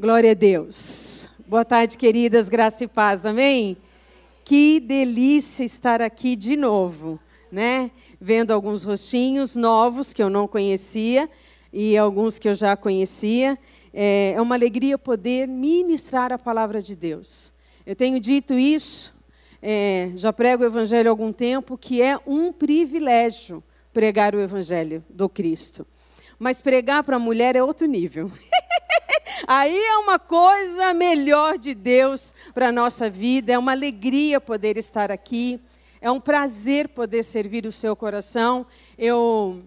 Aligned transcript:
Glória 0.00 0.30
a 0.30 0.34
Deus. 0.34 1.28
Boa 1.46 1.62
tarde, 1.62 1.98
queridas, 1.98 2.48
graça 2.48 2.84
e 2.84 2.88
paz, 2.88 3.26
amém? 3.26 3.76
Que 4.42 4.80
delícia 4.80 5.62
estar 5.62 6.00
aqui 6.00 6.36
de 6.36 6.56
novo, 6.56 7.20
né? 7.52 7.90
Vendo 8.18 8.50
alguns 8.50 8.82
rostinhos 8.82 9.56
novos 9.56 10.14
que 10.14 10.22
eu 10.22 10.30
não 10.30 10.48
conhecia 10.48 11.28
e 11.70 11.98
alguns 11.98 12.38
que 12.38 12.48
eu 12.48 12.54
já 12.54 12.78
conhecia. 12.78 13.58
É, 13.92 14.32
é 14.34 14.40
uma 14.40 14.54
alegria 14.54 14.96
poder 14.96 15.46
ministrar 15.46 16.32
a 16.32 16.38
palavra 16.38 16.80
de 16.80 16.96
Deus. 16.96 17.52
Eu 17.84 17.94
tenho 17.94 18.18
dito 18.18 18.54
isso, 18.54 19.12
é, 19.60 20.12
já 20.16 20.32
prego 20.32 20.62
o 20.62 20.66
Evangelho 20.66 21.10
há 21.10 21.12
algum 21.12 21.30
tempo, 21.30 21.76
que 21.76 22.00
é 22.00 22.18
um 22.26 22.54
privilégio 22.54 23.62
pregar 23.92 24.34
o 24.34 24.40
Evangelho 24.40 25.04
do 25.10 25.28
Cristo. 25.28 25.86
Mas 26.38 26.62
pregar 26.62 27.04
para 27.04 27.16
a 27.16 27.18
mulher 27.18 27.54
é 27.54 27.62
outro 27.62 27.86
nível. 27.86 28.32
Aí 29.52 29.76
é 29.76 29.96
uma 29.96 30.16
coisa 30.16 30.94
melhor 30.94 31.58
de 31.58 31.74
Deus 31.74 32.32
para 32.54 32.68
a 32.68 32.72
nossa 32.72 33.10
vida, 33.10 33.52
é 33.52 33.58
uma 33.58 33.72
alegria 33.72 34.40
poder 34.40 34.76
estar 34.76 35.10
aqui, 35.10 35.60
é 36.00 36.08
um 36.08 36.20
prazer 36.20 36.90
poder 36.90 37.24
servir 37.24 37.66
o 37.66 37.72
seu 37.72 37.96
coração. 37.96 38.64
Eu 38.96 39.64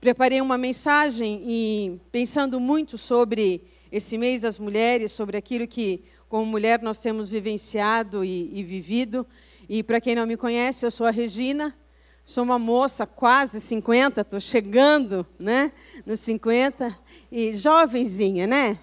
preparei 0.00 0.40
uma 0.40 0.56
mensagem 0.56 1.42
e 1.46 2.00
pensando 2.10 2.58
muito 2.58 2.96
sobre 2.96 3.62
esse 3.92 4.16
mês 4.16 4.40
das 4.40 4.58
mulheres, 4.58 5.12
sobre 5.12 5.36
aquilo 5.36 5.68
que, 5.68 6.02
como 6.26 6.46
mulher, 6.46 6.80
nós 6.80 6.98
temos 6.98 7.28
vivenciado 7.28 8.24
e, 8.24 8.48
e 8.58 8.62
vivido. 8.62 9.26
E 9.68 9.82
para 9.82 10.00
quem 10.00 10.14
não 10.14 10.26
me 10.26 10.38
conhece, 10.38 10.86
eu 10.86 10.90
sou 10.90 11.06
a 11.06 11.10
Regina, 11.10 11.76
Sou 12.24 12.42
uma 12.42 12.58
moça 12.58 13.06
quase 13.06 13.60
50, 13.60 14.22
estou 14.22 14.40
chegando 14.40 15.26
né, 15.38 15.70
nos 16.06 16.20
50, 16.20 16.98
e 17.30 17.52
jovenzinha, 17.52 18.46
né? 18.46 18.78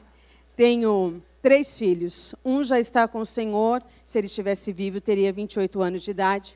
Tenho 0.56 1.24
três 1.42 1.76
filhos. 1.76 2.36
Um 2.46 2.64
já 2.64 2.80
está 2.80 3.08
com 3.08 3.18
o 3.18 3.26
Senhor, 3.26 3.84
se 4.06 4.20
ele 4.20 4.28
estivesse 4.28 4.72
vivo, 4.72 5.02
teria 5.02 5.34
28 5.34 5.82
anos 5.82 6.04
de 6.04 6.12
idade. 6.12 6.56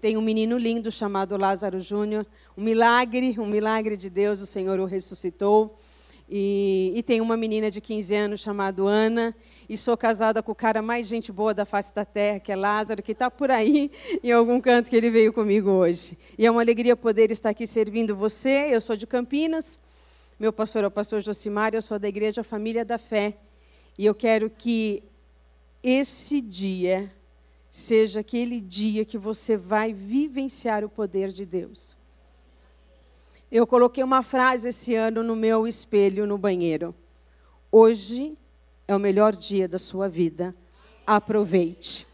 Tenho 0.00 0.20
um 0.20 0.22
menino 0.22 0.56
lindo 0.56 0.90
chamado 0.90 1.36
Lázaro 1.36 1.78
Júnior. 1.80 2.26
Um 2.56 2.62
milagre, 2.62 3.36
um 3.38 3.46
milagre 3.46 3.94
de 3.94 4.08
Deus, 4.08 4.40
o 4.40 4.46
Senhor 4.46 4.80
o 4.80 4.86
ressuscitou. 4.86 5.78
E, 6.28 6.92
e 6.94 7.02
tenho 7.02 7.22
uma 7.22 7.36
menina 7.36 7.70
de 7.70 7.80
15 7.80 8.14
anos 8.14 8.40
chamada 8.40 8.82
Ana 8.82 9.34
e 9.68 9.76
sou 9.76 9.96
casada 9.96 10.42
com 10.42 10.52
o 10.52 10.54
cara 10.54 10.80
mais 10.80 11.06
gente 11.06 11.30
boa 11.30 11.52
da 11.52 11.64
face 11.66 11.94
da 11.94 12.04
terra, 12.04 12.40
que 12.40 12.50
é 12.50 12.56
Lázaro, 12.56 13.02
que 13.02 13.12
está 13.12 13.30
por 13.30 13.50
aí 13.50 13.90
em 14.22 14.32
algum 14.32 14.60
canto 14.60 14.88
que 14.88 14.96
ele 14.96 15.10
veio 15.10 15.32
comigo 15.32 15.70
hoje. 15.70 16.16
E 16.38 16.46
é 16.46 16.50
uma 16.50 16.62
alegria 16.62 16.96
poder 16.96 17.30
estar 17.30 17.50
aqui 17.50 17.66
servindo 17.66 18.16
você. 18.16 18.68
Eu 18.70 18.80
sou 18.80 18.96
de 18.96 19.06
Campinas, 19.06 19.78
meu 20.38 20.52
pastor 20.52 20.84
é 20.84 20.86
o 20.86 20.90
pastor 20.90 21.20
Josimar, 21.20 21.74
eu 21.74 21.82
sou 21.82 21.98
da 21.98 22.08
Igreja 22.08 22.42
Família 22.42 22.84
da 22.84 22.98
Fé. 22.98 23.36
E 23.98 24.06
eu 24.06 24.14
quero 24.14 24.48
que 24.48 25.02
esse 25.82 26.40
dia 26.40 27.12
seja 27.70 28.20
aquele 28.20 28.60
dia 28.60 29.04
que 29.04 29.16
você 29.16 29.56
vai 29.56 29.92
vivenciar 29.92 30.84
o 30.84 30.88
poder 30.88 31.28
de 31.28 31.44
Deus. 31.44 31.96
Eu 33.52 33.66
coloquei 33.66 34.02
uma 34.02 34.22
frase 34.22 34.70
esse 34.70 34.94
ano 34.94 35.22
no 35.22 35.36
meu 35.36 35.68
espelho 35.68 36.26
no 36.26 36.38
banheiro. 36.38 36.94
Hoje 37.70 38.34
é 38.88 38.96
o 38.96 38.98
melhor 38.98 39.36
dia 39.36 39.68
da 39.68 39.78
sua 39.78 40.08
vida. 40.08 40.54
Aproveite. 41.06 42.06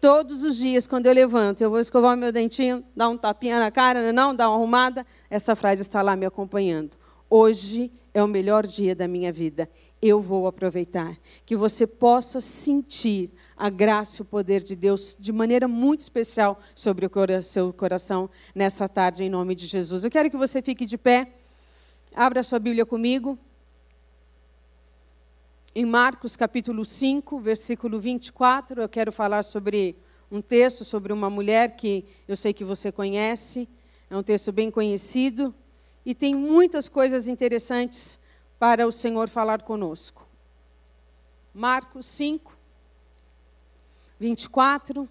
Todos 0.00 0.42
os 0.42 0.56
dias, 0.56 0.88
quando 0.88 1.06
eu 1.06 1.12
levanto, 1.12 1.60
eu 1.60 1.70
vou 1.70 1.78
escovar 1.78 2.16
meu 2.16 2.32
dentinho, 2.32 2.82
dar 2.96 3.08
um 3.10 3.16
tapinha 3.16 3.60
na 3.60 3.70
cara, 3.70 4.02
né, 4.02 4.10
não, 4.10 4.34
dar 4.34 4.48
uma 4.48 4.56
arrumada, 4.56 5.06
essa 5.30 5.54
frase 5.54 5.82
está 5.82 6.02
lá 6.02 6.16
me 6.16 6.26
acompanhando. 6.26 6.96
Hoje 7.30 7.88
é 8.14 8.22
o 8.22 8.28
melhor 8.28 8.66
dia 8.66 8.94
da 8.94 9.08
minha 9.08 9.32
vida. 9.32 9.68
Eu 10.00 10.20
vou 10.20 10.46
aproveitar. 10.46 11.16
Que 11.46 11.56
você 11.56 11.86
possa 11.86 12.40
sentir 12.40 13.32
a 13.56 13.70
graça 13.70 14.20
e 14.20 14.22
o 14.22 14.24
poder 14.24 14.62
de 14.62 14.74
Deus 14.76 15.16
de 15.18 15.32
maneira 15.32 15.66
muito 15.66 16.00
especial 16.00 16.60
sobre 16.74 17.06
o 17.06 17.42
seu 17.42 17.72
coração 17.72 18.28
nessa 18.54 18.88
tarde, 18.88 19.24
em 19.24 19.30
nome 19.30 19.54
de 19.54 19.66
Jesus. 19.66 20.04
Eu 20.04 20.10
quero 20.10 20.30
que 20.30 20.36
você 20.36 20.60
fique 20.60 20.84
de 20.84 20.98
pé. 20.98 21.32
Abra 22.14 22.42
sua 22.42 22.58
Bíblia 22.58 22.84
comigo 22.84 23.38
em 25.74 25.86
Marcos 25.86 26.36
capítulo 26.36 26.84
5, 26.84 27.40
versículo 27.40 27.98
24, 27.98 28.82
eu 28.82 28.88
quero 28.90 29.10
falar 29.10 29.42
sobre 29.42 29.96
um 30.30 30.42
texto 30.42 30.84
sobre 30.84 31.14
uma 31.14 31.30
mulher 31.30 31.76
que 31.76 32.04
eu 32.28 32.36
sei 32.36 32.52
que 32.52 32.62
você 32.62 32.92
conhece, 32.92 33.66
é 34.10 34.14
um 34.14 34.22
texto 34.22 34.52
bem 34.52 34.70
conhecido 34.70 35.54
e 36.04 36.14
tem 36.14 36.34
muitas 36.34 36.88
coisas 36.88 37.28
interessantes 37.28 38.18
para 38.58 38.86
o 38.86 38.92
Senhor 38.92 39.28
falar 39.28 39.62
conosco. 39.62 40.26
Marcos 41.54 42.06
5, 42.06 42.56
24. 44.18 45.08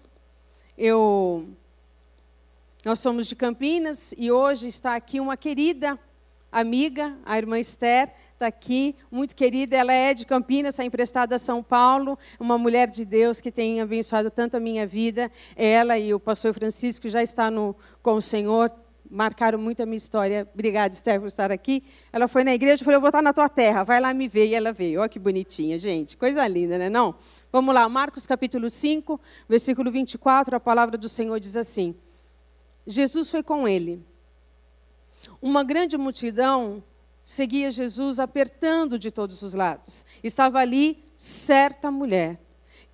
Eu, 0.76 1.48
nós 2.84 2.98
somos 2.98 3.26
de 3.26 3.36
Campinas 3.36 4.14
e 4.16 4.30
hoje 4.32 4.68
está 4.68 4.96
aqui 4.96 5.20
uma 5.20 5.36
querida 5.36 5.98
amiga, 6.52 7.16
a 7.24 7.38
irmã 7.38 7.58
Esther, 7.58 8.12
está 8.34 8.46
aqui, 8.46 8.94
muito 9.10 9.34
querida. 9.34 9.74
Ela 9.76 9.92
é 9.92 10.12
de 10.12 10.26
Campinas, 10.26 10.74
está 10.74 10.84
emprestada 10.84 11.36
a 11.36 11.38
São 11.38 11.62
Paulo, 11.62 12.18
uma 12.38 12.58
mulher 12.58 12.90
de 12.90 13.06
Deus 13.06 13.40
que 13.40 13.50
tem 13.50 13.80
abençoado 13.80 14.30
tanto 14.30 14.56
a 14.58 14.60
minha 14.60 14.86
vida. 14.86 15.32
Ela 15.56 15.98
e 15.98 16.12
o 16.12 16.20
pastor 16.20 16.52
Francisco 16.52 17.08
já 17.08 17.22
está 17.22 17.50
com 18.02 18.14
o 18.14 18.20
Senhor, 18.20 18.70
marcaram 19.12 19.58
muito 19.58 19.82
a 19.82 19.86
minha 19.86 19.96
história. 19.96 20.48
Obrigada, 20.52 20.94
Esther, 20.94 21.20
por 21.20 21.26
estar 21.26 21.52
aqui. 21.52 21.84
Ela 22.12 22.26
foi 22.26 22.42
na 22.42 22.54
igreja 22.54 22.82
e 22.82 22.84
falou: 22.84 22.96
Eu 22.96 23.00
vou 23.00 23.08
estar 23.08 23.22
na 23.22 23.32
tua 23.32 23.48
terra, 23.48 23.84
vai 23.84 24.00
lá 24.00 24.12
me 24.12 24.26
ver. 24.26 24.46
E 24.46 24.54
ela 24.54 24.72
veio. 24.72 25.00
Olha 25.00 25.08
que 25.08 25.18
bonitinha, 25.18 25.78
gente. 25.78 26.16
Coisa 26.16 26.46
linda, 26.48 26.78
né? 26.78 26.88
Não? 26.88 27.14
Vamos 27.52 27.74
lá, 27.74 27.88
Marcos 27.88 28.26
capítulo 28.26 28.70
5, 28.70 29.20
versículo 29.48 29.90
24, 29.90 30.56
a 30.56 30.60
palavra 30.60 30.96
do 30.96 31.08
Senhor 31.08 31.38
diz 31.38 31.56
assim: 31.56 31.94
Jesus 32.86 33.28
foi 33.28 33.42
com 33.42 33.68
ele 33.68 34.02
uma 35.42 35.64
grande 35.64 35.98
multidão 35.98 36.82
seguia 37.24 37.70
Jesus 37.70 38.20
apertando 38.20 38.98
de 38.98 39.10
todos 39.10 39.42
os 39.42 39.54
lados. 39.54 40.06
Estava 40.22 40.60
ali 40.60 41.04
certa 41.16 41.90
mulher, 41.90 42.40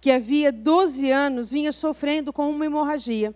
que 0.00 0.10
havia 0.10 0.50
12 0.50 1.10
anos 1.10 1.50
vinha 1.50 1.72
sofrendo 1.72 2.32
com 2.32 2.50
uma 2.50 2.64
hemorragia. 2.64 3.34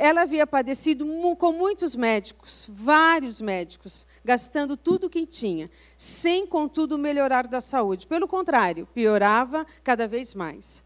Ela 0.00 0.22
havia 0.22 0.46
padecido 0.46 1.04
com 1.36 1.50
muitos 1.50 1.96
médicos, 1.96 2.68
vários 2.70 3.40
médicos, 3.40 4.06
gastando 4.24 4.76
tudo 4.76 5.08
o 5.08 5.10
que 5.10 5.26
tinha, 5.26 5.68
sem, 5.96 6.46
contudo, 6.46 6.96
melhorar 6.96 7.48
da 7.48 7.60
saúde. 7.60 8.06
Pelo 8.06 8.28
contrário, 8.28 8.86
piorava 8.94 9.66
cada 9.82 10.06
vez 10.06 10.34
mais. 10.34 10.84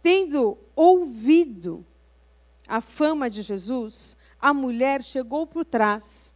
Tendo 0.00 0.56
ouvido 0.74 1.84
a 2.66 2.80
fama 2.80 3.28
de 3.28 3.42
Jesus, 3.42 4.16
a 4.40 4.54
mulher 4.54 5.02
chegou 5.02 5.46
por 5.46 5.66
trás, 5.66 6.32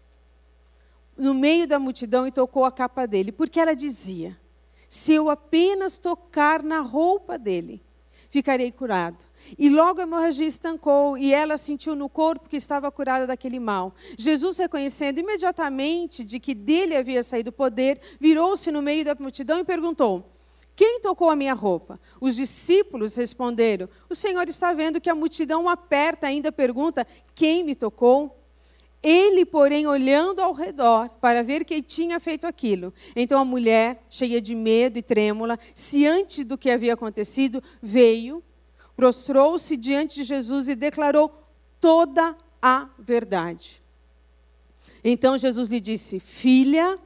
no 1.17 1.33
meio 1.33 1.67
da 1.67 1.79
multidão, 1.79 2.27
e 2.27 2.31
tocou 2.31 2.67
a 2.67 2.71
capa 2.71 3.07
dele, 3.07 3.33
porque 3.33 3.59
ela 3.59 3.75
dizia: 3.75 4.39
Se 4.91 5.15
eu 5.15 5.31
apenas 5.31 5.97
tocar 5.97 6.63
na 6.63 6.81
roupa 6.81 7.39
dele, 7.39 7.83
ficarei 8.29 8.71
curado. 8.71 9.28
E 9.57 9.69
logo 9.69 10.01
a 10.01 10.03
hemorragia 10.03 10.47
estancou 10.47 11.17
e 11.17 11.33
ela 11.33 11.57
sentiu 11.57 11.95
no 11.95 12.09
corpo 12.09 12.49
que 12.49 12.57
estava 12.57 12.91
curada 12.91 13.27
daquele 13.27 13.61
mal. 13.61 13.95
Jesus, 14.19 14.59
reconhecendo 14.59 15.19
imediatamente 15.21 16.25
de 16.25 16.41
que 16.41 16.55
dele 16.55 16.97
havia 16.97 17.23
saído 17.23 17.51
o 17.51 17.53
poder, 17.53 18.01
virou-se 18.19 18.71
no 18.73 18.83
meio 18.83 19.05
da 19.05 19.15
multidão 19.15 19.61
e 19.61 19.65
perguntou: 19.65 20.25
quem 20.79 21.01
tocou 21.01 21.29
a 21.29 21.35
minha 21.35 21.55
roupa? 21.55 21.99
Os 22.21 22.37
discípulos 22.37 23.17
responderam: 23.17 23.89
O 24.09 24.15
Senhor 24.15 24.49
está 24.49 24.73
vendo 24.73 25.01
que 25.01 25.11
a 25.11 25.15
multidão 25.15 25.69
aperta, 25.69 26.29
ainda 26.29 26.53
pergunta: 26.53 27.05
Quem 27.35 27.65
me 27.65 27.75
tocou? 27.75 28.39
Ele, 29.03 29.45
porém, 29.45 29.89
olhando 29.89 30.41
ao 30.41 30.53
redor 30.53 31.09
para 31.21 31.43
ver 31.43 31.65
quem 31.65 31.81
tinha 31.83 32.19
feito 32.19 32.47
aquilo. 32.47 32.95
Então 33.17 33.41
a 33.41 33.45
mulher, 33.45 34.05
cheia 34.09 34.41
de 34.41 34.55
medo 34.55 34.99
e 34.99 35.03
trêmula, 35.03 35.59
ciante 35.75 36.45
do 36.45 36.57
que 36.57 36.71
havia 36.71 36.95
acontecido, 36.95 37.63
veio, 37.83 38.43
prostrou-se 38.99 39.77
diante 39.77 40.17
de 40.17 40.25
Jesus 40.25 40.69
e 40.69 40.75
declarou 40.75 41.33
toda 41.81 42.37
a 42.61 42.89
verdade. 42.99 43.81
Então 45.05 45.39
Jesus 45.39 45.69
lhe 45.69 45.79
disse: 45.79 46.19
Filha, 46.19 46.99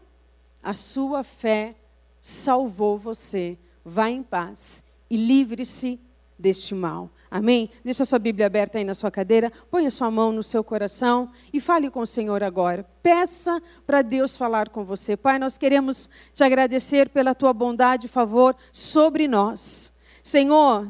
a 0.62 0.72
sua 0.72 1.22
fé 1.22 1.76
salvou 2.18 2.96
você. 2.96 3.58
Vá 3.84 4.08
em 4.08 4.22
paz 4.22 4.86
e 5.10 5.18
livre-se 5.18 6.00
deste 6.38 6.74
mal. 6.74 7.10
Amém? 7.30 7.68
Deixa 7.84 8.04
a 8.04 8.06
sua 8.06 8.18
Bíblia 8.18 8.46
aberta 8.46 8.78
aí 8.78 8.84
na 8.84 8.94
sua 8.94 9.10
cadeira, 9.10 9.52
ponha 9.70 9.90
sua 9.90 10.10
mão 10.10 10.32
no 10.32 10.42
seu 10.42 10.64
coração 10.64 11.30
e 11.52 11.60
fale 11.60 11.90
com 11.90 12.00
o 12.00 12.06
Senhor 12.06 12.42
agora. 12.42 12.86
Peça 13.02 13.62
para 13.86 14.00
Deus 14.00 14.34
falar 14.34 14.70
com 14.70 14.82
você. 14.82 15.14
Pai, 15.14 15.38
nós 15.38 15.58
queremos 15.58 16.08
te 16.32 16.42
agradecer 16.42 17.10
pela 17.10 17.34
tua 17.34 17.52
bondade 17.52 18.06
e 18.06 18.08
favor 18.08 18.56
sobre 18.72 19.28
nós. 19.28 19.92
Senhor, 20.22 20.88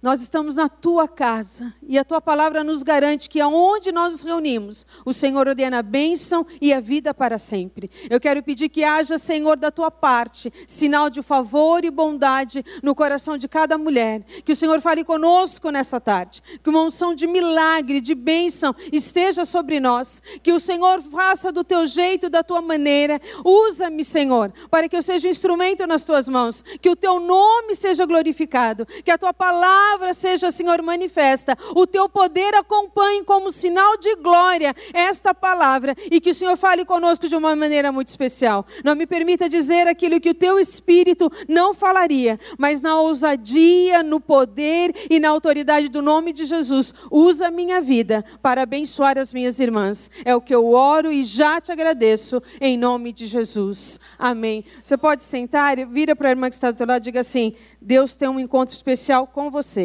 nós 0.00 0.22
estamos 0.22 0.54
na 0.54 0.68
tua 0.68 1.08
casa 1.08 1.74
e 1.82 1.98
a 1.98 2.04
tua 2.04 2.20
palavra 2.20 2.62
nos 2.62 2.84
garante 2.84 3.28
que 3.28 3.40
aonde 3.40 3.90
nós 3.90 4.12
nos 4.12 4.22
reunimos, 4.22 4.86
o 5.04 5.12
Senhor 5.12 5.48
ordena 5.48 5.80
a 5.80 5.82
bênção 5.82 6.46
e 6.60 6.72
a 6.72 6.78
vida 6.78 7.12
para 7.12 7.36
sempre. 7.36 7.90
Eu 8.08 8.20
quero 8.20 8.40
pedir 8.40 8.68
que 8.68 8.84
haja, 8.84 9.18
Senhor, 9.18 9.56
da 9.56 9.72
tua 9.72 9.90
parte, 9.90 10.52
sinal 10.68 11.10
de 11.10 11.20
favor 11.20 11.84
e 11.84 11.90
bondade 11.90 12.64
no 12.80 12.94
coração 12.94 13.36
de 13.36 13.48
cada 13.48 13.76
mulher. 13.76 14.22
Que 14.44 14.52
o 14.52 14.56
Senhor 14.56 14.80
fale 14.80 15.02
conosco 15.02 15.68
nessa 15.70 16.00
tarde. 16.00 16.42
Que 16.62 16.70
uma 16.70 16.82
unção 16.82 17.12
de 17.12 17.26
milagre, 17.26 18.00
de 18.00 18.14
bênção 18.14 18.72
esteja 18.92 19.44
sobre 19.44 19.80
nós. 19.80 20.22
Que 20.44 20.52
o 20.52 20.60
Senhor 20.60 21.02
faça 21.02 21.50
do 21.50 21.64
teu 21.64 21.84
jeito, 21.86 22.30
da 22.30 22.44
tua 22.44 22.62
maneira. 22.62 23.20
Usa-me, 23.44 24.04
Senhor, 24.04 24.52
para 24.70 24.88
que 24.88 24.96
eu 24.96 25.02
seja 25.02 25.26
um 25.26 25.30
instrumento 25.32 25.86
nas 25.88 26.04
tuas 26.04 26.28
mãos. 26.28 26.62
Que 26.80 26.88
o 26.88 26.94
teu 26.94 27.18
nome 27.18 27.74
seja 27.74 28.06
glorificado. 28.06 28.86
Que 28.86 29.10
a 29.10 29.18
tua 29.18 29.34
palavra 29.34 29.87
palavra 29.88 30.12
seja, 30.12 30.50
Senhor, 30.50 30.82
manifesta. 30.82 31.56
O 31.74 31.86
teu 31.86 32.08
poder 32.10 32.54
acompanhe 32.54 33.24
como 33.24 33.50
sinal 33.50 33.96
de 33.96 34.14
glória 34.16 34.74
esta 34.92 35.34
palavra 35.34 35.94
e 36.10 36.20
que 36.20 36.30
o 36.30 36.34
Senhor 36.34 36.56
fale 36.58 36.84
conosco 36.84 37.26
de 37.26 37.34
uma 37.34 37.56
maneira 37.56 37.90
muito 37.90 38.08
especial. 38.08 38.66
Não 38.84 38.94
me 38.94 39.06
permita 39.06 39.48
dizer 39.48 39.86
aquilo 39.86 40.20
que 40.20 40.28
o 40.28 40.34
teu 40.34 40.58
espírito 40.58 41.32
não 41.48 41.72
falaria, 41.72 42.38
mas 42.58 42.82
na 42.82 43.00
ousadia, 43.00 44.02
no 44.02 44.20
poder 44.20 44.94
e 45.08 45.18
na 45.18 45.30
autoridade 45.30 45.88
do 45.88 46.02
nome 46.02 46.34
de 46.34 46.44
Jesus, 46.44 46.92
usa 47.10 47.46
a 47.46 47.50
minha 47.50 47.80
vida 47.80 48.22
para 48.42 48.62
abençoar 48.62 49.18
as 49.18 49.32
minhas 49.32 49.58
irmãs. 49.58 50.10
É 50.22 50.36
o 50.36 50.40
que 50.40 50.54
eu 50.54 50.70
oro 50.70 51.10
e 51.10 51.22
já 51.22 51.62
te 51.62 51.72
agradeço 51.72 52.42
em 52.60 52.76
nome 52.76 53.10
de 53.10 53.26
Jesus. 53.26 53.98
Amém. 54.18 54.64
Você 54.82 54.98
pode 54.98 55.22
sentar, 55.22 55.78
vira 55.86 56.14
para 56.14 56.28
a 56.28 56.32
irmã 56.32 56.50
que 56.50 56.56
está 56.56 56.70
do 56.70 56.76
teu 56.76 56.86
lado 56.86 57.02
e 57.02 57.04
diga 57.04 57.20
assim: 57.20 57.54
Deus 57.80 58.14
tem 58.14 58.28
um 58.28 58.38
encontro 58.38 58.74
especial 58.74 59.26
com 59.26 59.50
você. 59.50 59.77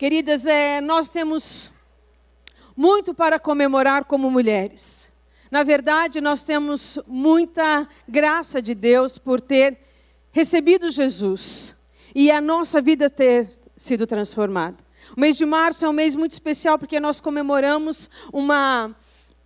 Queridas, 0.00 0.46
é, 0.46 0.80
nós 0.80 1.10
temos 1.10 1.70
muito 2.74 3.12
para 3.12 3.38
comemorar 3.38 4.06
como 4.06 4.30
mulheres. 4.30 5.12
Na 5.50 5.62
verdade, 5.62 6.22
nós 6.22 6.42
temos 6.42 6.98
muita 7.06 7.86
graça 8.08 8.62
de 8.62 8.74
Deus 8.74 9.18
por 9.18 9.42
ter 9.42 9.76
recebido 10.32 10.90
Jesus 10.90 11.76
e 12.14 12.30
a 12.30 12.40
nossa 12.40 12.80
vida 12.80 13.10
ter 13.10 13.52
sido 13.76 14.06
transformada. 14.06 14.78
O 15.14 15.20
mês 15.20 15.36
de 15.36 15.44
março 15.44 15.84
é 15.84 15.88
um 15.90 15.92
mês 15.92 16.14
muito 16.14 16.32
especial 16.32 16.78
porque 16.78 16.98
nós 16.98 17.20
comemoramos 17.20 18.08
uma, 18.32 18.96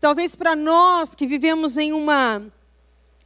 talvez 0.00 0.36
para 0.36 0.54
nós 0.54 1.16
que 1.16 1.26
vivemos 1.26 1.76
em 1.76 1.92
uma 1.92 2.40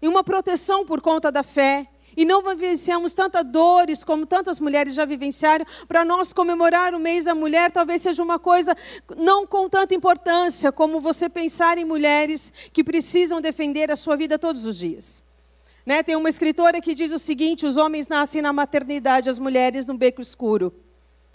e 0.01 0.09
uma 0.09 0.25
proteção 0.25 0.87
por 0.87 1.03
conta 1.03 1.31
da 1.31 1.43
fé. 1.43 1.89
E 2.19 2.25
não 2.25 2.43
vivenciamos 2.43 3.15
tantas 3.15 3.47
dores 3.47 4.03
como 4.03 4.27
tantas 4.27 4.59
mulheres 4.59 4.93
já 4.93 5.05
vivenciaram. 5.05 5.65
Para 5.87 6.05
nós 6.05 6.33
comemorar 6.33 6.93
o 6.93 6.99
mês 6.99 7.27
da 7.27 7.35
mulher, 7.35 7.71
talvez 7.71 8.03
seja 8.03 8.21
uma 8.25 8.41
coisa 8.41 8.77
não 9.17 9.47
com 9.47 9.69
tanta 9.69 9.95
importância 9.95 10.73
como 10.73 11.01
você 11.01 11.29
pensar 11.29 11.79
em 11.79 11.85
mulheres 11.85 12.53
que 12.73 12.83
precisam 12.83 13.41
defender 13.41 13.89
a 13.93 13.95
sua 13.95 14.17
vida 14.17 14.37
todos 14.37 14.67
os 14.67 14.77
dias. 14.77 15.23
Né? 15.87 16.03
Tem 16.03 16.17
uma 16.17 16.29
escritora 16.29 16.81
que 16.81 16.93
diz 16.93 17.13
o 17.13 17.21
seguinte: 17.21 17.65
os 17.65 17.77
homens 17.77 18.09
nascem 18.09 18.43
na 18.43 18.53
maternidade, 18.53 19.31
as 19.31 19.39
mulheres 19.39 19.87
no 19.87 19.97
beco 19.97 20.21
escuro. 20.21 20.75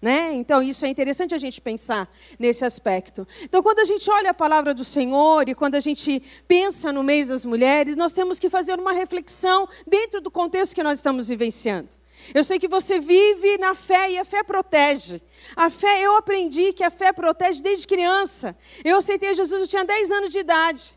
Né? 0.04 0.34
Então, 0.34 0.62
isso 0.62 0.86
é 0.86 0.90
interessante 0.90 1.34
a 1.34 1.38
gente 1.38 1.62
pensar 1.62 2.14
nesse 2.38 2.66
aspecto. 2.66 3.26
Então, 3.42 3.64
quando 3.64 3.80
a 3.80 3.86
gente 3.86 4.12
olha 4.12 4.32
a 4.32 4.34
palavra 4.34 4.74
do 4.74 4.84
Senhor 4.84 5.48
e 5.48 5.56
quando 5.56 5.76
a 5.76 5.80
gente 5.80 6.22
pensa 6.46 6.92
no 6.92 7.02
mês 7.02 7.30
das 7.30 7.46
mulheres, 7.46 7.96
nós 7.96 8.12
temos 8.12 8.38
que 8.38 8.50
fazer 8.50 8.78
uma 8.78 8.92
reflexão 8.92 9.66
dentro 9.88 10.20
do 10.20 10.30
contexto 10.30 10.76
que 10.76 10.84
nós 10.84 11.00
estamos 11.00 11.30
vivenciando. 11.30 11.88
Eu 12.34 12.44
sei 12.44 12.60
que 12.60 12.68
você 12.68 13.00
vive 13.00 13.58
na 13.58 13.74
fé 13.76 14.12
e 14.12 14.20
a 14.20 14.26
fé 14.26 14.44
protege. 14.44 15.22
A 15.56 15.70
fé, 15.70 16.02
eu 16.02 16.18
aprendi 16.18 16.74
que 16.74 16.84
a 16.84 16.92
fé 16.92 17.14
protege 17.14 17.62
desde 17.62 17.88
criança. 17.88 18.58
Eu 18.84 18.98
aceitei 18.98 19.34
Jesus, 19.34 19.62
eu 19.62 19.68
tinha 19.70 19.86
10 19.86 20.12
anos 20.12 20.32
de 20.32 20.40
idade. 20.40 20.94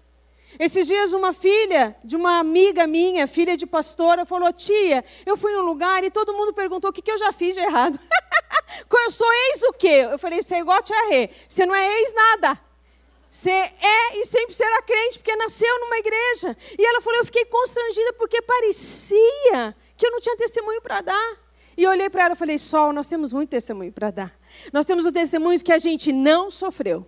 Esses 0.58 0.86
dias, 0.86 1.12
uma 1.12 1.32
filha 1.32 1.96
de 2.02 2.16
uma 2.16 2.38
amiga 2.38 2.86
minha, 2.86 3.26
filha 3.26 3.56
de 3.56 3.66
pastora, 3.66 4.24
falou: 4.24 4.52
Tia, 4.52 5.04
eu 5.24 5.36
fui 5.36 5.52
num 5.52 5.62
lugar 5.62 6.02
e 6.04 6.10
todo 6.10 6.32
mundo 6.32 6.52
perguntou 6.52 6.90
o 6.90 6.92
que, 6.92 7.02
que 7.02 7.10
eu 7.10 7.18
já 7.18 7.32
fiz 7.32 7.54
de 7.54 7.60
errado. 7.60 7.98
eu 8.90 9.10
sou 9.10 9.30
ex 9.50 9.62
o 9.64 9.72
quê? 9.74 10.08
Eu 10.10 10.18
falei: 10.18 10.42
Você 10.42 10.56
é 10.56 10.60
igual 10.60 10.78
a 10.78 10.82
tia 10.82 11.08
Rê. 11.08 11.30
Você 11.48 11.66
não 11.66 11.74
é 11.74 12.00
ex 12.00 12.14
nada. 12.14 12.60
Você 13.28 13.50
é 13.50 14.18
e 14.18 14.24
sempre 14.24 14.54
será 14.54 14.80
crente, 14.82 15.18
porque 15.18 15.36
nasceu 15.36 15.80
numa 15.80 15.98
igreja. 15.98 16.56
E 16.78 16.86
ela 16.86 17.00
falou: 17.00 17.18
Eu 17.18 17.24
fiquei 17.26 17.44
constrangida 17.44 18.12
porque 18.14 18.40
parecia 18.40 19.76
que 19.96 20.06
eu 20.06 20.10
não 20.10 20.20
tinha 20.20 20.36
testemunho 20.36 20.80
para 20.80 21.02
dar. 21.02 21.36
E 21.76 21.82
eu 21.82 21.90
olhei 21.90 22.08
para 22.08 22.24
ela 22.24 22.34
e 22.34 22.38
falei: 22.38 22.58
Sol, 22.58 22.92
nós 22.92 23.08
temos 23.08 23.32
muito 23.32 23.50
testemunho 23.50 23.92
para 23.92 24.10
dar. 24.10 24.38
Nós 24.72 24.86
temos 24.86 25.04
o 25.04 25.12
testemunho 25.12 25.62
que 25.62 25.72
a 25.72 25.78
gente 25.78 26.12
não 26.12 26.50
sofreu 26.50 27.06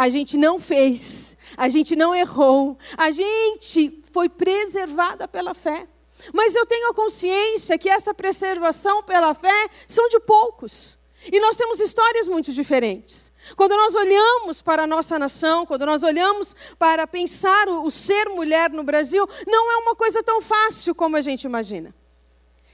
a 0.00 0.08
gente 0.08 0.38
não 0.38 0.58
fez, 0.58 1.36
a 1.58 1.68
gente 1.68 1.94
não 1.94 2.14
errou, 2.14 2.78
a 2.96 3.10
gente 3.10 4.02
foi 4.10 4.30
preservada 4.30 5.28
pela 5.28 5.52
fé. 5.52 5.86
Mas 6.32 6.56
eu 6.56 6.64
tenho 6.64 6.88
a 6.88 6.94
consciência 6.94 7.76
que 7.76 7.90
essa 7.90 8.14
preservação 8.14 9.02
pela 9.02 9.34
fé 9.34 9.68
são 9.86 10.08
de 10.08 10.18
poucos. 10.20 10.98
E 11.30 11.38
nós 11.38 11.54
temos 11.54 11.80
histórias 11.80 12.26
muito 12.26 12.50
diferentes. 12.50 13.30
Quando 13.54 13.76
nós 13.76 13.94
olhamos 13.94 14.62
para 14.62 14.84
a 14.84 14.86
nossa 14.86 15.18
nação, 15.18 15.66
quando 15.66 15.84
nós 15.84 16.02
olhamos 16.02 16.56
para 16.78 17.06
pensar 17.06 17.68
o, 17.68 17.84
o 17.84 17.90
ser 17.90 18.26
mulher 18.30 18.70
no 18.70 18.82
Brasil, 18.82 19.28
não 19.46 19.70
é 19.70 19.76
uma 19.76 19.94
coisa 19.94 20.22
tão 20.22 20.40
fácil 20.40 20.94
como 20.94 21.18
a 21.18 21.20
gente 21.20 21.44
imagina. 21.44 21.94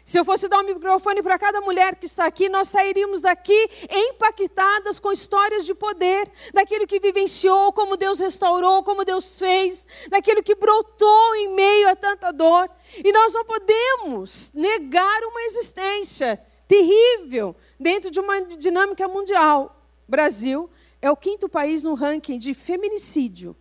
Se 0.07 0.21
eu 0.21 0.25
fosse 0.25 0.47
dar 0.47 0.61
um 0.61 0.63
microfone 0.63 1.21
para 1.21 1.37
cada 1.37 1.61
mulher 1.61 1.97
que 1.97 2.07
está 2.07 2.27
aqui, 2.27 2.49
nós 2.49 2.69
sairíamos 2.69 3.21
daqui 3.21 3.69
impactadas 3.91 5.01
com 5.01 5.11
histórias 5.11 5.67
de 5.67 5.75
poder, 5.75 6.31
daquilo 6.55 6.87
que 6.87 7.01
vivenciou, 7.01 7.73
como 7.73 7.97
Deus 7.97 8.21
restaurou, 8.21 8.85
como 8.85 9.05
Deus 9.05 9.37
fez, 9.37 9.85
daquilo 10.09 10.45
que 10.45 10.55
brotou 10.55 11.35
em 11.35 11.49
meio 11.57 11.89
a 11.89 11.97
tanta 11.97 12.31
dor. 12.31 12.71
E 12.95 13.11
nós 13.11 13.35
não 13.35 13.45
podemos 13.45 14.53
negar 14.55 15.25
uma 15.25 15.43
existência 15.43 16.41
terrível 16.69 17.57
dentro 17.79 18.09
de 18.09 18.21
uma 18.21 18.41
dinâmica 18.43 19.09
mundial. 19.09 19.83
Brasil 20.07 20.71
é 21.03 21.11
o 21.11 21.17
quinto 21.17 21.49
país 21.49 21.83
no 21.83 21.95
ranking 21.95 22.39
de 22.39 22.55
feminicídio. 22.55 23.57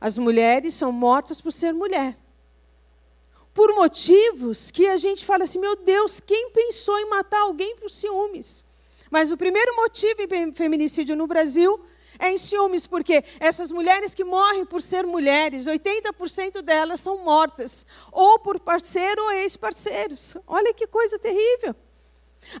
As 0.00 0.16
mulheres 0.18 0.74
são 0.74 0.92
mortas 0.92 1.40
por 1.40 1.50
ser 1.50 1.72
mulher 1.72 2.16
por 3.54 3.72
motivos 3.72 4.70
que 4.70 4.86
a 4.88 4.96
gente 4.96 5.24
fala 5.24 5.44
assim: 5.44 5.60
meu 5.60 5.76
Deus, 5.76 6.18
quem 6.18 6.50
pensou 6.50 6.98
em 6.98 7.08
matar 7.08 7.42
alguém 7.42 7.76
por 7.76 7.88
ciúmes? 7.88 8.66
Mas 9.10 9.30
o 9.30 9.36
primeiro 9.36 9.76
motivo 9.76 10.22
em 10.22 10.52
feminicídio 10.52 11.14
no 11.14 11.26
Brasil 11.26 11.80
é 12.18 12.32
em 12.32 12.38
ciúmes, 12.38 12.86
porque 12.86 13.24
essas 13.38 13.70
mulheres 13.70 14.14
que 14.14 14.24
morrem 14.24 14.64
por 14.64 14.82
ser 14.82 15.06
mulheres, 15.06 15.66
80% 15.66 16.62
delas 16.62 17.00
são 17.00 17.18
mortas, 17.18 17.86
ou 18.10 18.38
por 18.40 18.58
parceiro 18.58 19.22
ou 19.22 19.32
ex-parceiros. 19.32 20.36
Olha 20.46 20.74
que 20.74 20.86
coisa 20.86 21.18
terrível. 21.18 21.74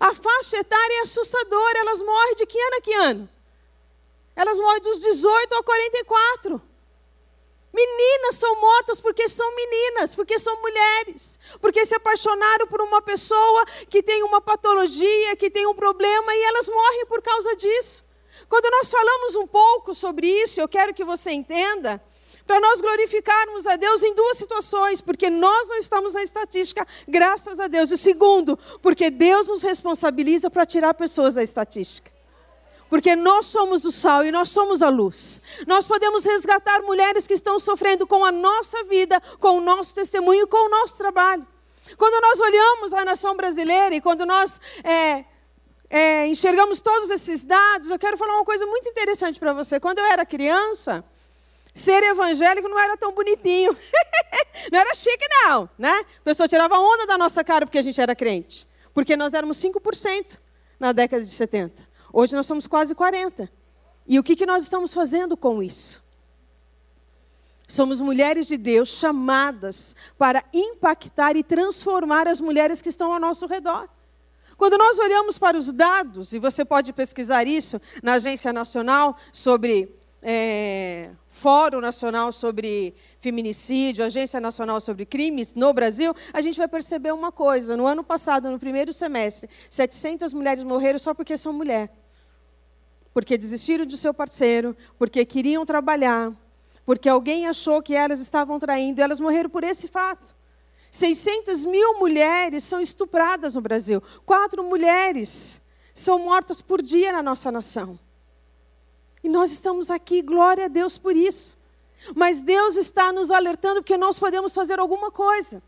A 0.00 0.14
faixa 0.14 0.56
etária 0.58 0.98
é 1.00 1.02
assustadora, 1.02 1.78
elas 1.78 2.00
morrem 2.00 2.34
de 2.36 2.46
que 2.46 2.58
ano 2.58 2.76
a 2.76 2.80
que 2.80 2.94
ano? 2.94 3.28
Elas 4.36 4.58
morrem 4.58 4.80
dos 4.80 5.00
18 5.00 5.54
ao 5.54 5.62
44. 5.62 6.73
Meninas 7.74 8.36
são 8.36 8.60
mortas 8.60 9.00
porque 9.00 9.28
são 9.28 9.52
meninas, 9.56 10.14
porque 10.14 10.38
são 10.38 10.62
mulheres, 10.62 11.40
porque 11.60 11.84
se 11.84 11.96
apaixonaram 11.96 12.68
por 12.68 12.80
uma 12.80 13.02
pessoa 13.02 13.66
que 13.90 14.00
tem 14.00 14.22
uma 14.22 14.40
patologia, 14.40 15.34
que 15.34 15.50
tem 15.50 15.66
um 15.66 15.74
problema 15.74 16.36
e 16.36 16.42
elas 16.44 16.68
morrem 16.68 17.06
por 17.06 17.20
causa 17.20 17.56
disso. 17.56 18.04
Quando 18.48 18.70
nós 18.70 18.88
falamos 18.88 19.34
um 19.34 19.46
pouco 19.48 19.92
sobre 19.92 20.28
isso, 20.28 20.60
eu 20.60 20.68
quero 20.68 20.94
que 20.94 21.02
você 21.02 21.32
entenda, 21.32 22.00
para 22.46 22.60
nós 22.60 22.80
glorificarmos 22.80 23.66
a 23.66 23.74
Deus 23.74 24.04
em 24.04 24.14
duas 24.14 24.38
situações, 24.38 25.00
porque 25.00 25.28
nós 25.28 25.66
não 25.68 25.76
estamos 25.76 26.14
na 26.14 26.22
estatística, 26.22 26.86
graças 27.08 27.58
a 27.58 27.66
Deus. 27.66 27.90
E 27.90 27.98
segundo, 27.98 28.56
porque 28.82 29.10
Deus 29.10 29.48
nos 29.48 29.64
responsabiliza 29.64 30.48
para 30.48 30.64
tirar 30.64 30.94
pessoas 30.94 31.34
da 31.34 31.42
estatística 31.42 32.13
porque 32.94 33.16
nós 33.16 33.46
somos 33.46 33.84
o 33.84 33.90
sal 33.90 34.22
e 34.22 34.30
nós 34.30 34.50
somos 34.50 34.80
a 34.80 34.88
luz. 34.88 35.42
Nós 35.66 35.84
podemos 35.84 36.24
resgatar 36.24 36.80
mulheres 36.82 37.26
que 37.26 37.34
estão 37.34 37.58
sofrendo 37.58 38.06
com 38.06 38.24
a 38.24 38.30
nossa 38.30 38.84
vida, 38.84 39.20
com 39.40 39.58
o 39.58 39.60
nosso 39.60 39.92
testemunho, 39.96 40.46
com 40.46 40.68
o 40.68 40.70
nosso 40.70 40.96
trabalho. 40.96 41.44
Quando 41.98 42.22
nós 42.22 42.38
olhamos 42.38 42.92
a 42.92 43.04
nação 43.04 43.36
brasileira 43.36 43.96
e 43.96 44.00
quando 44.00 44.24
nós 44.24 44.60
é, 44.84 45.24
é, 45.90 46.28
enxergamos 46.28 46.80
todos 46.80 47.10
esses 47.10 47.42
dados, 47.42 47.90
eu 47.90 47.98
quero 47.98 48.16
falar 48.16 48.34
uma 48.34 48.44
coisa 48.44 48.64
muito 48.64 48.88
interessante 48.88 49.40
para 49.40 49.52
você. 49.52 49.80
Quando 49.80 49.98
eu 49.98 50.04
era 50.04 50.24
criança, 50.24 51.04
ser 51.74 52.00
evangélico 52.04 52.68
não 52.68 52.78
era 52.78 52.96
tão 52.96 53.10
bonitinho. 53.10 53.76
não 54.70 54.78
era 54.78 54.94
chique, 54.94 55.26
não. 55.48 55.68
Né? 55.76 56.06
A 56.20 56.22
pessoa 56.22 56.46
tirava 56.46 56.78
onda 56.78 57.08
da 57.08 57.18
nossa 57.18 57.42
cara 57.42 57.66
porque 57.66 57.78
a 57.78 57.82
gente 57.82 58.00
era 58.00 58.14
crente. 58.14 58.68
Porque 58.94 59.16
nós 59.16 59.34
éramos 59.34 59.56
5% 59.56 60.38
na 60.78 60.92
década 60.92 61.24
de 61.24 61.30
70. 61.30 61.93
Hoje 62.16 62.36
nós 62.36 62.46
somos 62.46 62.68
quase 62.68 62.94
40. 62.94 63.50
E 64.06 64.20
o 64.20 64.22
que, 64.22 64.36
que 64.36 64.46
nós 64.46 64.62
estamos 64.62 64.94
fazendo 64.94 65.36
com 65.36 65.60
isso? 65.60 66.00
Somos 67.66 68.00
mulheres 68.00 68.46
de 68.46 68.56
Deus 68.56 68.90
chamadas 68.90 69.96
para 70.16 70.44
impactar 70.52 71.34
e 71.34 71.42
transformar 71.42 72.28
as 72.28 72.40
mulheres 72.40 72.80
que 72.80 72.88
estão 72.88 73.12
ao 73.12 73.18
nosso 73.18 73.48
redor. 73.48 73.88
Quando 74.56 74.78
nós 74.78 74.96
olhamos 75.00 75.38
para 75.38 75.58
os 75.58 75.72
dados, 75.72 76.32
e 76.32 76.38
você 76.38 76.64
pode 76.64 76.92
pesquisar 76.92 77.48
isso 77.48 77.80
na 78.00 78.12
Agência 78.12 78.52
Nacional 78.52 79.16
sobre 79.32 79.92
é, 80.22 81.10
Fórum 81.26 81.80
Nacional 81.80 82.30
sobre 82.30 82.94
Feminicídio, 83.18 84.04
Agência 84.04 84.40
Nacional 84.40 84.80
sobre 84.80 85.04
Crimes 85.04 85.52
no 85.52 85.72
Brasil, 85.72 86.14
a 86.32 86.40
gente 86.40 86.58
vai 86.58 86.68
perceber 86.68 87.12
uma 87.12 87.32
coisa. 87.32 87.76
No 87.76 87.88
ano 87.88 88.04
passado, 88.04 88.52
no 88.52 88.58
primeiro 88.60 88.92
semestre, 88.92 89.50
700 89.68 90.32
mulheres 90.32 90.62
morreram 90.62 91.00
só 91.00 91.12
porque 91.12 91.36
são 91.36 91.52
mulher. 91.52 92.03
Porque 93.14 93.38
desistiram 93.38 93.86
de 93.86 93.96
seu 93.96 94.12
parceiro, 94.12 94.76
porque 94.98 95.24
queriam 95.24 95.64
trabalhar, 95.64 96.32
porque 96.84 97.08
alguém 97.08 97.46
achou 97.46 97.80
que 97.80 97.94
elas 97.94 98.20
estavam 98.20 98.58
traindo, 98.58 99.00
e 99.00 99.02
elas 99.02 99.20
morreram 99.20 99.48
por 99.48 99.64
esse 99.64 99.88
fato. 99.88 100.34
600 100.90 101.64
mil 101.64 101.98
mulheres 101.98 102.62
são 102.64 102.80
estupradas 102.80 103.54
no 103.54 103.60
Brasil. 103.60 104.02
Quatro 104.26 104.62
mulheres 104.62 105.62
são 105.94 106.18
mortas 106.18 106.60
por 106.60 106.82
dia 106.82 107.12
na 107.12 107.22
nossa 107.22 107.50
nação. 107.50 107.98
E 109.22 109.28
nós 109.28 109.50
estamos 109.50 109.90
aqui, 109.90 110.20
glória 110.20 110.66
a 110.66 110.68
Deus 110.68 110.98
por 110.98 111.16
isso. 111.16 111.58
Mas 112.14 112.42
Deus 112.42 112.76
está 112.76 113.12
nos 113.12 113.30
alertando 113.30 113.80
porque 113.80 113.96
nós 113.96 114.18
podemos 114.18 114.52
fazer 114.52 114.78
alguma 114.78 115.10
coisa. 115.10 115.62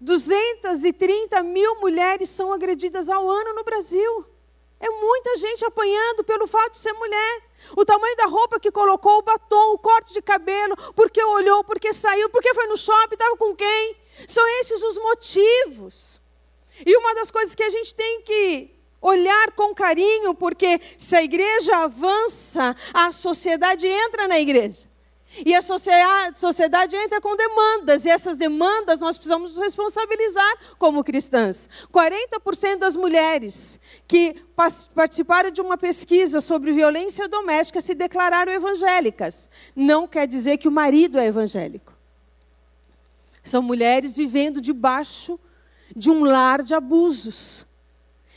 230 0.00 1.42
mil 1.42 1.80
mulheres 1.80 2.28
são 2.28 2.52
agredidas 2.52 3.08
ao 3.08 3.28
ano 3.28 3.54
no 3.54 3.64
Brasil. 3.64 4.26
É 4.78 4.88
muita 4.88 5.36
gente 5.36 5.64
apanhando 5.64 6.22
pelo 6.24 6.46
fato 6.46 6.72
de 6.72 6.78
ser 6.78 6.92
mulher. 6.92 7.42
O 7.76 7.84
tamanho 7.84 8.16
da 8.16 8.26
roupa 8.26 8.60
que 8.60 8.70
colocou, 8.70 9.18
o 9.18 9.22
batom, 9.22 9.72
o 9.72 9.78
corte 9.78 10.12
de 10.12 10.20
cabelo, 10.20 10.76
porque 10.94 11.22
olhou, 11.22 11.64
porque 11.64 11.92
saiu, 11.92 12.28
porque 12.28 12.52
foi 12.54 12.66
no 12.66 12.76
shopping, 12.76 13.14
estava 13.14 13.36
com 13.36 13.54
quem. 13.56 13.96
São 14.28 14.46
esses 14.60 14.82
os 14.82 14.98
motivos. 14.98 16.20
E 16.84 16.96
uma 16.96 17.14
das 17.14 17.30
coisas 17.30 17.54
que 17.54 17.62
a 17.62 17.70
gente 17.70 17.94
tem 17.94 18.20
que 18.22 18.70
olhar 19.00 19.52
com 19.52 19.74
carinho, 19.74 20.34
porque 20.34 20.80
se 20.98 21.16
a 21.16 21.22
igreja 21.22 21.76
avança, 21.78 22.76
a 22.92 23.12
sociedade 23.12 23.86
entra 23.86 24.28
na 24.28 24.38
igreja. 24.38 24.88
E 25.44 25.54
a 25.54 25.60
sociedade 25.60 26.96
entra 26.96 27.20
com 27.20 27.36
demandas, 27.36 28.06
e 28.06 28.08
essas 28.08 28.36
demandas 28.36 29.00
nós 29.00 29.18
precisamos 29.18 29.52
nos 29.52 29.60
responsabilizar 29.60 30.56
como 30.78 31.04
cristãs. 31.04 31.68
40% 31.92 32.76
das 32.76 32.96
mulheres 32.96 33.78
que 34.08 34.36
participaram 34.94 35.50
de 35.50 35.60
uma 35.60 35.76
pesquisa 35.76 36.40
sobre 36.40 36.72
violência 36.72 37.28
doméstica 37.28 37.80
se 37.80 37.94
declararam 37.94 38.52
evangélicas. 38.52 39.50
Não 39.74 40.08
quer 40.08 40.26
dizer 40.26 40.56
que 40.56 40.68
o 40.68 40.72
marido 40.72 41.18
é 41.18 41.26
evangélico. 41.26 41.92
São 43.44 43.62
mulheres 43.62 44.16
vivendo 44.16 44.60
debaixo 44.60 45.38
de 45.94 46.10
um 46.10 46.24
lar 46.24 46.62
de 46.62 46.74
abusos, 46.74 47.66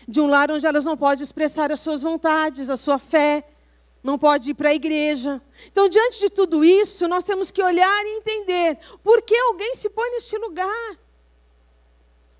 de 0.07 0.21
um 0.21 0.27
lar 0.27 0.51
onde 0.51 0.67
elas 0.67 0.85
não 0.85 0.97
podem 0.97 1.23
expressar 1.23 1.71
as 1.71 1.79
suas 1.79 2.01
vontades, 2.01 2.69
a 2.69 2.75
sua 2.75 2.99
fé, 2.99 3.43
não 4.09 4.17
pode 4.17 4.51
ir 4.51 4.53
para 4.55 4.69
a 4.69 4.73
igreja. 4.73 5.39
Então, 5.71 5.87
diante 5.87 6.19
de 6.19 6.29
tudo 6.31 6.65
isso, 6.65 7.07
nós 7.07 7.23
temos 7.23 7.51
que 7.51 7.61
olhar 7.61 8.05
e 8.05 8.17
entender 8.17 8.79
por 9.03 9.21
que 9.21 9.37
alguém 9.37 9.75
se 9.75 9.89
põe 9.91 10.09
neste 10.11 10.35
lugar. 10.37 10.95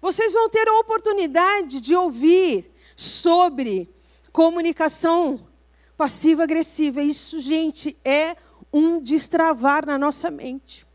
Vocês 0.01 0.33
vão 0.33 0.49
ter 0.49 0.67
a 0.67 0.79
oportunidade 0.79 1.79
de 1.79 1.95
ouvir 1.95 2.71
sobre 2.95 3.88
comunicação 4.31 5.47
passiva-agressiva. 5.95 7.03
Isso, 7.03 7.39
gente, 7.39 7.95
é 8.03 8.35
um 8.73 8.99
destravar 8.99 9.85
na 9.85 9.97
nossa 9.97 10.31
mente. 10.31 10.88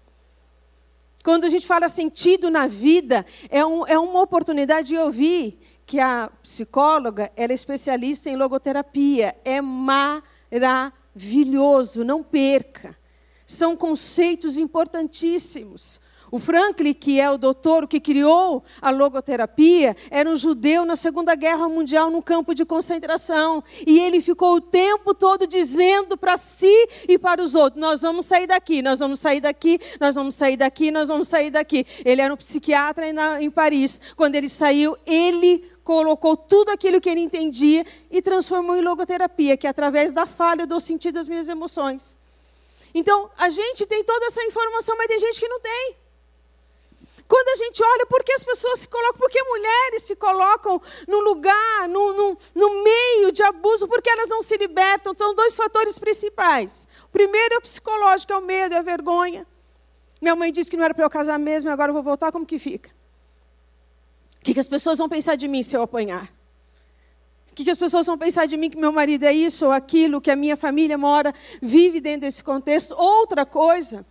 Quando 1.23 1.45
a 1.45 1.49
gente 1.49 1.66
fala 1.66 1.88
sentido 1.88 2.50
na 2.50 2.66
vida, 2.66 3.25
é, 3.49 3.64
um, 3.64 3.87
é 3.87 3.99
uma 3.99 4.21
oportunidade 4.23 4.88
de 4.88 4.99
ouvir 4.99 5.61
que 5.87 6.00
a 6.00 6.31
psicóloga 6.43 7.31
ela 7.37 7.52
é 7.52 7.54
especialista 7.54 8.28
em 8.28 8.37
logoterapia. 8.37 9.37
É 9.45 9.61
maravilhoso, 9.61 10.34
não 12.04 12.23
perca. 12.23 12.96
São 13.46 13.76
conceitos 13.76 14.56
importantíssimos. 14.56 16.00
O 16.34 16.38
Franklin, 16.40 16.92
que 16.92 17.20
é 17.20 17.30
o 17.30 17.38
doutor 17.38 17.87
que 17.87 18.00
criou 18.00 18.64
a 18.82 18.90
logoterapia, 18.90 19.96
era 20.11 20.28
um 20.28 20.34
judeu 20.34 20.84
na 20.84 20.96
Segunda 20.96 21.37
Guerra 21.37 21.68
Mundial 21.68 22.11
num 22.11 22.20
campo 22.20 22.52
de 22.52 22.64
concentração. 22.64 23.62
E 23.87 24.00
ele 24.00 24.20
ficou 24.20 24.56
o 24.56 24.61
tempo 24.61 25.14
todo 25.14 25.46
dizendo 25.46 26.16
para 26.16 26.37
si 26.37 26.88
e 27.08 27.16
para 27.16 27.40
os 27.40 27.54
outros: 27.54 27.80
Nós 27.80 28.02
vamos 28.02 28.26
sair 28.26 28.49
daqui, 28.49 28.82
nós 28.82 28.99
vamos 28.99 29.20
sair 29.20 29.40
daqui, 29.40 29.78
nós 30.00 30.16
vamos 30.16 30.34
sair 30.34 30.56
daqui, 30.56 30.90
nós 30.90 31.06
vamos 31.06 31.28
sair 31.28 31.50
daqui. 31.50 31.87
Ele 32.04 32.20
era 32.20 32.34
um 32.34 32.37
psiquiatra 32.37 33.06
em 33.40 33.49
Paris. 33.49 34.00
Quando 34.16 34.34
ele 34.34 34.49
saiu, 34.49 34.96
ele 35.06 35.62
colocou 35.85 36.37
tudo 36.37 36.71
aquilo 36.71 37.00
que 37.00 37.09
ele 37.09 37.21
entendia 37.21 37.87
e 38.11 38.23
transformou 38.23 38.75
em 38.75 38.81
logoterapia, 38.81 39.57
que 39.57 39.67
é 39.67 39.71
através 39.71 40.12
da 40.12 40.26
falha 40.26 40.62
eu 40.62 40.67
dou 40.67 40.81
sentido 40.81 41.19
às 41.19 41.29
minhas 41.29 41.49
emoções. 41.49 42.17
Então, 42.95 43.31
a 43.37 43.49
gente 43.50 43.87
tem 43.87 44.03
toda 44.03 44.26
essa 44.26 44.43
informação, 44.45 44.97
mas 44.97 45.09
tem 45.09 45.19
gente 45.19 45.38
que 45.38 45.49
não 45.49 45.61
tem. 45.61 45.97
Quando 47.26 47.49
a 47.49 47.57
gente 47.57 47.83
olha, 47.83 48.07
por 48.07 48.23
que 48.23 48.33
as 48.33 48.45
pessoas 48.45 48.81
se 48.81 48.88
colocam, 48.88 49.19
por 49.19 49.31
que 49.31 49.43
mulheres 49.43 50.03
se 50.03 50.14
colocam 50.14 50.81
no 51.09 51.21
lugar, 51.21 51.88
no, 51.88 52.12
no, 52.12 52.38
no 52.55 52.83
meio 52.83 53.33
de 53.33 53.43
abuso, 53.43 53.88
por 53.88 54.00
que 54.00 54.11
elas 54.11 54.29
não 54.29 54.43
se 54.43 54.57
libertam? 54.57 55.14
São 55.17 55.35
dois 55.35 55.57
fatores 55.57 55.99
principais. 55.99 56.87
O 57.05 57.09
primeiro 57.09 57.55
é 57.55 57.59
o 57.59 57.62
psicológico, 57.62 58.33
é 58.33 58.37
o 58.37 58.43
medo, 58.43 58.75
é 58.75 58.79
a 58.79 58.83
vergonha. 58.83 59.47
Minha 60.21 60.37
mãe 60.37 60.53
disse 60.53 60.71
que 60.71 60.76
não 60.76 60.85
era 60.85 60.95
para 60.95 61.05
eu 61.05 61.11
casar 61.11 61.38
mesmo, 61.38 61.71
agora 61.71 61.91
eu 61.91 61.95
vou 61.95 62.03
voltar, 62.03 62.31
como 62.31 62.47
que 62.47 62.59
fica? 62.59 62.91
O 64.45 64.47
que, 64.47 64.53
que 64.53 64.61
as 64.61 64.69
pessoas 64.69 64.99
vão 64.99 65.09
pensar 65.09 65.37
de 65.37 65.49
mim 65.49 65.63
se 65.63 65.75
eu 65.75 65.81
apanhar? 65.81 66.25
O 67.51 67.55
que, 67.55 67.65
que 67.65 67.71
as 67.71 67.79
pessoas 67.79 68.07
vão 68.07 68.19
pensar 68.19 68.45
de 68.45 68.59
mim 68.59 68.69
que 68.69 68.77
meu 68.77 68.93
marido 68.93 69.23
é 69.25 69.33
isso 69.33 69.65
ou 69.65 69.73
aquilo, 69.73 70.21
que 70.21 70.31
a 70.31 70.37
minha 70.37 70.55
família 70.55 70.99
mora, 70.99 71.33
vive 71.63 71.99
dentro 71.99 72.21
desse 72.21 72.45
contexto? 72.45 72.95
Outra 72.95 73.47
coisa, 73.47 74.05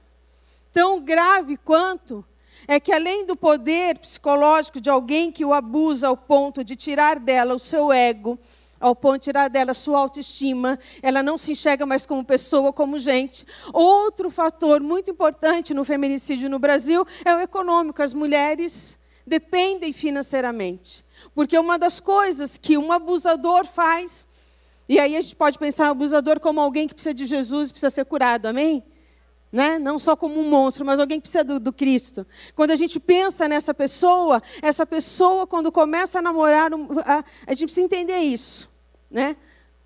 tão 0.71 0.99
grave 0.99 1.55
quanto 1.55 2.25
é 2.67 2.79
que 2.79 2.91
além 2.91 3.27
do 3.27 3.35
poder 3.35 3.99
psicológico 3.99 4.81
de 4.81 4.89
alguém 4.89 5.31
que 5.31 5.45
o 5.45 5.53
abusa 5.53 6.07
ao 6.07 6.17
ponto 6.17 6.63
de 6.63 6.75
tirar 6.75 7.19
dela 7.19 7.53
o 7.53 7.59
seu 7.59 7.93
ego, 7.93 8.39
ao 8.79 8.95
ponto 8.95 9.19
de 9.19 9.25
tirar 9.25 9.51
dela 9.51 9.69
a 9.69 9.75
sua 9.75 9.99
autoestima, 9.99 10.79
ela 11.03 11.21
não 11.21 11.37
se 11.37 11.51
enxerga 11.51 11.85
mais 11.85 12.07
como 12.07 12.25
pessoa, 12.25 12.73
como 12.73 12.97
gente. 12.97 13.45
Outro 13.71 14.31
fator 14.31 14.81
muito 14.81 15.11
importante 15.11 15.75
no 15.75 15.83
feminicídio 15.83 16.49
no 16.49 16.57
Brasil 16.57 17.05
é 17.23 17.35
o 17.35 17.39
econômico. 17.39 18.01
As 18.01 18.15
mulheres 18.15 19.02
dependem 19.25 19.93
financeiramente. 19.93 21.03
Porque 21.33 21.57
uma 21.57 21.77
das 21.77 21.99
coisas 21.99 22.57
que 22.57 22.77
um 22.77 22.91
abusador 22.91 23.65
faz, 23.65 24.27
e 24.87 24.99
aí 24.99 25.15
a 25.15 25.21
gente 25.21 25.35
pode 25.35 25.57
pensar 25.57 25.87
o 25.87 25.91
abusador 25.91 26.39
como 26.39 26.59
alguém 26.59 26.87
que 26.87 26.93
precisa 26.93 27.13
de 27.13 27.25
Jesus 27.25 27.69
e 27.69 27.71
precisa 27.71 27.89
ser 27.89 28.05
curado, 28.05 28.47
amém? 28.47 28.83
né? 29.53 29.77
não 29.77 29.99
só 29.99 30.15
como 30.15 30.39
um 30.39 30.49
monstro, 30.49 30.83
mas 30.83 30.99
alguém 30.99 31.19
que 31.19 31.21
precisa 31.21 31.43
do, 31.43 31.59
do, 31.59 31.71
Cristo. 31.71 32.25
Quando 32.55 32.71
a 32.71 32.75
gente 32.75 32.99
pensa 32.99 33.47
nessa 33.47 33.71
pessoa, 33.71 34.41
essa 34.63 34.83
pessoa, 34.83 35.45
quando 35.45 35.71
começa 35.71 36.17
a 36.17 36.21
namorar, 36.23 36.71
a, 37.05 37.23
a 37.45 37.53
gente 37.53 37.65
precisa 37.65 37.85
entender 37.85 38.17
isso. 38.17 38.67
Né? 39.11 39.37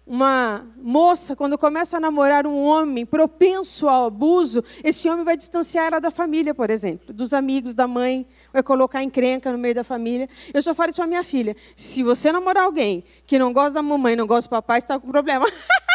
Uma 0.08 0.66
moça, 0.78 1.36
quando 1.36 1.58
começa 1.58 1.98
a 1.98 2.00
namorar 2.00 2.48
um 2.48 2.64
homem 2.64 3.06
propenso 3.06 3.90
ao 3.90 4.06
abuso, 4.06 4.64
esse 4.82 5.10
homem 5.10 5.26
vai 5.26 5.36
distanciar 5.36 5.88
ela 5.88 6.00
da 6.00 6.10
família, 6.10 6.56
por 6.56 6.70
exemplo, 6.70 7.14
dos 7.14 7.34
amigos, 7.34 7.74
da 7.74 7.86
mãe, 7.88 8.26
vai 8.54 8.64
colocar 8.64 9.04
encrenca 9.04 9.52
no 9.52 9.58
meio 9.58 9.76
da 9.76 9.84
família. 9.84 10.30
Eu 10.54 10.62
já 10.62 10.74
falo 10.74 10.92
isso 10.92 10.98
para 10.98 11.08
minha 11.08 11.24
filha: 11.24 11.56
se 11.76 12.04
você 12.04 12.32
namorar 12.32 12.64
alguém 12.64 13.04
que 13.26 13.38
não 13.38 13.52
gosta 13.52 13.74
da 13.74 13.82
mamãe, 13.82 14.16
não 14.16 14.26
gosta 14.26 14.48
do 14.48 14.52
papai, 14.52 14.78
está 14.78 14.98
com 14.98 15.12
problema. 15.12 15.46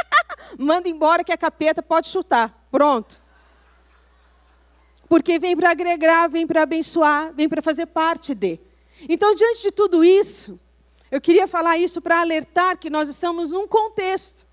Manda 0.58 0.88
embora 0.88 1.24
que 1.24 1.32
é 1.32 1.36
capeta, 1.36 1.82
pode 1.82 2.08
chutar. 2.08 2.66
Pronto 2.70 3.22
porque 5.12 5.38
vem 5.38 5.54
para 5.54 5.70
agregar, 5.70 6.26
vem 6.26 6.46
para 6.46 6.62
abençoar, 6.62 7.34
vem 7.34 7.46
para 7.46 7.60
fazer 7.60 7.84
parte 7.84 8.34
de. 8.34 8.58
Então, 9.06 9.34
diante 9.34 9.60
de 9.60 9.70
tudo 9.70 10.02
isso, 10.02 10.58
eu 11.12 11.20
queria 11.20 11.46
falar 11.46 11.76
isso 11.76 12.00
para 12.00 12.22
alertar 12.22 12.78
que 12.78 12.88
nós 12.88 13.06
estamos 13.06 13.50
num 13.50 13.68
contexto 13.68 14.46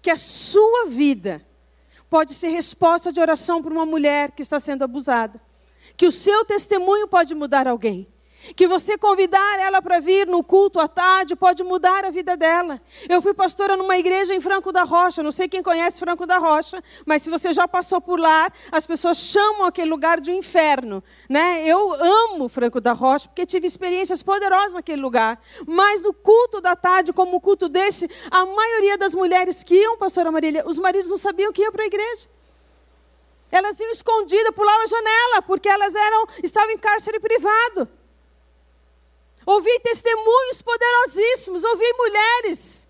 que 0.00 0.08
a 0.08 0.16
sua 0.16 0.86
vida 0.86 1.44
pode 2.08 2.32
ser 2.32 2.50
resposta 2.50 3.10
de 3.10 3.18
oração 3.18 3.60
para 3.60 3.72
uma 3.72 3.84
mulher 3.84 4.30
que 4.30 4.40
está 4.40 4.60
sendo 4.60 4.84
abusada, 4.84 5.40
que 5.96 6.06
o 6.06 6.12
seu 6.12 6.44
testemunho 6.44 7.08
pode 7.08 7.34
mudar 7.34 7.66
alguém, 7.66 8.06
que 8.56 8.66
você 8.66 8.98
convidar 8.98 9.58
ela 9.60 9.80
para 9.80 10.00
vir 10.00 10.26
no 10.26 10.42
culto 10.42 10.78
à 10.78 10.88
tarde 10.88 11.34
pode 11.34 11.62
mudar 11.62 12.04
a 12.04 12.10
vida 12.10 12.36
dela. 12.36 12.80
Eu 13.08 13.22
fui 13.22 13.32
pastora 13.32 13.76
numa 13.76 13.96
igreja 13.96 14.34
em 14.34 14.40
Franco 14.40 14.72
da 14.72 14.82
Rocha, 14.82 15.22
não 15.22 15.32
sei 15.32 15.48
quem 15.48 15.62
conhece 15.62 16.00
Franco 16.00 16.26
da 16.26 16.38
Rocha, 16.38 16.82
mas 17.06 17.22
se 17.22 17.30
você 17.30 17.52
já 17.52 17.66
passou 17.66 18.00
por 18.00 18.18
lá, 18.18 18.50
as 18.70 18.86
pessoas 18.86 19.18
chamam 19.18 19.64
aquele 19.64 19.90
lugar 19.90 20.20
de 20.20 20.30
um 20.30 20.34
inferno. 20.34 21.02
Né? 21.28 21.66
Eu 21.66 21.94
amo 21.94 22.48
Franco 22.48 22.80
da 22.80 22.92
Rocha 22.92 23.28
porque 23.28 23.46
tive 23.46 23.66
experiências 23.66 24.22
poderosas 24.22 24.74
naquele 24.74 25.00
lugar. 25.00 25.40
Mas 25.66 26.02
no 26.02 26.12
culto 26.12 26.60
da 26.60 26.76
tarde, 26.76 27.12
como 27.12 27.36
o 27.36 27.40
culto 27.40 27.68
desse, 27.68 28.10
a 28.30 28.44
maioria 28.44 28.98
das 28.98 29.14
mulheres 29.14 29.62
que 29.62 29.74
iam, 29.76 29.96
pastora 29.96 30.30
Marília, 30.30 30.64
os 30.66 30.78
maridos 30.78 31.10
não 31.10 31.18
sabiam 31.18 31.52
que 31.52 31.62
iam 31.62 31.72
para 31.72 31.84
a 31.84 31.86
igreja. 31.86 32.28
Elas 33.50 33.78
iam 33.78 33.90
escondidas, 33.90 34.54
pulavam 34.54 34.82
a 34.82 34.86
janela, 34.86 35.42
porque 35.42 35.68
elas 35.68 35.94
eram, 35.94 36.26
estavam 36.42 36.70
em 36.70 36.78
cárcere 36.78 37.20
privado. 37.20 37.88
Ouvi 39.46 39.78
testemunhos 39.80 40.62
poderosíssimos, 40.62 41.64
ouvi 41.64 41.92
mulheres 41.94 42.88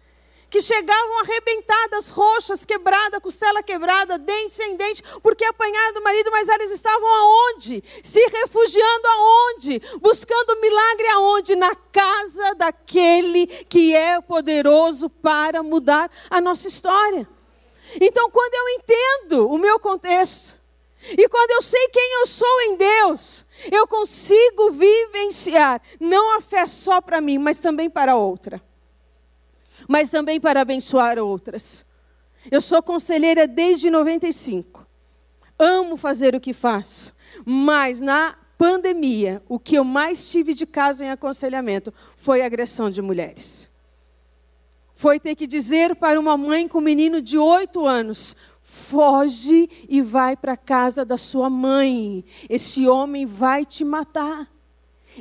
que 0.54 0.60
chegavam 0.60 1.18
arrebentadas, 1.18 2.10
roxas, 2.10 2.64
quebrada, 2.64 3.20
costela 3.20 3.60
quebrada, 3.60 4.16
dente 4.16 4.52
sem 4.52 4.76
dente, 4.76 5.02
porque 5.20 5.44
apanharam 5.44 5.94
do 5.94 6.00
marido, 6.00 6.30
mas 6.30 6.48
elas 6.48 6.70
estavam 6.70 7.08
aonde? 7.08 7.82
Se 8.00 8.24
refugiando 8.28 9.06
aonde? 9.08 9.82
Buscando 10.00 10.60
milagre 10.60 11.08
aonde? 11.08 11.56
Na 11.56 11.74
casa 11.74 12.54
daquele 12.54 13.48
que 13.48 13.96
é 13.96 14.20
poderoso 14.20 15.10
para 15.10 15.60
mudar 15.60 16.08
a 16.30 16.40
nossa 16.40 16.68
história. 16.68 17.28
Então, 18.00 18.30
quando 18.30 18.54
eu 18.54 18.68
entendo 18.78 19.50
o 19.50 19.58
meu 19.58 19.80
contexto, 19.80 20.54
e 21.10 21.28
quando 21.28 21.50
eu 21.50 21.62
sei 21.62 21.88
quem 21.88 22.20
eu 22.20 22.26
sou 22.26 22.60
em 22.62 22.76
Deus, 22.76 23.44
eu 23.70 23.86
consigo 23.86 24.70
vivenciar 24.70 25.80
não 26.00 26.36
a 26.36 26.40
fé 26.40 26.66
só 26.66 27.00
para 27.00 27.20
mim, 27.20 27.38
mas 27.38 27.60
também 27.60 27.90
para 27.90 28.16
outra 28.16 28.62
mas 29.88 30.10
também 30.10 30.40
para 30.40 30.60
abençoar 30.60 31.18
outras. 31.18 31.84
Eu 32.50 32.60
sou 32.60 32.82
conselheira 32.82 33.46
desde 33.46 33.90
95. 33.90 34.86
Amo 35.58 35.96
fazer 35.96 36.34
o 36.34 36.40
que 36.40 36.52
faço, 36.52 37.12
mas 37.44 38.00
na 38.00 38.36
pandemia, 38.58 39.42
o 39.48 39.58
que 39.58 39.76
eu 39.76 39.84
mais 39.84 40.30
tive 40.30 40.52
de 40.54 40.66
casa 40.66 41.04
em 41.04 41.10
aconselhamento 41.10 41.92
foi 42.16 42.42
agressão 42.42 42.90
de 42.90 43.00
mulheres. 43.00 43.70
Foi 44.92 45.18
ter 45.18 45.34
que 45.34 45.46
dizer 45.46 45.96
para 45.96 46.20
uma 46.20 46.36
mãe 46.36 46.68
com 46.68 46.78
um 46.78 46.82
menino 46.82 47.20
de 47.20 47.38
oito 47.38 47.86
anos: 47.86 48.36
foge 48.74 49.70
e 49.88 50.02
vai 50.02 50.36
para 50.36 50.54
a 50.54 50.56
casa 50.56 51.04
da 51.04 51.16
sua 51.16 51.48
mãe. 51.48 52.24
Esse 52.50 52.88
homem 52.88 53.24
vai 53.24 53.64
te 53.64 53.84
matar. 53.84 54.50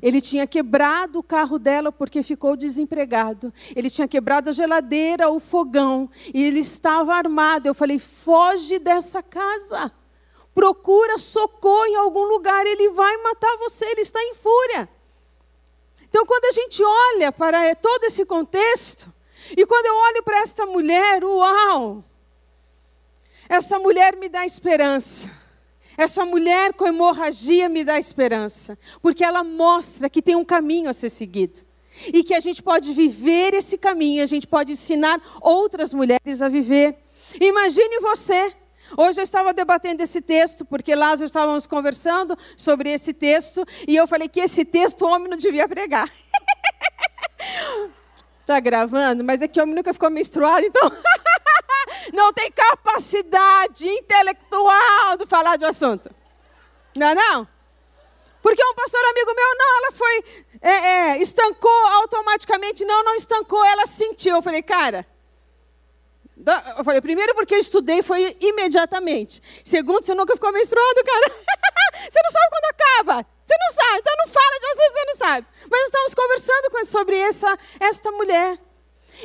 Ele 0.01 0.19
tinha 0.19 0.47
quebrado 0.47 1.19
o 1.19 1.23
carro 1.23 1.59
dela 1.59 1.91
porque 1.91 2.23
ficou 2.23 2.57
desempregado. 2.57 3.53
Ele 3.75 3.91
tinha 3.91 4.07
quebrado 4.07 4.49
a 4.49 4.53
geladeira, 4.53 5.29
o 5.29 5.39
fogão. 5.39 6.09
E 6.33 6.43
ele 6.43 6.59
estava 6.59 7.13
armado. 7.13 7.67
Eu 7.67 7.75
falei: 7.75 7.99
foge 7.99 8.79
dessa 8.79 9.21
casa. 9.21 9.91
Procura 10.55 11.19
socorro 11.19 11.85
em 11.85 11.95
algum 11.95 12.23
lugar. 12.23 12.65
Ele 12.65 12.89
vai 12.89 13.17
matar 13.17 13.55
você. 13.57 13.85
Ele 13.85 14.01
está 14.01 14.19
em 14.19 14.33
fúria. 14.33 14.89
Então, 16.09 16.25
quando 16.25 16.45
a 16.45 16.51
gente 16.51 16.83
olha 16.83 17.31
para 17.31 17.75
todo 17.75 18.03
esse 18.03 18.25
contexto, 18.25 19.11
e 19.55 19.65
quando 19.65 19.85
eu 19.85 19.95
olho 19.95 20.23
para 20.23 20.39
esta 20.39 20.65
mulher, 20.65 21.23
uau! 21.23 22.03
Essa 23.47 23.79
mulher 23.79 24.15
me 24.15 24.29
dá 24.29 24.45
esperança. 24.45 25.29
Essa 25.97 26.25
mulher 26.25 26.73
com 26.73 26.87
hemorragia 26.87 27.69
me 27.69 27.83
dá 27.83 27.99
esperança, 27.99 28.77
porque 29.01 29.23
ela 29.23 29.43
mostra 29.43 30.09
que 30.09 30.21
tem 30.21 30.35
um 30.35 30.45
caminho 30.45 30.89
a 30.89 30.93
ser 30.93 31.09
seguido. 31.09 31.59
E 32.07 32.23
que 32.23 32.33
a 32.33 32.39
gente 32.39 32.63
pode 32.63 32.91
viver 32.93 33.53
esse 33.53 33.77
caminho, 33.77 34.23
a 34.23 34.25
gente 34.25 34.47
pode 34.47 34.71
ensinar 34.71 35.21
outras 35.39 35.93
mulheres 35.93 36.41
a 36.41 36.49
viver. 36.49 36.97
Imagine 37.39 37.99
você. 37.99 38.53
Hoje 38.97 39.19
eu 39.19 39.23
estava 39.23 39.53
debatendo 39.53 40.01
esse 40.01 40.21
texto, 40.21 40.65
porque 40.65 40.95
Lázaro 40.95 41.27
estávamos 41.27 41.67
conversando 41.67 42.37
sobre 42.57 42.91
esse 42.91 43.13
texto, 43.13 43.65
e 43.87 43.95
eu 43.95 44.07
falei 44.07 44.27
que 44.27 44.39
esse 44.39 44.65
texto 44.65 45.03
o 45.03 45.09
homem 45.09 45.29
não 45.29 45.37
devia 45.37 45.67
pregar. 45.67 46.11
Está 48.41 48.57
gravando? 48.61 49.23
Mas 49.23 49.41
é 49.41 49.47
que 49.47 49.59
o 49.59 49.63
homem 49.63 49.75
nunca 49.75 49.93
ficou 49.93 50.09
menstruado, 50.09 50.65
então. 50.65 50.91
não 52.11 52.33
tem 52.33 52.51
capacidade 52.51 53.87
intelectual 53.87 55.17
de 55.17 55.25
falar 55.25 55.57
de 55.57 55.65
um 55.65 55.69
assunto. 55.69 56.09
Não 56.95 57.07
é 57.07 57.15
não? 57.15 57.47
Porque 58.41 58.63
um 58.63 58.73
pastor 58.73 58.99
amigo 59.05 59.33
meu, 59.33 59.55
não, 59.55 59.77
ela 59.77 59.91
foi, 59.93 60.25
é, 60.61 60.71
é, 60.71 61.17
estancou 61.21 61.87
automaticamente. 62.01 62.83
Não, 62.83 63.03
não 63.03 63.15
estancou, 63.15 63.63
ela 63.63 63.85
sentiu. 63.85 64.35
Eu 64.35 64.41
falei, 64.41 64.61
cara, 64.61 65.07
eu 66.77 66.83
falei, 66.83 66.99
primeiro 66.99 67.33
porque 67.33 67.55
eu 67.55 67.59
estudei 67.59 68.01
foi 68.01 68.35
imediatamente. 68.41 69.41
Segundo, 69.63 70.03
você 70.03 70.13
nunca 70.13 70.35
ficou 70.35 70.51
menstruado, 70.51 71.03
cara. 71.05 71.29
você 72.09 72.19
não 72.21 72.31
sabe 72.31 72.49
quando 72.49 72.65
acaba. 72.65 73.25
Você 73.41 73.55
não 73.57 73.71
sabe, 73.73 73.99
então 73.99 74.13
não 74.17 74.27
fala 74.27 74.59
de 74.59 74.67
você, 74.67 74.89
você 74.89 75.05
não 75.05 75.15
sabe. 75.15 75.47
Mas 75.61 75.79
nós 75.79 75.85
estamos 75.85 76.15
conversando 76.15 76.85
sobre 76.85 77.17
essa, 77.17 77.57
esta 77.79 78.11
mulher. 78.11 78.59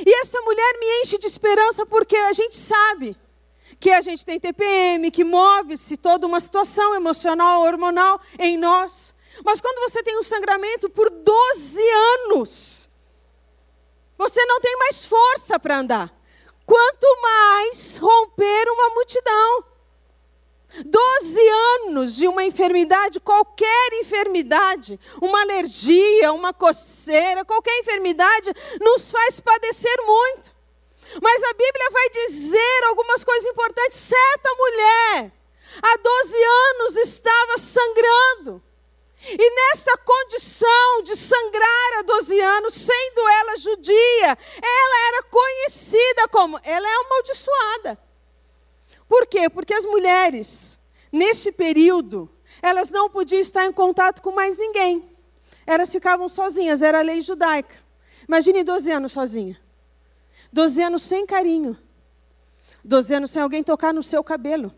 E 0.05 0.21
essa 0.21 0.39
mulher 0.41 0.79
me 0.79 1.01
enche 1.01 1.17
de 1.17 1.27
esperança 1.27 1.85
porque 1.85 2.15
a 2.15 2.33
gente 2.33 2.55
sabe 2.55 3.17
que 3.79 3.91
a 3.91 4.01
gente 4.01 4.25
tem 4.25 4.39
TPM, 4.39 5.11
que 5.11 5.23
move-se 5.23 5.97
toda 5.97 6.27
uma 6.27 6.39
situação 6.39 6.95
emocional, 6.95 7.61
hormonal 7.61 8.19
em 8.37 8.57
nós. 8.57 9.13
Mas 9.43 9.61
quando 9.61 9.79
você 9.79 10.03
tem 10.03 10.17
um 10.17 10.23
sangramento 10.23 10.89
por 10.89 11.09
12 11.09 11.79
anos, 12.25 12.89
você 14.17 14.43
não 14.45 14.59
tem 14.59 14.77
mais 14.77 15.05
força 15.05 15.59
para 15.59 15.77
andar. 15.77 16.13
Quanto 16.65 17.21
mais 17.21 17.97
romper 17.97 18.69
uma 18.69 18.89
multidão. 18.89 19.63
Doze 20.85 21.49
anos 21.85 22.15
de 22.15 22.27
uma 22.27 22.43
enfermidade, 22.43 23.19
qualquer 23.19 23.93
enfermidade, 23.93 24.99
uma 25.19 25.41
alergia, 25.41 26.31
uma 26.31 26.53
coceira, 26.53 27.43
qualquer 27.43 27.75
enfermidade, 27.79 28.53
nos 28.79 29.11
faz 29.11 29.39
padecer 29.39 29.97
muito. 30.05 30.53
Mas 31.21 31.43
a 31.43 31.53
Bíblia 31.53 31.89
vai 31.91 32.09
dizer 32.09 32.83
algumas 32.87 33.23
coisas 33.23 33.49
importantes. 33.49 33.97
Certa 33.97 34.55
mulher, 34.55 35.31
há 35.81 35.97
12 35.97 36.37
anos, 36.43 36.97
estava 36.97 37.57
sangrando. 37.57 38.63
E 39.27 39.55
nessa 39.55 39.97
condição 39.97 41.03
de 41.03 41.15
sangrar 41.15 41.97
há 41.97 42.01
12 42.03 42.39
anos, 42.39 42.73
sendo 42.75 43.27
ela 43.27 43.57
judia, 43.57 44.37
ela 44.61 45.07
era 45.07 45.23
conhecida 45.23 46.27
como, 46.29 46.59
ela 46.63 46.87
é 46.87 46.93
amaldiçoada. 46.93 48.08
Por 49.09 49.25
quê? 49.25 49.49
Porque 49.49 49.73
as 49.73 49.85
mulheres, 49.85 50.77
nesse 51.11 51.51
período, 51.51 52.29
elas 52.61 52.91
não 52.91 53.09
podiam 53.09 53.41
estar 53.41 53.65
em 53.65 53.73
contato 53.73 54.21
com 54.21 54.31
mais 54.31 54.55
ninguém. 54.55 55.09
Elas 55.65 55.91
ficavam 55.91 56.29
sozinhas, 56.29 56.83
era 56.83 56.99
a 56.99 57.01
lei 57.01 57.19
judaica. 57.19 57.75
Imagine 58.27 58.63
12 58.63 58.91
anos 58.91 59.11
sozinha. 59.11 59.59
12 60.53 60.81
anos 60.83 61.01
sem 61.01 61.25
carinho. 61.25 61.75
12 62.83 63.15
anos 63.15 63.31
sem 63.31 63.41
alguém 63.41 63.63
tocar 63.63 63.91
no 63.91 64.03
seu 64.03 64.23
cabelo. 64.23 64.73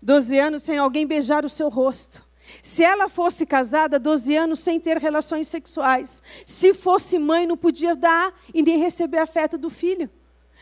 12 0.00 0.38
anos 0.38 0.62
sem 0.62 0.78
alguém 0.78 1.04
beijar 1.04 1.44
o 1.44 1.50
seu 1.50 1.68
rosto. 1.68 2.24
Se 2.62 2.84
ela 2.84 3.08
fosse 3.08 3.44
casada, 3.44 3.98
12 3.98 4.36
anos 4.36 4.60
sem 4.60 4.78
ter 4.78 4.98
relações 4.98 5.48
sexuais. 5.48 6.22
Se 6.46 6.72
fosse 6.72 7.18
mãe, 7.18 7.44
não 7.44 7.56
podia 7.56 7.96
dar 7.96 8.32
e 8.54 8.62
nem 8.62 8.78
receber 8.78 9.18
afeto 9.18 9.58
do 9.58 9.68
filho 9.68 10.08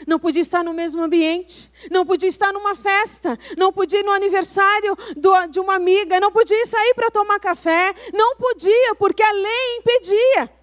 não 0.06 0.18
podia 0.18 0.42
estar 0.42 0.62
no 0.62 0.72
mesmo 0.72 1.02
ambiente, 1.02 1.70
não 1.90 2.06
podia 2.06 2.28
estar 2.28 2.52
numa 2.52 2.74
festa, 2.74 3.38
não 3.56 3.72
podia 3.72 4.00
ir 4.00 4.04
no 4.04 4.12
aniversário 4.12 4.96
do, 5.16 5.46
de 5.46 5.60
uma 5.60 5.74
amiga, 5.74 6.20
não 6.20 6.30
podia 6.30 6.64
sair 6.66 6.94
para 6.94 7.10
tomar 7.10 7.40
café, 7.40 7.94
não 8.12 8.36
podia, 8.36 8.94
porque 8.96 9.22
a 9.22 9.32
lei 9.32 9.76
impedia. 9.78 10.58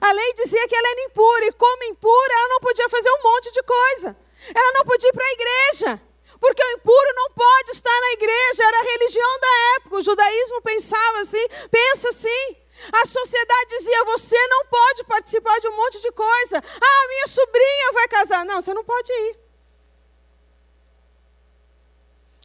A 0.00 0.12
lei 0.12 0.34
dizia 0.34 0.68
que 0.68 0.76
ela 0.76 0.88
era 0.88 1.04
impura, 1.06 1.46
e 1.46 1.52
como 1.52 1.84
impura, 1.84 2.34
ela 2.34 2.48
não 2.48 2.60
podia 2.60 2.88
fazer 2.88 3.10
um 3.10 3.22
monte 3.22 3.52
de 3.52 3.62
coisa. 3.62 4.16
Ela 4.54 4.72
não 4.74 4.84
podia 4.84 5.08
ir 5.08 5.12
para 5.12 5.24
a 5.24 5.32
igreja, 5.32 6.00
porque 6.40 6.62
o 6.62 6.72
impuro 6.72 7.14
não 7.16 7.30
pode 7.32 7.70
estar 7.72 8.00
na 8.00 8.12
igreja, 8.12 8.64
era 8.64 8.78
a 8.78 8.82
religião 8.82 9.40
da 9.40 9.76
época. 9.76 9.96
O 9.96 10.02
judaísmo 10.02 10.62
pensava 10.62 11.20
assim, 11.20 11.46
pensa 11.70 12.08
assim. 12.08 12.56
A 12.92 13.06
sociedade 13.06 13.70
dizia: 13.70 14.04
você 14.04 14.36
não 14.48 14.66
pode 14.66 15.04
participar 15.04 15.58
de 15.60 15.68
um 15.68 15.76
monte 15.76 16.00
de 16.00 16.10
coisa. 16.12 16.58
Ah, 16.58 17.08
minha 17.08 17.26
sobrinha 17.26 17.92
vai 17.92 18.08
casar. 18.08 18.44
Não, 18.44 18.60
você 18.60 18.72
não 18.72 18.84
pode 18.84 19.12
ir. 19.12 19.38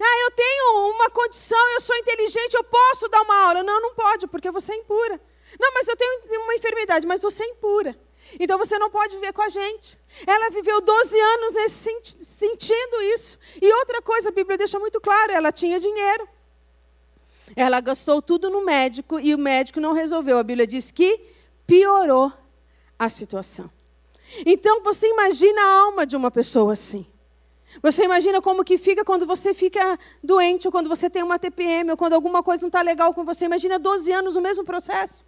Ah, 0.01 0.17
eu 0.23 0.31
tenho 0.31 0.91
uma 0.91 1.09
condição, 1.09 1.69
eu 1.69 1.79
sou 1.79 1.95
inteligente, 1.95 2.53
eu 2.53 2.63
posso 2.65 3.07
dar 3.07 3.21
uma 3.21 3.47
aula. 3.47 3.63
Não, 3.63 3.81
não 3.81 3.93
pode, 3.95 4.27
porque 4.27 4.51
você 4.51 4.73
é 4.73 4.75
impura. 4.75 5.19
Não, 5.59 5.73
mas 5.73 5.87
eu 5.87 5.95
tenho 5.95 6.41
uma 6.43 6.55
enfermidade, 6.55 7.07
mas 7.07 7.21
você 7.21 7.43
é 7.43 7.47
impura. 7.47 7.95
Então 8.39 8.57
você 8.57 8.77
não 8.77 8.89
pode 8.89 9.15
viver 9.15 9.31
com 9.31 9.41
a 9.41 9.49
gente. 9.49 9.97
Ela 10.25 10.49
viveu 10.49 10.81
12 10.81 11.19
anos 11.19 11.53
nesse, 11.53 12.01
sentindo 12.03 13.01
isso. 13.13 13.37
E 13.61 13.71
outra 13.71 14.01
coisa, 14.01 14.29
a 14.29 14.31
Bíblia 14.31 14.57
deixa 14.57 14.79
muito 14.79 14.99
claro: 14.99 15.31
ela 15.31 15.51
tinha 15.51 15.79
dinheiro. 15.79 16.27
Ela 17.55 17.79
gastou 17.79 18.21
tudo 18.21 18.49
no 18.49 18.65
médico 18.65 19.19
e 19.19 19.33
o 19.33 19.37
médico 19.37 19.79
não 19.79 19.93
resolveu. 19.93 20.37
A 20.37 20.43
Bíblia 20.43 20.67
diz 20.67 20.91
que 20.91 21.19
piorou 21.65 22.31
a 22.99 23.09
situação. 23.09 23.69
Então 24.45 24.83
você 24.83 25.07
imagina 25.07 25.61
a 25.61 25.81
alma 25.81 26.05
de 26.05 26.15
uma 26.15 26.29
pessoa 26.29 26.73
assim. 26.73 27.05
Você 27.81 28.03
imagina 28.03 28.41
como 28.41 28.63
que 28.63 28.77
fica 28.77 29.03
quando 29.03 29.25
você 29.25 29.53
fica 29.53 29.99
doente, 30.23 30.67
ou 30.67 30.71
quando 30.71 30.87
você 30.87 31.09
tem 31.09 31.23
uma 31.23 31.37
TPM, 31.37 31.91
ou 31.91 31.97
quando 31.97 32.13
alguma 32.13 32.41
coisa 32.41 32.63
não 32.63 32.69
está 32.69 32.81
legal 32.81 33.13
com 33.13 33.25
você. 33.25 33.45
Imagina 33.45 33.77
12 33.77 34.11
anos 34.11 34.35
o 34.35 34.41
mesmo 34.41 34.63
processo. 34.63 35.25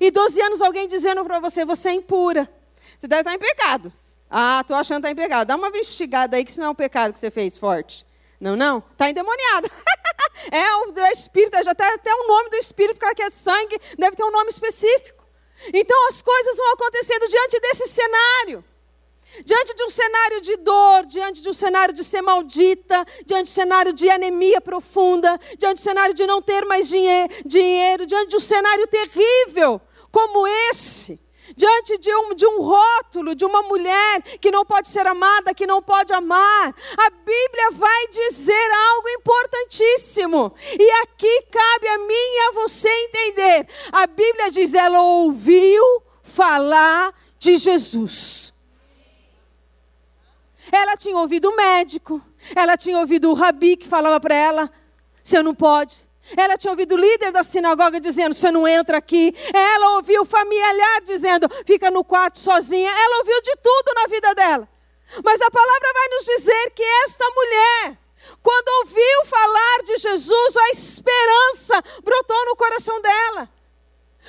E 0.00 0.10
12 0.10 0.40
anos 0.40 0.62
alguém 0.62 0.86
dizendo 0.86 1.22
para 1.24 1.38
você, 1.38 1.64
você 1.64 1.90
é 1.90 1.94
impura. 1.94 2.50
Você 2.98 3.06
deve 3.06 3.20
estar 3.20 3.34
em 3.34 3.38
pecado. 3.38 3.92
Ah, 4.30 4.60
estou 4.62 4.76
achando 4.76 5.02
que 5.02 5.08
está 5.08 5.10
em 5.10 5.24
pecado. 5.24 5.48
Dá 5.48 5.56
uma 5.56 5.68
investigada 5.68 6.36
aí, 6.36 6.44
que 6.44 6.50
isso 6.50 6.60
não 6.60 6.68
é 6.68 6.70
um 6.70 6.74
pecado 6.74 7.12
que 7.12 7.18
você 7.18 7.30
fez 7.30 7.56
forte. 7.56 8.06
Não, 8.40 8.56
não, 8.56 8.78
está 8.78 9.10
endemoniada. 9.10 9.70
é 10.50 10.76
o, 10.76 10.92
espírito, 11.12 11.62
já 11.62 11.74
tem 11.74 11.86
até 11.86 12.12
o 12.12 12.26
nome 12.26 12.50
do 12.50 12.56
espírito, 12.56 12.98
porque 12.98 13.22
é 13.22 13.30
sangue, 13.30 13.78
deve 13.98 14.16
ter 14.16 14.24
um 14.24 14.30
nome 14.30 14.50
específico. 14.50 15.24
Então 15.72 16.08
as 16.08 16.20
coisas 16.20 16.56
vão 16.56 16.72
acontecendo 16.72 17.28
diante 17.28 17.60
desse 17.60 17.88
cenário. 17.88 18.64
Diante 19.44 19.74
de 19.74 19.82
um 19.82 19.90
cenário 19.90 20.40
de 20.40 20.56
dor, 20.58 21.06
diante 21.06 21.42
de 21.42 21.48
um 21.48 21.52
cenário 21.52 21.92
de 21.92 22.04
ser 22.04 22.22
maldita, 22.22 23.04
diante 23.26 23.46
de 23.46 23.50
um 23.50 23.54
cenário 23.54 23.92
de 23.92 24.08
anemia 24.08 24.60
profunda, 24.60 25.38
diante 25.58 25.76
de 25.76 25.80
um 25.80 25.84
cenário 25.84 26.14
de 26.14 26.26
não 26.26 26.40
ter 26.40 26.64
mais 26.64 26.88
dinheiro, 26.88 28.06
diante 28.06 28.28
de 28.28 28.36
um 28.36 28.40
cenário 28.40 28.86
terrível 28.86 29.80
como 30.12 30.46
esse, 30.70 31.18
diante 31.56 31.98
de 31.98 32.14
um, 32.14 32.34
de 32.34 32.46
um 32.46 32.62
rótulo 32.62 33.34
de 33.34 33.44
uma 33.44 33.62
mulher 33.62 34.22
que 34.40 34.50
não 34.50 34.64
pode 34.64 34.88
ser 34.88 35.06
amada, 35.06 35.54
que 35.54 35.66
não 35.66 35.82
pode 35.82 36.12
amar, 36.12 36.74
a 36.98 37.10
Bíblia 37.10 37.70
vai 37.72 38.08
dizer 38.08 38.70
algo 38.90 39.08
importantíssimo. 39.10 40.54
E 40.78 40.90
aqui 41.02 41.42
cabe 41.50 41.88
a 41.88 41.98
mim 41.98 42.12
e 42.12 42.38
a 42.48 42.52
você 42.52 42.88
entender. 42.88 43.68
A 43.92 44.06
Bíblia 44.06 44.50
diz: 44.50 44.74
ela 44.74 45.02
ouviu 45.02 46.02
falar 46.22 47.12
de 47.38 47.56
Jesus. 47.56 48.52
Ela 50.72 50.96
tinha 50.96 51.16
ouvido 51.18 51.50
o 51.50 51.56
médico, 51.56 52.22
ela 52.56 52.76
tinha 52.76 52.98
ouvido 52.98 53.30
o 53.30 53.34
rabi 53.34 53.76
que 53.76 53.86
falava 53.86 54.18
para 54.18 54.34
ela: 54.34 54.70
você 55.22 55.42
não 55.42 55.54
pode. 55.54 56.03
Ela 56.36 56.56
tinha 56.56 56.70
ouvido 56.70 56.94
o 56.94 56.98
líder 56.98 57.30
da 57.32 57.42
sinagoga 57.42 58.00
dizendo: 58.00 58.34
você 58.34 58.50
não 58.50 58.66
entra 58.66 58.98
aqui. 58.98 59.34
Ela 59.52 59.96
ouviu 59.96 60.22
o 60.22 60.26
familiar 60.26 61.02
dizendo: 61.02 61.48
fica 61.66 61.90
no 61.90 62.02
quarto 62.02 62.38
sozinha. 62.38 62.90
Ela 62.90 63.18
ouviu 63.18 63.40
de 63.42 63.56
tudo 63.62 63.92
na 63.94 64.06
vida 64.06 64.34
dela. 64.34 64.68
Mas 65.22 65.40
a 65.40 65.50
palavra 65.50 65.92
vai 65.92 66.08
nos 66.08 66.24
dizer 66.24 66.70
que 66.70 66.82
esta 67.04 67.24
mulher, 67.30 67.98
quando 68.42 68.68
ouviu 68.80 69.24
falar 69.26 69.82
de 69.84 69.96
Jesus, 69.98 70.56
a 70.56 70.70
esperança 70.70 71.82
brotou 72.02 72.46
no 72.46 72.56
coração 72.56 73.00
dela. 73.00 73.48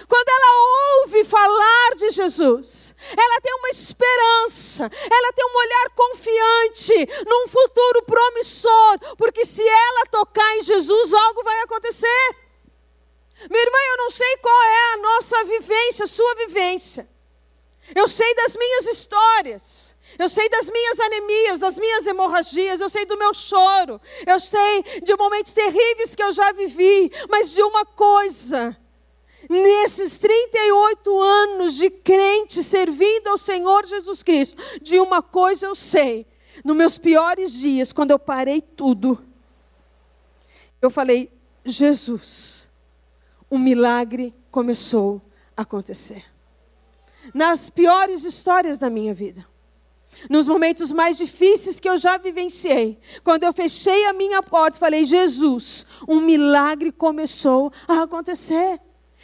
Quando 0.07 0.29
ela 0.29 1.01
ouve 1.01 1.23
falar 1.23 1.95
de 1.95 2.09
Jesus, 2.09 2.93
ela 3.17 3.41
tem 3.41 3.53
uma 3.55 3.69
esperança, 3.69 4.83
ela 5.09 5.33
tem 5.33 5.45
um 5.45 5.57
olhar 5.57 5.89
confiante 5.95 7.25
num 7.25 7.47
futuro 7.47 8.01
promissor, 8.03 8.99
porque 9.17 9.45
se 9.45 9.63
ela 9.65 10.05
tocar 10.11 10.57
em 10.57 10.63
Jesus, 10.63 11.13
algo 11.13 11.43
vai 11.43 11.61
acontecer. 11.61 12.35
Minha 13.49 13.63
irmã, 13.63 13.77
eu 13.91 13.97
não 13.97 14.09
sei 14.09 14.37
qual 14.37 14.63
é 14.63 14.93
a 14.93 14.97
nossa 14.97 15.43
vivência, 15.45 16.03
a 16.03 16.07
sua 16.07 16.35
vivência. 16.35 17.09
Eu 17.95 18.07
sei 18.07 18.33
das 18.35 18.55
minhas 18.55 18.87
histórias. 18.87 19.95
Eu 20.19 20.29
sei 20.29 20.47
das 20.49 20.69
minhas 20.69 20.99
anemias, 20.99 21.59
das 21.59 21.79
minhas 21.79 22.05
hemorragias, 22.05 22.79
eu 22.79 22.89
sei 22.89 23.05
do 23.05 23.17
meu 23.17 23.33
choro, 23.33 23.99
eu 24.25 24.39
sei 24.39 25.01
de 25.03 25.15
momentos 25.15 25.51
terríveis 25.51 26.15
que 26.15 26.23
eu 26.23 26.31
já 26.31 26.51
vivi, 26.53 27.11
mas 27.27 27.51
de 27.51 27.61
uma 27.63 27.83
coisa 27.83 28.77
nesses 29.49 30.17
38 30.17 31.21
anos 31.21 31.75
de 31.75 31.89
crente 31.89 32.63
servindo 32.63 33.27
ao 33.27 33.37
Senhor 33.37 33.85
Jesus 33.85 34.23
Cristo, 34.23 34.61
de 34.81 34.99
uma 34.99 35.21
coisa 35.21 35.67
eu 35.67 35.75
sei, 35.75 36.25
nos 36.63 36.75
meus 36.75 36.97
piores 36.97 37.53
dias, 37.53 37.91
quando 37.91 38.11
eu 38.11 38.19
parei 38.19 38.61
tudo, 38.61 39.21
eu 40.81 40.89
falei: 40.89 41.31
Jesus, 41.65 42.67
um 43.49 43.57
milagre 43.57 44.33
começou 44.51 45.21
a 45.55 45.63
acontecer. 45.63 46.23
Nas 47.33 47.69
piores 47.69 48.23
histórias 48.23 48.77
da 48.77 48.89
minha 48.89 49.13
vida, 49.13 49.45
nos 50.29 50.47
momentos 50.47 50.91
mais 50.91 51.17
difíceis 51.17 51.79
que 51.79 51.89
eu 51.89 51.97
já 51.97 52.17
vivenciei, 52.17 52.99
quando 53.23 53.43
eu 53.43 53.51
fechei 53.51 54.05
a 54.05 54.13
minha 54.13 54.41
porta, 54.41 54.79
falei: 54.79 55.03
Jesus, 55.03 55.85
um 56.07 56.19
milagre 56.19 56.91
começou 56.91 57.71
a 57.87 58.03
acontecer. 58.03 58.79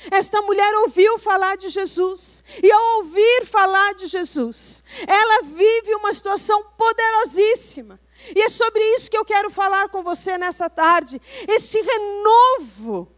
Esta 0.09 0.41
mulher 0.41 0.73
ouviu 0.77 1.19
falar 1.19 1.57
de 1.57 1.69
Jesus, 1.69 2.43
e 2.63 2.71
ao 2.71 2.97
ouvir 2.97 3.45
falar 3.45 3.93
de 3.93 4.07
Jesus, 4.07 4.83
ela 5.07 5.43
vive 5.43 5.93
uma 5.95 6.11
situação 6.11 6.63
poderosíssima. 6.77 7.99
E 8.35 8.41
é 8.41 8.49
sobre 8.49 8.83
isso 8.95 9.11
que 9.11 9.17
eu 9.17 9.25
quero 9.25 9.49
falar 9.49 9.89
com 9.89 10.01
você 10.01 10.37
nessa 10.37 10.69
tarde. 10.69 11.21
Esse 11.47 11.79
renovo 11.81 13.11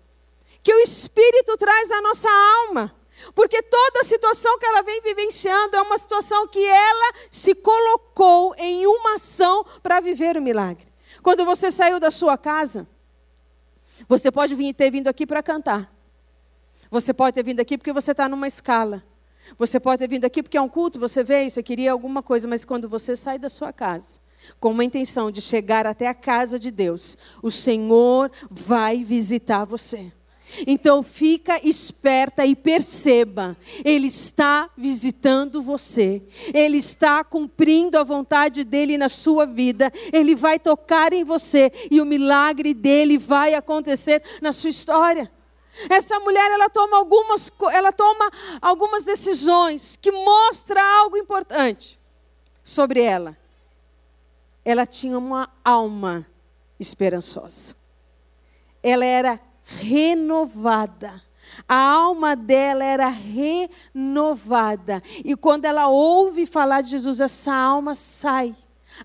que 0.62 0.74
o 0.74 0.80
Espírito 0.80 1.58
traz 1.58 1.92
à 1.92 2.02
nossa 2.02 2.30
alma. 2.66 2.96
Porque 3.36 3.62
toda 3.62 4.04
situação 4.04 4.58
que 4.58 4.66
ela 4.66 4.82
vem 4.82 5.02
vivenciando 5.02 5.76
é 5.76 5.82
uma 5.82 5.98
situação 5.98 6.48
que 6.48 6.64
ela 6.64 7.14
se 7.30 7.54
colocou 7.54 8.56
em 8.58 8.88
uma 8.88 9.16
ação 9.16 9.66
para 9.82 10.00
viver 10.00 10.36
o 10.36 10.42
milagre. 10.42 10.92
Quando 11.22 11.46
você 11.46 11.72
saiu 11.72 12.00
da 12.00 12.12
sua 12.12 12.38
casa, 12.38 12.88
você 14.08 14.32
pode 14.32 14.56
vir, 14.56 14.74
ter 14.74 14.90
vindo 14.90 15.08
aqui 15.08 15.26
para 15.26 15.44
cantar. 15.44 15.93
Você 16.94 17.12
pode 17.12 17.34
ter 17.34 17.44
vindo 17.44 17.60
aqui 17.60 17.76
porque 17.76 17.92
você 17.92 18.12
está 18.12 18.30
numa 18.30 18.46
escala. 18.46 19.04
Você 19.58 19.80
pode 19.80 19.98
ter 19.98 20.08
vindo 20.08 20.26
aqui 20.26 20.44
porque 20.44 20.58
é 20.60 20.62
um 20.62 20.70
culto, 20.70 21.00
você 21.00 21.24
veio, 21.24 21.50
você 21.50 21.64
queria 21.64 21.92
alguma 21.92 22.22
coisa, 22.22 22.48
mas 22.48 22.64
quando 22.64 22.88
você 22.88 23.16
sai 23.16 23.40
da 23.40 23.50
sua 23.50 23.74
casa, 23.74 24.20
com 24.60 24.70
uma 24.70 24.84
intenção 24.84 25.32
de 25.32 25.42
chegar 25.42 25.88
até 25.88 26.08
a 26.08 26.14
casa 26.14 26.60
de 26.60 26.70
Deus, 26.70 27.18
o 27.42 27.50
Senhor 27.50 28.32
vai 28.48 29.04
visitar 29.04 29.66
você. 29.66 30.14
Então 30.68 31.02
fica 31.02 31.60
esperta 31.68 32.46
e 32.46 32.56
perceba, 32.56 33.58
ele 33.84 34.06
está 34.06 34.70
visitando 34.78 35.64
você. 35.64 36.22
Ele 36.54 36.78
está 36.78 37.24
cumprindo 37.24 37.98
a 37.98 38.04
vontade 38.04 38.64
dele 38.64 39.00
na 39.00 39.10
sua 39.10 39.48
vida. 39.48 39.92
Ele 40.12 40.36
vai 40.36 40.60
tocar 40.60 41.12
em 41.12 41.24
você 41.24 41.72
e 41.90 42.00
o 42.00 42.06
milagre 42.06 42.72
dele 42.72 43.18
vai 43.18 43.56
acontecer 43.56 44.22
na 44.44 44.54
sua 44.54 44.70
história. 44.70 45.32
Essa 45.90 46.20
mulher 46.20 46.52
ela 46.52 46.70
toma 46.70 46.98
algumas, 46.98 47.52
ela 47.72 47.92
toma 47.92 48.32
algumas 48.62 49.04
decisões 49.04 49.96
que 49.96 50.12
mostra 50.12 50.82
algo 51.00 51.18
importante 51.18 52.00
sobre 52.64 53.02
ela. 53.02 53.38
Ela 54.64 54.86
tinha 54.86 55.18
uma 55.18 55.50
alma 55.64 56.26
esperançosa. 56.80 57.76
Ela 58.82 59.06
era 59.06 59.40
renovada. 59.66 61.22
A 61.68 61.76
alma 61.76 62.36
dela 62.36 62.84
era 62.84 63.08
renovada. 63.10 65.04
E 65.24 65.36
quando 65.36 65.66
ela 65.66 65.88
ouve 65.88 66.46
falar 66.46 66.82
de 66.82 66.92
Jesus, 66.92 67.20
essa 67.20 67.54
alma 67.54 67.96
sai. 67.96 68.56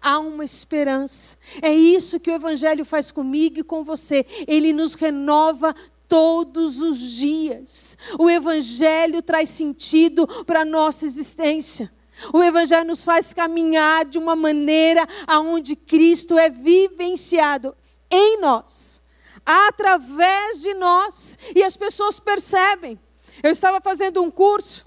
Há 0.00 0.18
uma 0.18 0.44
esperança. 0.44 1.38
É 1.62 1.72
isso 1.72 2.20
que 2.20 2.31
o 2.31 2.35
Evangelho 2.35 2.85
faz 2.85 3.11
comigo 3.11 3.61
e 3.61 3.64
com 3.64 3.83
você. 3.83 4.24
Ele 4.46 4.72
nos 4.72 4.94
renova 4.94 5.74
todos 6.08 6.80
os 6.80 6.98
dias. 6.98 7.96
O 8.18 8.30
Evangelho 8.30 9.22
traz 9.22 9.50
sentido 9.50 10.26
para 10.44 10.62
a 10.62 10.64
nossa 10.64 11.04
existência. 11.04 11.90
O 12.32 12.42
Evangelho 12.42 12.86
nos 12.86 13.04
faz 13.04 13.32
caminhar 13.32 14.04
de 14.04 14.18
uma 14.18 14.34
maneira 14.34 15.06
aonde 15.26 15.76
Cristo 15.76 16.36
é 16.36 16.48
vivenciado 16.48 17.76
em 18.10 18.40
nós, 18.40 19.02
através 19.44 20.62
de 20.62 20.74
nós, 20.74 21.38
e 21.54 21.62
as 21.62 21.76
pessoas 21.76 22.18
percebem. 22.18 22.98
Eu 23.42 23.52
estava 23.52 23.80
fazendo 23.80 24.20
um 24.22 24.30
curso 24.30 24.86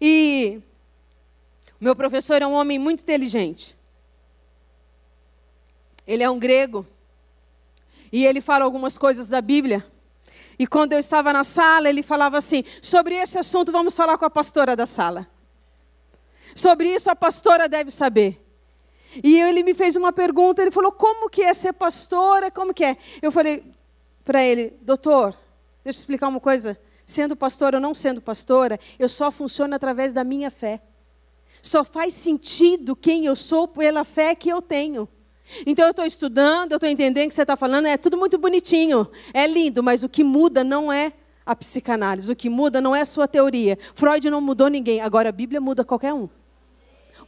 e 0.00 0.60
meu 1.80 1.96
professor 1.96 2.40
é 2.40 2.46
um 2.46 2.52
homem 2.52 2.78
muito 2.78 3.00
inteligente. 3.00 3.76
Ele 6.06 6.22
é 6.22 6.30
um 6.30 6.38
grego 6.38 6.86
e 8.12 8.24
ele 8.24 8.40
fala 8.40 8.64
algumas 8.64 8.96
coisas 8.96 9.28
da 9.28 9.40
Bíblia 9.40 9.84
e 10.60 10.66
quando 10.66 10.92
eu 10.92 10.98
estava 10.98 11.32
na 11.32 11.42
sala, 11.42 11.88
ele 11.88 12.02
falava 12.02 12.36
assim: 12.36 12.62
sobre 12.82 13.14
esse 13.14 13.38
assunto 13.38 13.72
vamos 13.72 13.96
falar 13.96 14.18
com 14.18 14.26
a 14.26 14.30
pastora 14.30 14.76
da 14.76 14.84
sala. 14.84 15.26
Sobre 16.54 16.86
isso 16.94 17.10
a 17.10 17.16
pastora 17.16 17.66
deve 17.66 17.90
saber. 17.90 18.46
E 19.24 19.40
ele 19.40 19.62
me 19.62 19.72
fez 19.72 19.96
uma 19.96 20.12
pergunta, 20.12 20.60
ele 20.60 20.70
falou: 20.70 20.92
como 20.92 21.30
que 21.30 21.40
é 21.40 21.54
ser 21.54 21.72
pastora? 21.72 22.50
Como 22.50 22.74
que 22.74 22.84
é? 22.84 22.98
Eu 23.22 23.32
falei 23.32 23.72
para 24.22 24.42
ele: 24.42 24.74
doutor, 24.82 25.30
deixa 25.82 25.98
eu 25.98 26.02
explicar 26.02 26.28
uma 26.28 26.40
coisa. 26.40 26.78
Sendo 27.06 27.34
pastora 27.34 27.78
ou 27.78 27.80
não 27.80 27.94
sendo 27.94 28.20
pastora, 28.20 28.78
eu 28.98 29.08
só 29.08 29.30
funciono 29.30 29.74
através 29.74 30.12
da 30.12 30.22
minha 30.22 30.50
fé. 30.50 30.82
Só 31.62 31.82
faz 31.82 32.12
sentido 32.12 32.94
quem 32.94 33.24
eu 33.24 33.34
sou 33.34 33.66
pela 33.66 34.04
fé 34.04 34.34
que 34.34 34.50
eu 34.50 34.60
tenho. 34.60 35.08
Então 35.66 35.84
eu 35.84 35.90
estou 35.90 36.04
estudando, 36.04 36.72
eu 36.72 36.76
estou 36.76 36.88
entendendo 36.88 37.26
o 37.26 37.28
que 37.28 37.34
você 37.34 37.42
está 37.42 37.56
falando, 37.56 37.86
é 37.86 37.96
tudo 37.96 38.16
muito 38.16 38.38
bonitinho, 38.38 39.08
é 39.32 39.46
lindo, 39.46 39.82
mas 39.82 40.02
o 40.02 40.08
que 40.08 40.24
muda 40.24 40.62
não 40.62 40.92
é 40.92 41.12
a 41.44 41.54
psicanálise, 41.54 42.30
o 42.30 42.36
que 42.36 42.48
muda 42.48 42.80
não 42.80 42.94
é 42.94 43.00
a 43.00 43.06
sua 43.06 43.26
teoria. 43.26 43.78
Freud 43.94 44.30
não 44.30 44.40
mudou 44.40 44.68
ninguém, 44.68 45.00
agora 45.00 45.28
a 45.28 45.32
Bíblia 45.32 45.60
muda 45.60 45.84
qualquer 45.84 46.14
um. 46.14 46.28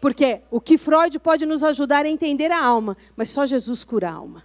Porque 0.00 0.40
o 0.50 0.60
que 0.60 0.78
Freud 0.78 1.18
pode 1.18 1.46
nos 1.46 1.62
ajudar 1.62 2.06
é 2.06 2.08
entender 2.08 2.50
a 2.50 2.62
alma, 2.62 2.96
mas 3.16 3.30
só 3.30 3.46
Jesus 3.46 3.84
cura 3.84 4.10
a 4.10 4.14
alma. 4.14 4.44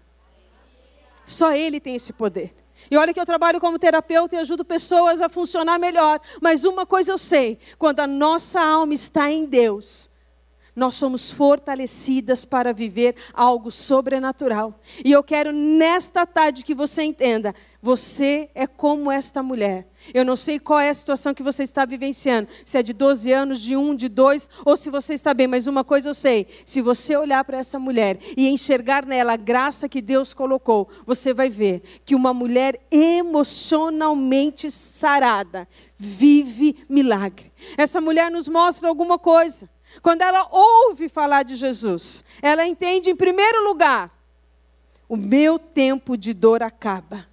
Só 1.26 1.52
Ele 1.54 1.80
tem 1.80 1.96
esse 1.96 2.14
poder. 2.14 2.54
E 2.90 2.98
olha 2.98 3.14
que 3.14 3.20
eu 3.20 3.26
trabalho 3.26 3.60
como 3.60 3.80
terapeuta 3.80 4.36
e 4.36 4.40
ajudo 4.40 4.64
pessoas 4.64 5.22
a 5.22 5.28
funcionar 5.28 5.80
melhor. 5.80 6.22
Mas 6.42 6.64
uma 6.64 6.86
coisa 6.86 7.12
eu 7.12 7.18
sei: 7.18 7.58
quando 7.78 8.00
a 8.00 8.08
nossa 8.08 8.62
alma 8.62 8.94
está 8.94 9.30
em 9.32 9.46
Deus, 9.46 10.10
nós 10.78 10.94
somos 10.94 11.32
fortalecidas 11.32 12.46
para 12.46 12.72
viver 12.72 13.16
algo 13.34 13.72
sobrenatural. 13.72 14.80
E 15.04 15.12
eu 15.12 15.24
quero 15.24 15.52
nesta 15.52 16.24
tarde 16.24 16.64
que 16.64 16.76
você 16.76 17.02
entenda: 17.02 17.56
você 17.82 18.48
é 18.54 18.68
como 18.68 19.12
esta 19.12 19.42
mulher. 19.42 19.88
Eu 20.14 20.24
não 20.24 20.36
sei 20.36 20.60
qual 20.60 20.80
é 20.80 20.90
a 20.90 20.94
situação 20.94 21.34
que 21.34 21.42
você 21.42 21.64
está 21.64 21.84
vivenciando, 21.84 22.48
se 22.64 22.78
é 22.78 22.84
de 22.84 22.94
12 22.94 23.32
anos, 23.32 23.60
de 23.60 23.76
um, 23.76 23.96
de 23.96 24.08
dois, 24.08 24.52
ou 24.64 24.78
se 24.78 24.92
você 24.92 25.16
está 25.16 25.34
bem, 25.34 25.48
mas 25.48 25.66
uma 25.66 25.84
coisa 25.84 26.10
eu 26.10 26.14
sei: 26.14 26.46
se 26.64 26.80
você 26.80 27.18
olhar 27.18 27.44
para 27.44 27.58
essa 27.58 27.80
mulher 27.80 28.20
e 28.38 28.48
enxergar 28.48 29.04
nela 29.04 29.34
a 29.34 29.38
graça 29.38 29.90
que 29.90 30.00
Deus 30.00 30.32
colocou, 30.32 30.88
você 31.08 31.34
vai 31.34 31.50
ver 31.50 31.82
que 32.06 32.14
uma 32.14 32.36
mulher 32.36 32.80
emocionalmente 32.92 34.70
sarada 34.70 35.68
vive 35.98 36.86
milagre. 36.88 37.52
Essa 37.76 38.00
mulher 38.00 38.30
nos 38.30 38.48
mostra 38.48 38.88
alguma 38.88 39.18
coisa. 39.18 39.68
Quando 40.02 40.22
ela 40.22 40.48
ouve 40.52 41.10
falar 41.10 41.44
de 41.44 41.56
Jesus, 41.56 42.24
ela 42.42 42.66
entende, 42.66 43.10
em 43.10 43.16
primeiro 43.16 43.64
lugar, 43.64 44.12
o 45.08 45.16
meu 45.16 45.58
tempo 45.58 46.18
de 46.18 46.34
dor 46.34 46.62
acaba. 46.62 47.28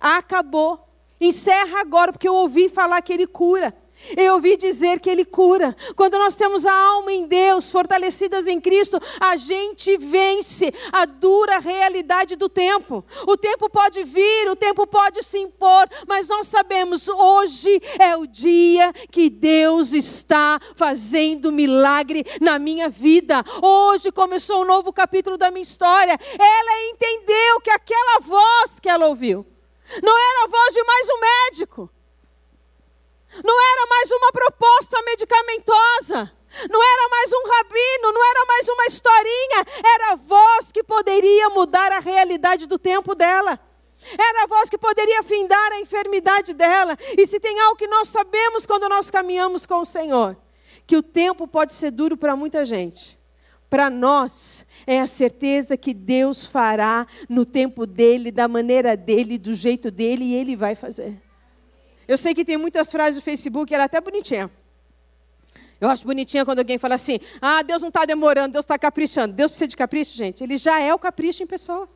Acabou. 0.00 0.86
Encerra 1.20 1.80
agora, 1.80 2.12
porque 2.12 2.28
eu 2.28 2.34
ouvi 2.34 2.68
falar 2.68 3.00
que 3.02 3.12
ele 3.12 3.26
cura. 3.26 3.74
Eu 4.16 4.34
ouvi 4.34 4.56
dizer 4.56 5.00
que 5.00 5.08
Ele 5.08 5.24
cura. 5.24 5.74
Quando 5.96 6.18
nós 6.18 6.34
temos 6.34 6.66
a 6.66 6.72
alma 6.72 7.12
em 7.12 7.26
Deus, 7.26 7.70
fortalecidas 7.70 8.46
em 8.46 8.60
Cristo, 8.60 9.00
a 9.18 9.36
gente 9.36 9.96
vence 9.96 10.72
a 10.92 11.04
dura 11.06 11.58
realidade 11.58 12.36
do 12.36 12.48
tempo. 12.48 13.04
O 13.26 13.36
tempo 13.36 13.70
pode 13.70 14.02
vir, 14.04 14.50
o 14.50 14.56
tempo 14.56 14.86
pode 14.86 15.22
se 15.22 15.38
impor, 15.38 15.88
mas 16.06 16.28
nós 16.28 16.46
sabemos, 16.48 17.08
hoje 17.08 17.80
é 17.98 18.16
o 18.16 18.26
dia 18.26 18.92
que 19.10 19.30
Deus 19.30 19.92
está 19.92 20.60
fazendo 20.74 21.52
milagre 21.52 22.24
na 22.40 22.58
minha 22.58 22.88
vida. 22.88 23.44
Hoje 23.62 24.12
começou 24.12 24.62
um 24.62 24.66
novo 24.66 24.92
capítulo 24.92 25.38
da 25.38 25.50
minha 25.50 25.62
história. 25.62 26.18
Ela 26.38 26.90
entendeu 26.90 27.60
que 27.62 27.70
aquela 27.70 28.20
voz 28.20 28.78
que 28.80 28.88
ela 28.88 29.06
ouviu 29.06 29.46
não 30.02 30.16
era 30.16 30.44
a 30.44 30.48
voz 30.48 30.74
de 30.74 30.82
mais 30.82 31.08
um 31.10 31.20
médico 31.20 31.90
não 33.42 33.60
era 33.60 33.86
mais 33.88 34.10
uma 34.12 34.32
proposta 34.32 35.02
medicamentosa. 35.02 36.32
Não 36.70 36.80
era 36.80 37.08
mais 37.08 37.32
um 37.32 37.48
rabino, 37.48 38.12
não 38.12 38.24
era 38.30 38.44
mais 38.46 38.68
uma 38.68 38.86
historinha, 38.86 39.66
era 39.84 40.12
a 40.12 40.14
voz 40.14 40.70
que 40.70 40.84
poderia 40.84 41.48
mudar 41.50 41.90
a 41.90 41.98
realidade 41.98 42.66
do 42.66 42.78
tempo 42.78 43.14
dela. 43.14 43.58
Era 44.12 44.44
a 44.44 44.46
voz 44.46 44.68
que 44.68 44.78
poderia 44.78 45.22
findar 45.22 45.72
a 45.72 45.80
enfermidade 45.80 46.52
dela. 46.52 46.96
E 47.16 47.26
se 47.26 47.40
tem 47.40 47.58
algo 47.60 47.76
que 47.76 47.88
nós 47.88 48.08
sabemos 48.08 48.66
quando 48.66 48.88
nós 48.88 49.10
caminhamos 49.10 49.66
com 49.66 49.80
o 49.80 49.84
Senhor, 49.84 50.36
que 50.86 50.96
o 50.96 51.02
tempo 51.02 51.48
pode 51.48 51.72
ser 51.72 51.90
duro 51.90 52.16
para 52.16 52.36
muita 52.36 52.64
gente. 52.64 53.18
Para 53.68 53.90
nós, 53.90 54.64
é 54.86 55.00
a 55.00 55.06
certeza 55.06 55.76
que 55.76 55.92
Deus 55.92 56.46
fará 56.46 57.06
no 57.28 57.44
tempo 57.44 57.86
dele, 57.86 58.30
da 58.30 58.46
maneira 58.46 58.96
dele, 58.96 59.38
do 59.38 59.54
jeito 59.54 59.90
dele, 59.90 60.24
e 60.24 60.34
ele 60.34 60.54
vai 60.54 60.74
fazer. 60.74 61.20
Eu 62.06 62.18
sei 62.18 62.34
que 62.34 62.44
tem 62.44 62.56
muitas 62.56 62.90
frases 62.90 63.20
do 63.20 63.24
Facebook, 63.24 63.72
ela 63.72 63.84
é 63.84 63.86
até 63.86 64.00
bonitinha. 64.00 64.50
Eu 65.80 65.90
acho 65.90 66.06
bonitinha 66.06 66.44
quando 66.44 66.60
alguém 66.60 66.78
fala 66.78 66.94
assim: 66.94 67.18
ah, 67.40 67.62
Deus 67.62 67.82
não 67.82 67.88
está 67.88 68.04
demorando, 68.04 68.52
Deus 68.52 68.64
está 68.64 68.78
caprichando. 68.78 69.34
Deus 69.34 69.50
precisa 69.50 69.68
de 69.68 69.76
capricho, 69.76 70.16
gente? 70.16 70.42
Ele 70.42 70.56
já 70.56 70.80
é 70.80 70.94
o 70.94 70.98
capricho 70.98 71.42
em 71.42 71.46
pessoa. 71.46 71.88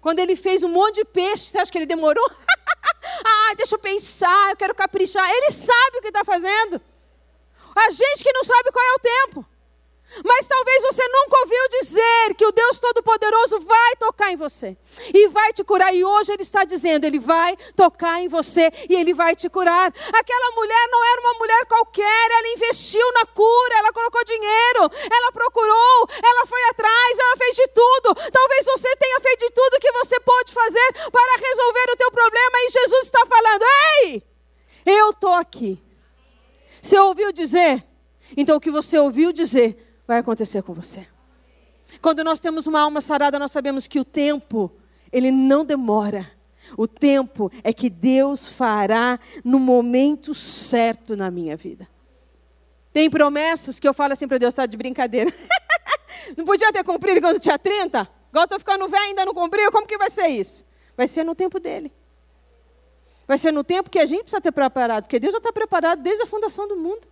Quando 0.00 0.18
ele 0.18 0.34
fez 0.34 0.62
um 0.62 0.68
monte 0.68 0.96
de 0.96 1.04
peixe, 1.04 1.44
você 1.44 1.58
acha 1.58 1.70
que 1.70 1.78
ele 1.78 1.86
demorou? 1.86 2.24
ah, 3.24 3.54
deixa 3.56 3.74
eu 3.74 3.78
pensar, 3.78 4.50
eu 4.50 4.56
quero 4.56 4.74
caprichar. 4.74 5.28
Ele 5.28 5.50
sabe 5.50 5.98
o 5.98 6.00
que 6.00 6.08
está 6.08 6.24
fazendo. 6.24 6.80
A 7.76 7.90
gente 7.90 8.24
que 8.24 8.32
não 8.32 8.44
sabe 8.44 8.72
qual 8.72 8.84
é 8.84 8.94
o 8.94 8.98
tempo. 8.98 9.46
Mas 10.24 10.48
talvez 10.48 10.82
você 10.82 11.06
nunca 11.06 11.38
ouviu 11.38 11.68
dizer 11.80 12.34
que 12.36 12.44
o 12.44 12.50
Deus 12.50 12.78
Todo-Poderoso 12.80 13.60
vai 13.60 13.96
tocar 13.96 14.32
em 14.32 14.36
você 14.36 14.76
e 15.14 15.28
vai 15.28 15.52
te 15.52 15.62
curar. 15.62 15.94
E 15.94 16.04
hoje 16.04 16.32
Ele 16.32 16.42
está 16.42 16.64
dizendo: 16.64 17.04
Ele 17.04 17.18
vai 17.18 17.56
tocar 17.76 18.20
em 18.20 18.28
você 18.28 18.70
e 18.88 18.96
Ele 18.96 19.14
vai 19.14 19.36
te 19.36 19.48
curar. 19.48 19.92
Aquela 20.12 20.50
mulher 20.56 20.88
não 20.90 21.04
era 21.12 21.20
uma 21.20 21.34
mulher 21.34 21.66
qualquer, 21.66 22.30
ela 22.30 22.48
investiu 22.48 23.12
na 23.12 23.26
cura, 23.26 23.78
ela 23.78 23.92
colocou 23.92 24.24
dinheiro, 24.24 24.90
ela 25.10 25.32
procurou, 25.32 26.08
ela 26.22 26.46
foi 26.46 26.62
atrás, 26.70 27.18
ela 27.18 27.36
fez 27.36 27.56
de 27.56 27.68
tudo. 27.68 28.14
Talvez 28.32 28.66
você 28.66 28.96
tenha 28.96 29.20
feito 29.20 29.46
de 29.46 29.50
tudo 29.52 29.80
que 29.80 29.92
você 29.92 30.18
pode 30.20 30.52
fazer 30.52 30.92
para 31.10 31.40
resolver 31.40 31.92
o 31.92 31.96
teu 31.96 32.10
problema 32.10 32.58
e 32.58 32.70
Jesus 32.70 33.04
está 33.04 33.24
falando: 33.26 33.64
Ei, 34.02 34.22
eu 34.86 35.10
estou 35.10 35.34
aqui. 35.34 35.80
Você 36.82 36.98
ouviu 36.98 37.30
dizer? 37.30 37.84
Então 38.36 38.56
o 38.56 38.60
que 38.60 38.70
você 38.70 38.98
ouviu 38.98 39.32
dizer 39.32 39.89
vai 40.10 40.18
acontecer 40.18 40.60
com 40.64 40.74
você. 40.74 41.06
Quando 42.02 42.24
nós 42.24 42.40
temos 42.40 42.66
uma 42.66 42.80
alma 42.80 43.00
sarada, 43.00 43.38
nós 43.38 43.52
sabemos 43.52 43.86
que 43.86 44.00
o 44.00 44.04
tempo, 44.04 44.68
ele 45.12 45.30
não 45.30 45.64
demora. 45.64 46.28
O 46.76 46.88
tempo 46.88 47.50
é 47.62 47.72
que 47.72 47.88
Deus 47.88 48.48
fará 48.48 49.20
no 49.44 49.60
momento 49.60 50.34
certo 50.34 51.16
na 51.16 51.30
minha 51.30 51.56
vida. 51.56 51.88
Tem 52.92 53.08
promessas 53.08 53.78
que 53.78 53.86
eu 53.86 53.94
falo 53.94 54.12
assim 54.12 54.26
para 54.26 54.38
Deus, 54.38 54.52
está 54.52 54.66
de 54.66 54.76
brincadeira. 54.76 55.32
não 56.36 56.44
podia 56.44 56.72
ter 56.72 56.82
cumprido 56.82 57.20
quando 57.20 57.38
tinha 57.38 57.56
30? 57.56 58.00
Agora 58.00 58.44
estou 58.46 58.58
ficando 58.58 58.88
velho 58.88 59.04
ainda 59.04 59.24
não 59.24 59.32
cumpriu, 59.32 59.70
como 59.70 59.86
que 59.86 59.96
vai 59.96 60.10
ser 60.10 60.26
isso? 60.26 60.64
Vai 60.96 61.06
ser 61.06 61.22
no 61.22 61.36
tempo 61.36 61.60
dele. 61.60 61.92
Vai 63.28 63.38
ser 63.38 63.52
no 63.52 63.62
tempo 63.62 63.88
que 63.88 64.00
a 64.00 64.06
gente 64.06 64.22
precisa 64.22 64.40
ter 64.40 64.50
preparado, 64.50 65.04
porque 65.04 65.20
Deus 65.20 65.30
já 65.30 65.38
está 65.38 65.52
preparado 65.52 66.02
desde 66.02 66.24
a 66.24 66.26
fundação 66.26 66.66
do 66.66 66.74
mundo. 66.74 67.06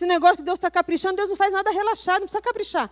Esse 0.00 0.06
negócio 0.06 0.38
que 0.38 0.44
Deus 0.44 0.58
está 0.58 0.70
caprichando, 0.70 1.16
Deus 1.16 1.28
não 1.28 1.36
faz 1.36 1.52
nada 1.52 1.70
relaxado, 1.70 2.20
não 2.20 2.26
precisa 2.26 2.40
caprichar. 2.40 2.90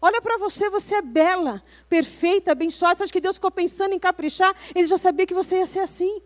Olha 0.00 0.20
para 0.20 0.36
você, 0.38 0.68
você 0.68 0.96
é 0.96 1.00
bela, 1.00 1.62
perfeita, 1.88 2.50
abençoada. 2.50 2.96
Você 2.96 3.04
acha 3.04 3.12
que 3.12 3.20
Deus 3.20 3.36
ficou 3.36 3.48
pensando 3.52 3.94
em 3.94 3.98
caprichar? 4.00 4.52
Ele 4.74 4.84
já 4.84 4.96
sabia 4.96 5.24
que 5.24 5.34
você 5.34 5.58
ia 5.58 5.66
ser 5.66 5.78
assim. 5.78 6.20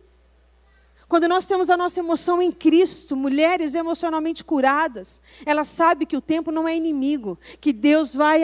Quando 1.06 1.28
nós 1.28 1.44
temos 1.44 1.68
a 1.68 1.76
nossa 1.76 2.00
emoção 2.00 2.40
em 2.40 2.50
Cristo, 2.50 3.14
mulheres 3.14 3.74
emocionalmente 3.74 4.42
curadas, 4.42 5.20
ela 5.44 5.64
sabe 5.64 6.06
que 6.06 6.16
o 6.16 6.22
tempo 6.22 6.50
não 6.50 6.66
é 6.66 6.74
inimigo, 6.74 7.38
que 7.60 7.70
Deus 7.70 8.14
vai 8.14 8.42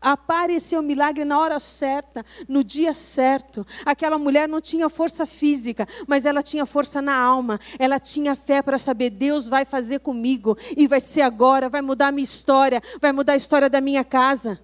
apareceu 0.00 0.80
o 0.80 0.82
milagre 0.82 1.24
na 1.24 1.38
hora 1.38 1.60
certa, 1.60 2.24
no 2.48 2.64
dia 2.64 2.94
certo. 2.94 3.66
Aquela 3.84 4.18
mulher 4.18 4.48
não 4.48 4.60
tinha 4.60 4.88
força 4.88 5.26
física, 5.26 5.86
mas 6.06 6.24
ela 6.26 6.42
tinha 6.42 6.64
força 6.64 7.02
na 7.02 7.16
alma. 7.16 7.60
Ela 7.78 7.98
tinha 7.98 8.34
fé 8.34 8.62
para 8.62 8.78
saber: 8.78 9.10
Deus 9.10 9.46
vai 9.46 9.64
fazer 9.64 10.00
comigo, 10.00 10.56
e 10.76 10.86
vai 10.86 11.00
ser 11.00 11.22
agora, 11.22 11.68
vai 11.68 11.82
mudar 11.82 12.08
a 12.08 12.12
minha 12.12 12.24
história, 12.24 12.82
vai 13.00 13.12
mudar 13.12 13.34
a 13.34 13.36
história 13.36 13.68
da 13.68 13.80
minha 13.80 14.04
casa. 14.04 14.60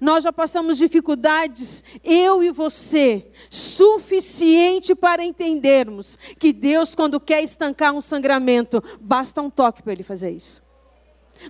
Nós 0.00 0.24
já 0.24 0.32
passamos 0.32 0.78
dificuldades, 0.78 1.84
eu 2.02 2.42
e 2.42 2.50
você, 2.50 3.30
suficiente 3.50 4.94
para 4.94 5.22
entendermos 5.22 6.16
que 6.38 6.52
Deus, 6.54 6.94
quando 6.94 7.20
quer 7.20 7.42
estancar 7.42 7.92
um 7.92 8.00
sangramento, 8.00 8.82
basta 9.00 9.42
um 9.42 9.50
toque 9.50 9.82
para 9.82 9.92
Ele 9.92 10.02
fazer 10.02 10.30
isso. 10.30 10.63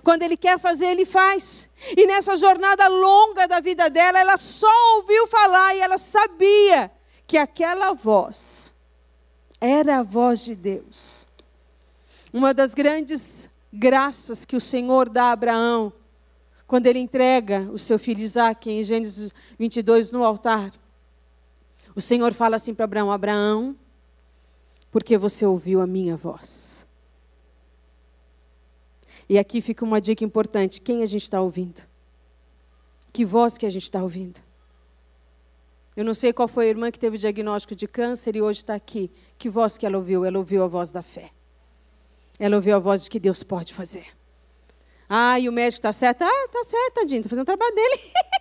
Quando 0.03 0.23
Ele 0.23 0.35
quer 0.35 0.59
fazer, 0.59 0.87
Ele 0.87 1.05
faz. 1.05 1.69
E 1.95 2.05
nessa 2.07 2.35
jornada 2.35 2.87
longa 2.87 3.47
da 3.47 3.59
vida 3.59 3.89
dela, 3.89 4.19
ela 4.19 4.37
só 4.37 4.95
ouviu 4.97 5.27
falar 5.27 5.75
e 5.75 5.79
ela 5.79 5.97
sabia 5.97 6.91
que 7.27 7.37
aquela 7.37 7.93
voz 7.93 8.73
era 9.59 9.99
a 9.99 10.03
voz 10.03 10.41
de 10.43 10.55
Deus. 10.55 11.25
Uma 12.31 12.53
das 12.53 12.73
grandes 12.73 13.49
graças 13.71 14.45
que 14.45 14.55
o 14.55 14.61
Senhor 14.61 15.09
dá 15.09 15.25
a 15.25 15.31
Abraão, 15.31 15.91
quando 16.67 16.87
ele 16.87 16.99
entrega 16.99 17.61
o 17.71 17.77
seu 17.77 17.99
filho 17.99 18.21
Isaac 18.21 18.69
em 18.69 18.83
Gênesis 18.83 19.31
22 19.57 20.11
no 20.11 20.23
altar, 20.23 20.71
o 21.95 22.01
Senhor 22.01 22.33
fala 22.33 22.55
assim 22.55 22.73
para 22.73 22.85
Abraão: 22.85 23.11
Abraão, 23.11 23.75
porque 24.91 25.17
você 25.17 25.45
ouviu 25.45 25.79
a 25.79 25.87
minha 25.87 26.17
voz. 26.17 26.84
E 29.27 29.39
aqui 29.39 29.61
fica 29.61 29.83
uma 29.83 29.99
dica 29.99 30.23
importante: 30.23 30.81
quem 30.81 31.01
a 31.01 31.05
gente 31.05 31.23
está 31.23 31.41
ouvindo? 31.41 31.81
Que 33.11 33.25
voz 33.25 33.57
que 33.57 33.65
a 33.65 33.69
gente 33.69 33.83
está 33.83 34.01
ouvindo? 34.01 34.39
Eu 35.95 36.03
não 36.03 36.13
sei 36.13 36.33
qual 36.33 36.47
foi 36.47 36.65
a 36.65 36.69
irmã 36.69 36.91
que 36.91 36.99
teve 36.99 37.17
diagnóstico 37.17 37.73
de 37.73 37.87
câncer 37.87 38.35
e 38.35 38.41
hoje 38.41 38.59
está 38.59 38.75
aqui. 38.75 39.09
Que 39.37 39.49
voz 39.49 39.77
que 39.77 39.85
ela 39.85 39.97
ouviu? 39.97 40.25
Ela 40.25 40.37
ouviu 40.37 40.61
a 40.63 40.67
voz 40.67 40.91
da 40.91 41.01
fé. 41.01 41.31
Ela 42.37 42.57
ouviu 42.57 42.75
a 42.75 42.79
voz 42.79 43.05
de 43.05 43.09
que 43.09 43.19
Deus 43.19 43.43
pode 43.43 43.73
fazer. 43.73 44.07
Ah, 45.07 45.39
e 45.39 45.47
o 45.47 45.53
médico 45.53 45.77
está 45.77 45.93
certo? 45.93 46.23
Ah, 46.23 46.45
está 46.45 46.63
certo, 46.65 46.93
tadinho, 46.95 47.19
está 47.19 47.29
fazendo 47.29 47.43
o 47.43 47.45
trabalho 47.45 47.73
dele. 47.73 47.99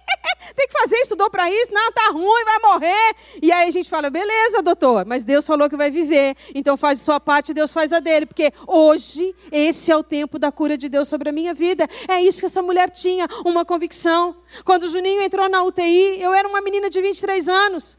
tem 0.57 0.67
que 0.67 0.73
fazer, 0.73 0.97
estudou 0.97 1.31
para 1.31 1.51
isso, 1.51 1.73
não, 1.73 1.93
tá 1.93 2.09
ruim, 2.13 2.45
vai 2.45 2.59
morrer. 2.61 3.17
E 3.43 3.53
aí 3.53 3.69
a 3.69 3.71
gente 3.71 3.89
fala, 3.89 4.11
beleza, 4.11 4.63
doutor, 4.63 5.05
mas 5.05 5.25
Deus 5.25 5.47
falou 5.47 5.69
que 5.69 5.77
vai 5.77 5.91
viver, 5.91 6.37
então 6.55 6.77
faz 6.77 7.01
a 7.01 7.05
sua 7.05 7.21
parte, 7.21 7.55
Deus 7.55 7.73
faz 7.73 7.93
a 7.93 8.01
dele, 8.01 8.27
porque 8.27 8.53
hoje 8.67 9.35
esse 9.51 9.91
é 9.91 9.97
o 9.97 10.03
tempo 10.03 10.39
da 10.39 10.51
cura 10.53 10.77
de 10.77 10.89
Deus 10.89 11.09
sobre 11.09 11.29
a 11.29 11.33
minha 11.33 11.55
vida. 11.55 11.89
É 12.09 12.21
isso 12.21 12.41
que 12.41 12.47
essa 12.47 12.63
mulher 12.63 12.91
tinha, 12.91 13.29
uma 13.45 13.65
convicção. 13.65 14.37
Quando 14.65 14.85
o 14.85 14.89
Juninho 14.89 15.23
entrou 15.23 15.49
na 15.49 15.63
UTI, 15.63 16.21
eu 16.21 16.33
era 16.33 16.49
uma 16.49 16.61
menina 16.61 16.89
de 16.91 17.01
23 17.01 17.49
anos. 17.49 17.99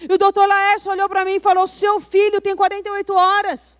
E 0.00 0.12
o 0.12 0.18
doutor 0.18 0.46
Laércio 0.46 0.90
olhou 0.90 1.08
para 1.08 1.24
mim 1.24 1.34
e 1.34 1.40
falou: 1.40 1.66
seu 1.66 2.00
filho 2.00 2.40
tem 2.40 2.56
48 2.56 3.14
horas. 3.14 3.78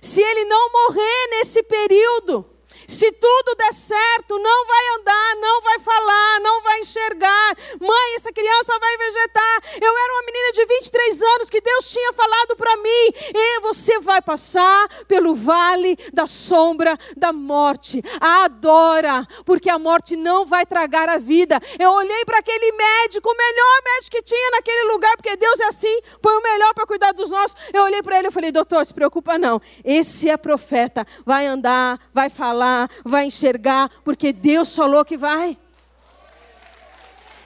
Se 0.00 0.20
ele 0.20 0.44
não 0.44 0.70
morrer 0.70 1.28
nesse 1.30 1.62
período, 1.62 2.46
Se 2.88 3.10
tudo 3.12 3.54
der 3.56 3.72
certo, 3.72 4.38
não 4.38 4.66
vai 4.66 4.88
andar, 4.98 5.36
não 5.40 5.60
vai 5.60 5.78
falar, 5.80 6.40
não 6.40 6.62
vai 6.62 6.78
enxergar. 6.80 7.56
Mãe, 7.80 8.14
essa 8.16 8.32
criança 8.32 8.78
vai 8.78 8.96
vegetar. 8.98 9.62
Eu 9.80 9.96
era 9.96 10.12
uma 10.14 10.22
menina 10.22 10.52
de 10.52 10.64
23 10.64 11.22
anos 11.22 11.50
que 11.50 11.60
Deus 11.60 11.90
tinha 11.90 12.12
falado 12.12 12.56
para 12.56 12.76
mim: 12.76 13.12
e 13.34 13.60
você 13.60 13.98
vai 13.98 14.22
passar 14.22 14.88
pelo 15.08 15.34
vale 15.34 15.96
da 16.12 16.26
sombra 16.26 16.96
da 17.16 17.32
morte. 17.32 18.02
Adora, 18.20 19.26
porque 19.44 19.70
a 19.70 19.78
morte 19.78 20.16
não 20.16 20.46
vai 20.46 20.64
tragar 20.64 21.08
a 21.08 21.18
vida. 21.18 21.60
Eu 21.78 21.90
olhei 21.90 22.24
para 22.24 22.38
aquele 22.38 22.72
médico, 22.72 23.30
o 23.30 23.36
melhor 23.36 23.82
médico 23.84 24.16
que 24.16 24.22
tinha 24.22 24.50
naquele 24.52 24.92
lugar, 24.92 25.16
porque 25.16 25.36
Deus 25.36 25.58
é 25.60 25.66
assim, 25.66 26.00
põe 26.22 26.36
o 26.36 26.42
melhor 26.42 26.72
para 26.74 26.86
cuidar 26.86 27.12
dos 27.12 27.30
nossos. 27.30 27.56
Eu 27.72 27.82
olhei 27.82 28.02
para 28.02 28.18
ele 28.18 28.28
e 28.28 28.30
falei: 28.30 28.52
doutor, 28.52 28.84
se 28.84 28.94
preocupa 28.94 29.38
não. 29.38 29.60
Esse 29.84 30.28
é 30.28 30.36
profeta, 30.36 31.06
vai 31.24 31.46
andar, 31.46 31.98
vai 32.12 32.30
falar, 32.30 32.75
vai 33.04 33.26
enxergar, 33.26 33.90
porque 34.04 34.32
Deus 34.32 34.74
falou 34.74 35.04
que 35.04 35.16
vai. 35.16 35.56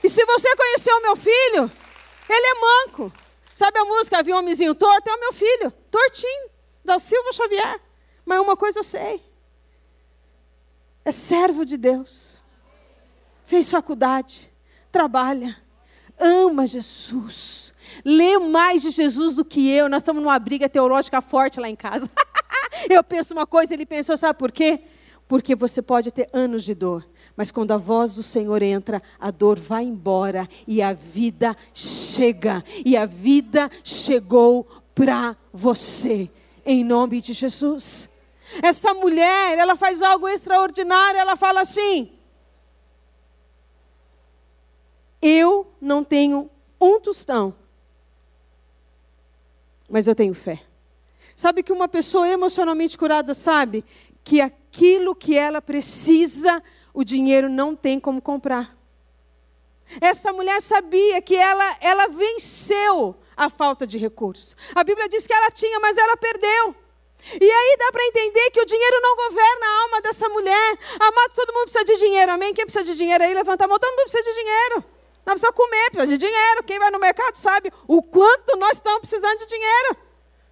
E 0.03 0.09
se 0.09 0.25
você 0.25 0.57
conheceu 0.57 0.97
o 0.97 1.03
meu 1.03 1.17
filho, 1.17 1.71
ele 2.29 2.47
é 2.47 2.55
manco. 2.61 3.13
Sabe 3.55 3.79
a 3.79 3.85
música 3.85 4.19
Havia 4.19 4.35
um 4.35 4.39
homenzinho 4.39 4.75
torto? 4.75 5.11
É 5.11 5.15
o 5.15 5.21
meu 5.21 5.33
filho, 5.33 5.71
tortinho, 5.91 6.51
da 6.85 6.99
Silva 6.99 7.33
Xavier. 7.33 7.81
Mas 8.25 8.41
uma 8.41 8.57
coisa 8.57 8.79
eu 8.79 8.85
sei: 8.85 9.23
é 11.05 11.11
servo 11.11 11.65
de 11.65 11.77
Deus, 11.77 12.39
fez 13.45 13.71
faculdade, 13.71 14.51
trabalha, 14.91 15.61
ama 16.19 16.67
Jesus, 16.67 17.75
lê 18.05 18.39
mais 18.39 18.83
de 18.83 18.91
Jesus 18.91 19.35
do 19.35 19.45
que 19.45 19.71
eu. 19.71 19.89
Nós 19.89 20.03
estamos 20.03 20.23
numa 20.23 20.39
briga 20.39 20.69
teológica 20.69 21.21
forte 21.21 21.61
lá 21.61 21.69
em 21.69 21.77
casa. 21.77 22.11
eu 22.89 23.03
penso 23.03 23.35
uma 23.35 23.47
coisa, 23.47 23.75
ele 23.75 23.85
pensou, 23.85 24.17
sabe 24.17 24.39
por 24.39 24.53
quê? 24.53 24.85
Porque 25.31 25.55
você 25.55 25.81
pode 25.81 26.11
ter 26.11 26.29
anos 26.33 26.65
de 26.65 26.75
dor, 26.75 27.09
mas 27.37 27.53
quando 27.53 27.71
a 27.71 27.77
voz 27.77 28.17
do 28.17 28.23
Senhor 28.23 28.61
entra, 28.63 29.01
a 29.17 29.31
dor 29.31 29.61
vai 29.61 29.85
embora 29.85 30.49
e 30.67 30.83
a 30.83 30.93
vida 30.93 31.57
chega. 31.73 32.65
E 32.85 32.97
a 32.97 33.07
vida 33.07 33.71
chegou 33.85 34.67
para 34.93 35.37
você, 35.53 36.29
em 36.67 36.83
nome 36.83 37.21
de 37.21 37.33
Jesus. 37.33 38.13
Essa 38.61 38.93
mulher, 38.93 39.57
ela 39.57 39.77
faz 39.77 40.03
algo 40.03 40.27
extraordinário, 40.27 41.21
ela 41.21 41.37
fala 41.37 41.61
assim: 41.61 42.11
Eu 45.23 45.73
não 45.81 46.03
tenho 46.03 46.51
um 46.81 46.99
tostão, 46.99 47.55
mas 49.89 50.09
eu 50.09 50.15
tenho 50.17 50.35
fé. 50.35 50.61
Sabe 51.37 51.63
que 51.63 51.73
uma 51.73 51.87
pessoa 51.87 52.29
emocionalmente 52.29 52.99
curada 52.99 53.33
sabe 53.33 53.85
que 54.25 54.41
aquilo 54.71 55.17
que 55.17 55.37
ela 55.37 55.61
precisa, 55.61 56.63
o 56.95 57.03
dinheiro 57.03 57.49
não 57.49 57.75
tem 57.75 57.99
como 57.99 58.23
comprar. 58.23 58.77
Essa 60.01 60.33
mulher 60.33 60.63
sabia 60.63 61.21
que 61.21 61.35
ela, 61.35 61.77
ela 61.81 62.07
venceu 62.07 63.17
a 63.37 63.51
falta 63.51 63.85
de 63.85 63.99
recursos. 63.99 64.57
A 64.75 64.85
Bíblia 64.85 65.09
diz 65.09 65.27
que 65.27 65.33
ela 65.33 65.51
tinha, 65.51 65.81
mas 65.81 65.99
ela 65.99 66.17
perdeu. 66.17 66.77
E 67.41 67.51
aí 67.51 67.77
dá 67.79 67.91
para 67.93 68.07
entender 68.07 68.51
que 68.53 68.61
o 68.61 68.65
dinheiro 68.65 69.01
não 69.03 69.17
governa 69.17 69.67
a 69.67 69.83
alma 69.83 70.01
dessa 70.01 70.29
mulher. 70.29 70.79
Amado, 71.01 71.35
todo 71.35 71.53
mundo 71.53 71.65
precisa 71.65 71.85
de 71.85 71.97
dinheiro, 71.97 72.33
amém? 72.33 72.55
Quem 72.55 72.65
precisa 72.65 72.85
de 72.85 72.97
dinheiro 72.97 73.25
aí, 73.25 73.35
levanta 73.35 73.65
a 73.65 73.69
mão. 73.69 73.79
Todo 73.79 73.91
mundo 73.91 74.09
precisa 74.09 74.23
de 74.23 74.39
dinheiro. 74.39 74.85
Nós 75.27 75.35
precisamos 75.35 75.57
comer, 75.57 75.91
precisa 75.91 76.17
de 76.17 76.19
dinheiro. 76.19 76.63
Quem 76.65 76.79
vai 76.79 76.91
no 76.91 77.01
mercado 77.01 77.35
sabe 77.35 77.73
o 77.87 78.03
quanto 78.03 78.57
nós 78.57 78.73
estamos 78.73 79.01
precisando 79.01 79.39
de 79.41 79.47
dinheiro. 79.47 79.97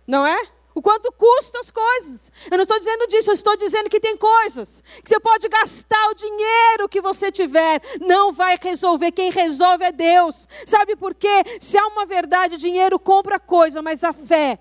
Não 0.07 0.27
é? 0.27 0.58
O 0.79 0.81
quanto 0.81 1.11
custa 1.11 1.59
as 1.59 1.73
coisas. 1.73 2.31
Eu 2.49 2.57
não 2.57 2.63
estou 2.63 2.79
dizendo 2.79 3.09
disso, 3.09 3.31
eu 3.31 3.35
estou 3.35 3.57
dizendo 3.57 3.91
que 3.91 3.99
tem 3.99 4.17
coisas 4.17 4.81
que 5.03 5.09
você 5.09 5.19
pode 5.19 5.49
gastar 5.49 6.11
o 6.11 6.15
dinheiro 6.15 6.89
que 6.89 7.01
você 7.01 7.33
tiver, 7.33 7.83
não 8.01 8.33
vai 8.33 8.57
resolver. 8.61 9.11
Quem 9.11 9.33
resolve 9.33 9.83
é 9.85 9.91
Deus. 9.91 10.47
Sabe 10.65 10.95
por 10.95 11.17
quê? 11.17 11.59
Se 11.59 11.77
há 11.77 11.85
uma 11.89 12.07
verdade, 12.07 12.57
dinheiro 12.59 12.97
compra 12.97 13.41
coisa, 13.41 13.83
mas 13.83 14.05
a 14.05 14.13
fé 14.13 14.61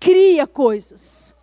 cria 0.00 0.46
coisas. 0.46 1.36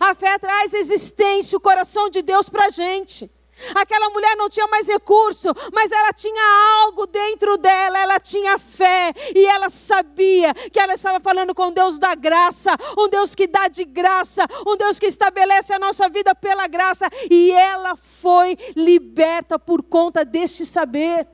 A 0.00 0.16
fé 0.16 0.36
traz 0.36 0.74
existência, 0.74 1.56
o 1.56 1.60
coração 1.60 2.10
de 2.10 2.22
Deus 2.22 2.48
para 2.48 2.66
a 2.66 2.70
gente. 2.70 3.30
Aquela 3.74 4.10
mulher 4.10 4.36
não 4.36 4.48
tinha 4.48 4.66
mais 4.66 4.88
recurso, 4.88 5.48
mas 5.72 5.92
ela 5.92 6.12
tinha 6.12 6.82
algo 6.82 7.06
dentro 7.06 7.56
dela, 7.56 7.98
ela 7.98 8.18
tinha 8.18 8.58
fé 8.58 9.12
e 9.34 9.46
ela 9.46 9.68
sabia 9.68 10.52
que 10.54 10.78
ela 10.78 10.94
estava 10.94 11.20
falando 11.20 11.54
com 11.54 11.70
Deus 11.70 11.98
da 11.98 12.14
graça, 12.14 12.76
um 12.98 13.08
Deus 13.08 13.34
que 13.34 13.46
dá 13.46 13.68
de 13.68 13.84
graça, 13.84 14.44
um 14.66 14.76
Deus 14.76 14.98
que 14.98 15.06
estabelece 15.06 15.72
a 15.72 15.78
nossa 15.78 16.08
vida 16.08 16.34
pela 16.34 16.66
graça, 16.66 17.08
e 17.30 17.52
ela 17.52 17.96
foi 17.96 18.58
liberta 18.74 19.58
por 19.58 19.82
conta 19.82 20.24
deste 20.24 20.66
saber. 20.66 21.28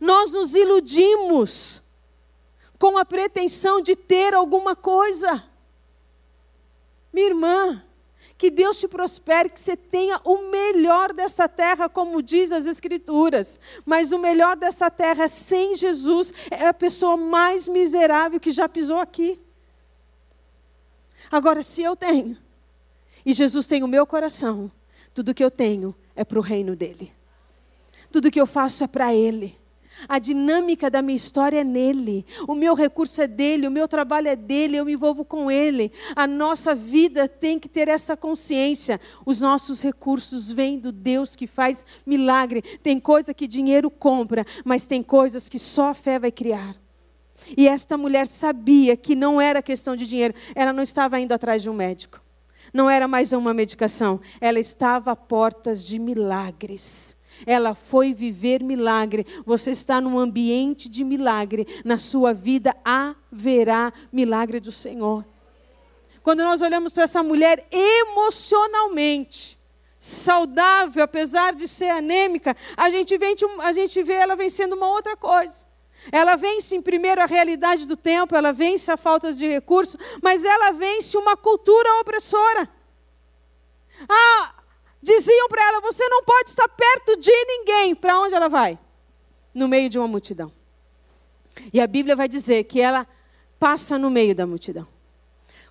Nós 0.00 0.32
nos 0.32 0.54
iludimos 0.54 1.82
com 2.78 2.98
a 2.98 3.04
pretensão 3.04 3.80
de 3.80 3.96
ter 3.96 4.34
alguma 4.34 4.76
coisa. 4.76 5.44
Minha 7.12 7.28
irmã, 7.28 7.82
que 8.38 8.50
Deus 8.50 8.78
te 8.78 8.86
prospere, 8.86 9.50
que 9.50 9.58
você 9.58 9.76
tenha 9.76 10.20
o 10.24 10.48
melhor 10.48 11.12
dessa 11.12 11.48
terra, 11.48 11.88
como 11.88 12.22
diz 12.22 12.52
as 12.52 12.68
Escrituras. 12.68 13.58
Mas 13.84 14.12
o 14.12 14.18
melhor 14.18 14.56
dessa 14.56 14.88
terra 14.88 15.26
sem 15.26 15.74
Jesus 15.74 16.32
é 16.48 16.68
a 16.68 16.72
pessoa 16.72 17.16
mais 17.16 17.66
miserável 17.66 18.38
que 18.38 18.52
já 18.52 18.68
pisou 18.68 18.98
aqui. 18.98 19.40
Agora, 21.28 21.64
se 21.64 21.82
eu 21.82 21.96
tenho, 21.96 22.38
e 23.26 23.32
Jesus 23.32 23.66
tem 23.66 23.82
o 23.82 23.88
meu 23.88 24.06
coração, 24.06 24.70
tudo 25.12 25.34
que 25.34 25.42
eu 25.42 25.50
tenho 25.50 25.92
é 26.14 26.22
para 26.22 26.38
o 26.38 26.42
reino 26.42 26.76
dele. 26.76 27.12
Tudo 28.12 28.30
que 28.30 28.40
eu 28.40 28.46
faço 28.46 28.84
é 28.84 28.86
para 28.86 29.12
ele. 29.12 29.57
A 30.06 30.18
dinâmica 30.18 30.90
da 30.90 31.00
minha 31.00 31.16
história 31.16 31.60
é 31.60 31.64
nele. 31.64 32.24
O 32.46 32.54
meu 32.54 32.74
recurso 32.74 33.20
é 33.22 33.26
dele, 33.26 33.66
o 33.66 33.70
meu 33.70 33.88
trabalho 33.88 34.28
é 34.28 34.36
dele, 34.36 34.76
eu 34.76 34.84
me 34.84 34.92
envolvo 34.92 35.24
com 35.24 35.50
ele. 35.50 35.90
A 36.14 36.26
nossa 36.26 36.74
vida 36.74 37.26
tem 37.26 37.58
que 37.58 37.68
ter 37.68 37.88
essa 37.88 38.16
consciência. 38.16 39.00
Os 39.24 39.40
nossos 39.40 39.82
recursos 39.82 40.52
vêm 40.52 40.78
do 40.78 40.92
Deus 40.92 41.34
que 41.34 41.46
faz 41.46 41.84
milagre. 42.06 42.62
Tem 42.82 43.00
coisa 43.00 43.34
que 43.34 43.46
dinheiro 43.46 43.90
compra, 43.90 44.44
mas 44.64 44.86
tem 44.86 45.02
coisas 45.02 45.48
que 45.48 45.58
só 45.58 45.88
a 45.88 45.94
fé 45.94 46.18
vai 46.18 46.30
criar. 46.30 46.76
E 47.56 47.66
esta 47.66 47.96
mulher 47.96 48.26
sabia 48.26 48.96
que 48.96 49.14
não 49.14 49.40
era 49.40 49.62
questão 49.62 49.96
de 49.96 50.06
dinheiro, 50.06 50.34
ela 50.54 50.72
não 50.72 50.82
estava 50.82 51.18
indo 51.18 51.32
atrás 51.32 51.62
de 51.62 51.70
um 51.70 51.74
médico. 51.74 52.20
Não 52.72 52.90
era 52.90 53.08
mais 53.08 53.32
uma 53.32 53.54
medicação, 53.54 54.20
ela 54.40 54.60
estava 54.60 55.12
a 55.12 55.16
portas 55.16 55.86
de 55.86 55.98
milagres 55.98 57.17
ela 57.46 57.74
foi 57.74 58.12
viver 58.12 58.62
milagre. 58.62 59.26
Você 59.44 59.70
está 59.70 60.00
num 60.00 60.18
ambiente 60.18 60.88
de 60.88 61.04
milagre. 61.04 61.66
Na 61.84 61.98
sua 61.98 62.32
vida 62.32 62.76
haverá 62.84 63.92
milagre 64.12 64.60
do 64.60 64.72
Senhor. 64.72 65.24
Quando 66.22 66.42
nós 66.42 66.60
olhamos 66.60 66.92
para 66.92 67.04
essa 67.04 67.22
mulher 67.22 67.66
emocionalmente 67.70 69.58
saudável, 69.98 71.02
apesar 71.02 71.54
de 71.54 71.66
ser 71.66 71.90
anêmica, 71.90 72.56
a 72.76 72.88
gente, 72.90 73.16
vence, 73.18 73.44
a 73.60 73.72
gente 73.72 74.02
vê 74.02 74.14
ela 74.14 74.36
vencendo 74.36 74.74
uma 74.74 74.88
outra 74.88 75.16
coisa. 75.16 75.66
Ela 76.12 76.36
vence, 76.36 76.76
em 76.76 76.82
primeiro, 76.82 77.20
a 77.20 77.26
realidade 77.26 77.86
do 77.86 77.96
tempo, 77.96 78.36
ela 78.36 78.52
vence 78.52 78.90
a 78.90 78.96
falta 78.96 79.32
de 79.32 79.46
recurso, 79.46 79.98
mas 80.22 80.44
ela 80.44 80.72
vence 80.72 81.16
uma 81.16 81.36
cultura 81.36 82.00
opressora. 82.00 82.68
Ah, 84.08 84.54
Diziam 85.02 85.48
para 85.48 85.62
ela: 85.62 85.80
você 85.80 86.06
não 86.08 86.24
pode 86.24 86.50
estar 86.50 86.68
perto 86.68 87.16
de 87.16 87.32
ninguém. 87.46 87.94
Para 87.94 88.20
onde 88.20 88.34
ela 88.34 88.48
vai? 88.48 88.78
No 89.54 89.68
meio 89.68 89.88
de 89.88 89.98
uma 89.98 90.08
multidão. 90.08 90.52
E 91.72 91.80
a 91.80 91.86
Bíblia 91.86 92.14
vai 92.14 92.28
dizer 92.28 92.64
que 92.64 92.80
ela 92.80 93.06
passa 93.58 93.98
no 93.98 94.10
meio 94.10 94.34
da 94.34 94.46
multidão. 94.46 94.86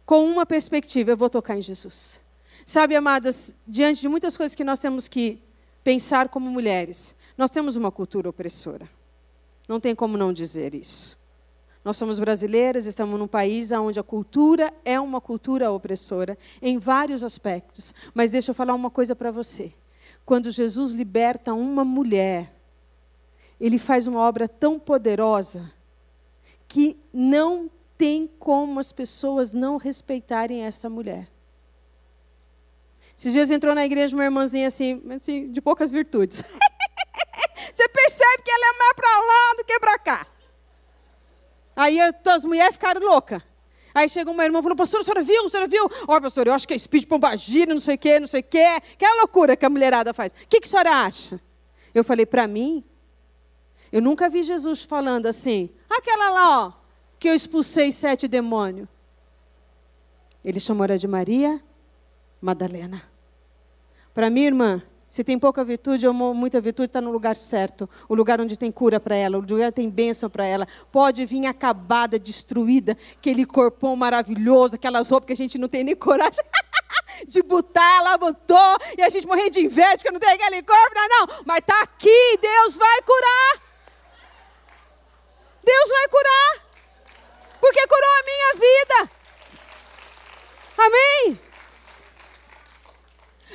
Com 0.05 0.25
uma 0.25 0.45
perspectiva, 0.45 1.11
eu 1.11 1.17
vou 1.17 1.29
tocar 1.29 1.57
em 1.57 1.61
Jesus. 1.61 2.21
Sabe, 2.65 2.95
amadas, 2.95 3.55
diante 3.67 4.01
de 4.01 4.09
muitas 4.09 4.35
coisas 4.35 4.55
que 4.55 4.63
nós 4.63 4.79
temos 4.79 5.07
que 5.07 5.41
pensar 5.83 6.29
como 6.29 6.49
mulheres, 6.49 7.15
nós 7.37 7.49
temos 7.49 7.75
uma 7.75 7.91
cultura 7.91 8.29
opressora. 8.29 8.89
Não 9.67 9.79
tem 9.79 9.95
como 9.95 10.17
não 10.17 10.33
dizer 10.33 10.75
isso. 10.75 11.17
Nós 11.87 11.95
somos 11.95 12.19
brasileiras, 12.19 12.85
estamos 12.85 13.17
num 13.17 13.29
país 13.29 13.71
onde 13.71 13.97
a 13.97 14.03
cultura 14.03 14.73
é 14.83 14.99
uma 14.99 15.21
cultura 15.21 15.71
opressora 15.71 16.37
em 16.61 16.77
vários 16.77 17.23
aspectos. 17.23 17.95
Mas 18.13 18.33
deixa 18.33 18.51
eu 18.51 18.53
falar 18.53 18.73
uma 18.73 18.89
coisa 18.89 19.15
para 19.15 19.31
você. 19.31 19.73
Quando 20.25 20.51
Jesus 20.51 20.91
liberta 20.91 21.53
uma 21.53 21.85
mulher, 21.85 22.53
ele 23.57 23.77
faz 23.77 24.05
uma 24.05 24.19
obra 24.19 24.49
tão 24.49 24.77
poderosa 24.77 25.71
que 26.67 26.99
não 27.13 27.71
tem 27.97 28.29
como 28.37 28.81
as 28.81 28.91
pessoas 28.91 29.53
não 29.53 29.77
respeitarem 29.77 30.65
essa 30.65 30.89
mulher. 30.89 31.31
Esses 33.17 33.31
dias 33.31 33.49
entrou 33.49 33.73
na 33.73 33.85
igreja 33.85 34.13
uma 34.13 34.25
irmãzinha 34.25 34.67
assim, 34.67 35.01
assim 35.09 35.49
de 35.49 35.61
poucas 35.61 35.89
virtudes. 35.89 36.43
Você 37.71 37.87
percebe 37.87 38.43
que 38.43 38.51
ela 38.51 38.75
é 38.75 38.77
mais 38.77 38.93
para 38.93 39.21
lá 39.21 39.55
do 39.57 39.63
que 39.63 39.79
para 39.79 39.99
cá. 39.99 40.36
Aí 41.77 41.99
as 42.01 42.43
mulheres 42.43 42.73
ficaram 42.73 42.99
loucas. 42.99 43.39
Aí 43.93 44.09
chegou 44.09 44.33
uma 44.33 44.43
irmã 44.43 44.59
e 44.59 44.61
falou, 44.63 44.75
pastor, 44.75 45.01
a 45.01 45.03
senhora 45.03 45.23
viu? 45.23 45.45
A 45.45 45.49
senhora 45.49 45.67
viu? 45.67 45.85
Ó, 46.07 46.17
oh, 46.17 46.21
pastor, 46.21 46.47
eu 46.47 46.53
acho 46.53 46.67
que 46.67 46.73
é 46.73 46.77
speed 46.77 47.05
pombagira, 47.05 47.71
não 47.71 47.79
sei 47.79 47.95
o 47.95 47.97
quê, 47.97 48.19
não 48.19 48.27
sei 48.27 48.41
o 48.41 48.43
quê. 48.43 48.65
Aquela 48.93 49.21
loucura 49.21 49.55
que 49.55 49.63
a 49.65 49.69
mulherada 49.69 50.11
faz. 50.11 50.31
O 50.31 50.47
que, 50.49 50.59
que 50.59 50.67
a 50.67 50.69
senhora 50.69 50.91
acha? 50.91 51.39
Eu 51.93 52.03
falei, 52.03 52.25
para 52.25 52.47
mim, 52.47 52.83
eu 53.91 54.01
nunca 54.01 54.27
vi 54.27 54.41
Jesus 54.41 54.83
falando 54.83 55.27
assim, 55.27 55.69
aquela 55.87 56.29
lá, 56.29 56.65
ó, 56.65 56.73
que 57.19 57.29
eu 57.29 57.33
expulsei 57.33 57.91
sete 57.91 58.27
demônios. 58.27 58.87
Ele 60.43 60.59
chamou 60.59 60.85
ela 60.85 60.97
de 60.97 61.07
Maria 61.07 61.61
Madalena. 62.41 63.03
Para 64.13 64.29
mim, 64.31 64.41
irmã, 64.41 64.81
se 65.09 65.23
tem 65.23 65.39
pouca 65.39 65.63
virtude 65.63 66.05
ou 66.05 66.13
muita 66.13 66.59
virtude, 66.59 66.87
está 66.87 66.99
no 66.99 67.11
lugar 67.11 67.35
certo. 67.35 67.89
O 68.09 68.15
lugar 68.15 68.41
onde 68.41 68.57
tem 68.57 68.71
cura 68.71 68.99
para 68.99 69.15
ela, 69.15 69.37
o 69.37 69.41
lugar 69.41 69.71
tem 69.71 69.89
bênção 69.89 70.29
para 70.29 70.45
ela. 70.45 70.67
Pode 70.91 71.25
vir 71.25 71.45
acabada, 71.45 72.19
destruída, 72.19 72.97
aquele 73.13 73.45
corpão 73.45 73.95
maravilhoso, 73.95 74.75
aquelas 74.75 75.09
roupas 75.09 75.27
que 75.27 75.33
a 75.33 75.35
gente 75.35 75.57
não 75.57 75.69
tem 75.69 75.83
nem 75.83 75.95
coragem 75.95 76.43
de 77.25 77.41
botar, 77.41 77.97
ela 77.97 78.17
botou, 78.17 78.77
e 78.97 79.01
a 79.01 79.09
gente 79.09 79.25
morrendo 79.25 79.51
de 79.51 79.61
inveja 79.61 79.95
porque 79.97 80.11
não 80.11 80.19
tem 80.19 80.29
aquele 80.29 80.61
corpo, 80.61 80.93
não, 80.93 81.07
não. 81.07 81.43
Mas 81.45 81.59
está 81.59 81.81
aqui, 81.81 82.39
Deus 82.41 82.75
vai 82.75 83.01
curar. 83.01 83.61
Deus 85.63 85.89
vai 85.89 86.07
curar. 86.09 86.67
Porque 87.59 87.87
curou 87.87 88.09
a 88.09 88.23
minha 88.23 88.53
vida. 88.53 89.11
Amém? 90.77 91.46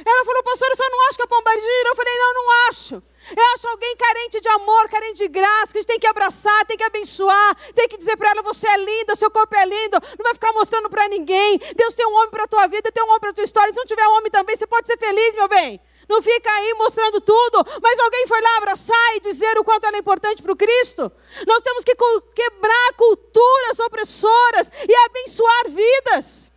Ela 0.04 0.24
falou, 0.24 0.42
pastor, 0.42 0.68
eu 0.68 0.76
só 0.76 0.88
não 0.90 1.08
acho 1.08 1.16
que 1.18 1.24
a 1.24 1.26
pomba 1.26 1.52
gira. 1.52 1.88
Eu 1.88 1.96
falei, 1.96 2.14
não, 2.18 2.34
não 2.34 2.68
acho. 2.68 3.02
Eu 3.36 3.44
acho 3.54 3.68
alguém 3.68 3.96
carente 3.96 4.40
de 4.40 4.48
amor, 4.48 4.88
carente 4.88 5.18
de 5.18 5.28
graça, 5.28 5.72
que 5.72 5.78
a 5.78 5.80
gente 5.80 5.88
tem 5.88 5.98
que 5.98 6.06
abraçar, 6.06 6.66
tem 6.66 6.76
que 6.76 6.82
abençoar, 6.82 7.56
tem 7.72 7.88
que 7.88 7.96
dizer 7.96 8.16
para 8.16 8.30
ela: 8.30 8.42
você 8.42 8.66
é 8.68 8.76
linda, 8.76 9.14
seu 9.14 9.30
corpo 9.30 9.54
é 9.56 9.64
lindo, 9.64 9.96
não 10.18 10.24
vai 10.24 10.34
ficar 10.34 10.52
mostrando 10.52 10.90
para 10.90 11.06
ninguém. 11.08 11.60
Deus 11.76 11.94
tem 11.94 12.04
um 12.04 12.14
homem 12.14 12.30
para 12.30 12.44
a 12.44 12.48
tua 12.48 12.66
vida, 12.66 12.90
tem 12.90 13.02
um 13.02 13.06
homem 13.06 13.20
para 13.20 13.30
a 13.30 13.32
tua 13.32 13.44
história. 13.44 13.72
Se 13.72 13.78
não 13.78 13.86
tiver 13.86 14.06
um 14.08 14.16
homem 14.16 14.30
também, 14.30 14.56
você 14.56 14.66
pode 14.66 14.86
ser 14.86 14.98
feliz, 14.98 15.34
meu 15.36 15.46
bem. 15.48 15.80
Não 16.08 16.20
fica 16.20 16.52
aí 16.52 16.74
mostrando 16.74 17.20
tudo, 17.20 17.64
mas 17.80 17.98
alguém 18.00 18.26
foi 18.26 18.40
lá 18.40 18.56
abraçar 18.58 19.16
e 19.16 19.20
dizer 19.20 19.56
o 19.56 19.64
quanto 19.64 19.86
ela 19.86 19.96
é 19.96 20.00
importante 20.00 20.42
para 20.42 20.52
o 20.52 20.56
Cristo. 20.56 21.10
Nós 21.46 21.62
temos 21.62 21.84
que 21.84 21.94
quebrar 22.34 22.92
culturas 22.96 23.78
opressoras 23.80 24.70
e 24.86 24.94
abençoar 25.06 25.68
vidas. 25.68 26.51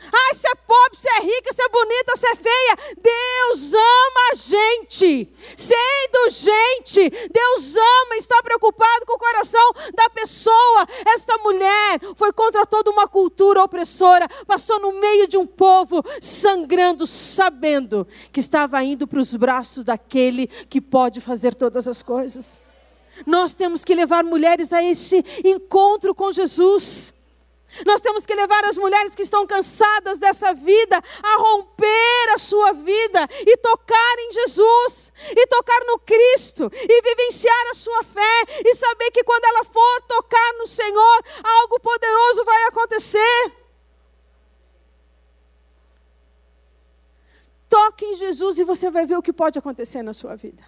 Ai, 0.00 0.34
se 0.34 0.46
é 0.46 0.54
pobre, 0.54 0.98
se 0.98 1.08
é 1.08 1.20
rica, 1.20 1.52
se 1.52 1.62
é 1.62 1.68
bonita, 1.68 2.16
se 2.16 2.26
é 2.26 2.36
feia. 2.36 2.94
Deus 3.02 3.74
ama 3.74 4.20
a 4.30 4.34
gente. 4.34 5.28
Sendo 5.56 6.30
gente, 6.30 7.10
Deus 7.30 7.76
ama, 7.76 8.16
está 8.16 8.42
preocupado 8.42 9.04
com 9.06 9.14
o 9.14 9.18
coração 9.18 9.72
da 9.94 10.08
pessoa. 10.10 10.86
Esta 11.06 11.36
mulher 11.38 12.00
foi 12.14 12.32
contra 12.32 12.64
toda 12.64 12.90
uma 12.90 13.08
cultura 13.08 13.62
opressora, 13.62 14.28
passou 14.46 14.80
no 14.80 14.92
meio 15.00 15.26
de 15.26 15.36
um 15.36 15.46
povo 15.46 16.02
sangrando, 16.20 17.06
sabendo 17.06 18.06
que 18.32 18.40
estava 18.40 18.82
indo 18.82 19.06
para 19.06 19.20
os 19.20 19.34
braços 19.34 19.84
daquele 19.84 20.46
que 20.46 20.80
pode 20.80 21.20
fazer 21.20 21.54
todas 21.54 21.88
as 21.88 22.02
coisas. 22.02 22.60
Nós 23.26 23.54
temos 23.54 23.84
que 23.84 23.94
levar 23.94 24.22
mulheres 24.22 24.72
a 24.72 24.82
esse 24.82 25.24
encontro 25.44 26.14
com 26.14 26.30
Jesus. 26.30 27.17
Nós 27.84 28.00
temos 28.00 28.24
que 28.24 28.34
levar 28.34 28.64
as 28.64 28.78
mulheres 28.78 29.14
que 29.14 29.22
estão 29.22 29.46
cansadas 29.46 30.18
dessa 30.18 30.54
vida 30.54 30.96
a 31.22 31.36
romper 31.38 32.30
a 32.34 32.38
sua 32.38 32.72
vida 32.72 33.28
e 33.46 33.56
tocar 33.58 34.18
em 34.20 34.32
Jesus, 34.32 35.12
e 35.30 35.46
tocar 35.46 35.84
no 35.86 35.98
Cristo, 35.98 36.70
e 36.72 37.02
vivenciar 37.02 37.66
a 37.70 37.74
sua 37.74 38.02
fé, 38.04 38.62
e 38.64 38.74
saber 38.74 39.10
que 39.10 39.22
quando 39.22 39.44
ela 39.44 39.64
for 39.64 40.02
tocar 40.02 40.52
no 40.58 40.66
Senhor, 40.66 41.24
algo 41.42 41.78
poderoso 41.80 42.44
vai 42.44 42.64
acontecer. 42.64 43.52
Toque 47.68 48.06
em 48.06 48.14
Jesus 48.14 48.58
e 48.58 48.64
você 48.64 48.90
vai 48.90 49.04
ver 49.04 49.18
o 49.18 49.22
que 49.22 49.32
pode 49.32 49.58
acontecer 49.58 50.02
na 50.02 50.14
sua 50.14 50.34
vida. 50.34 50.64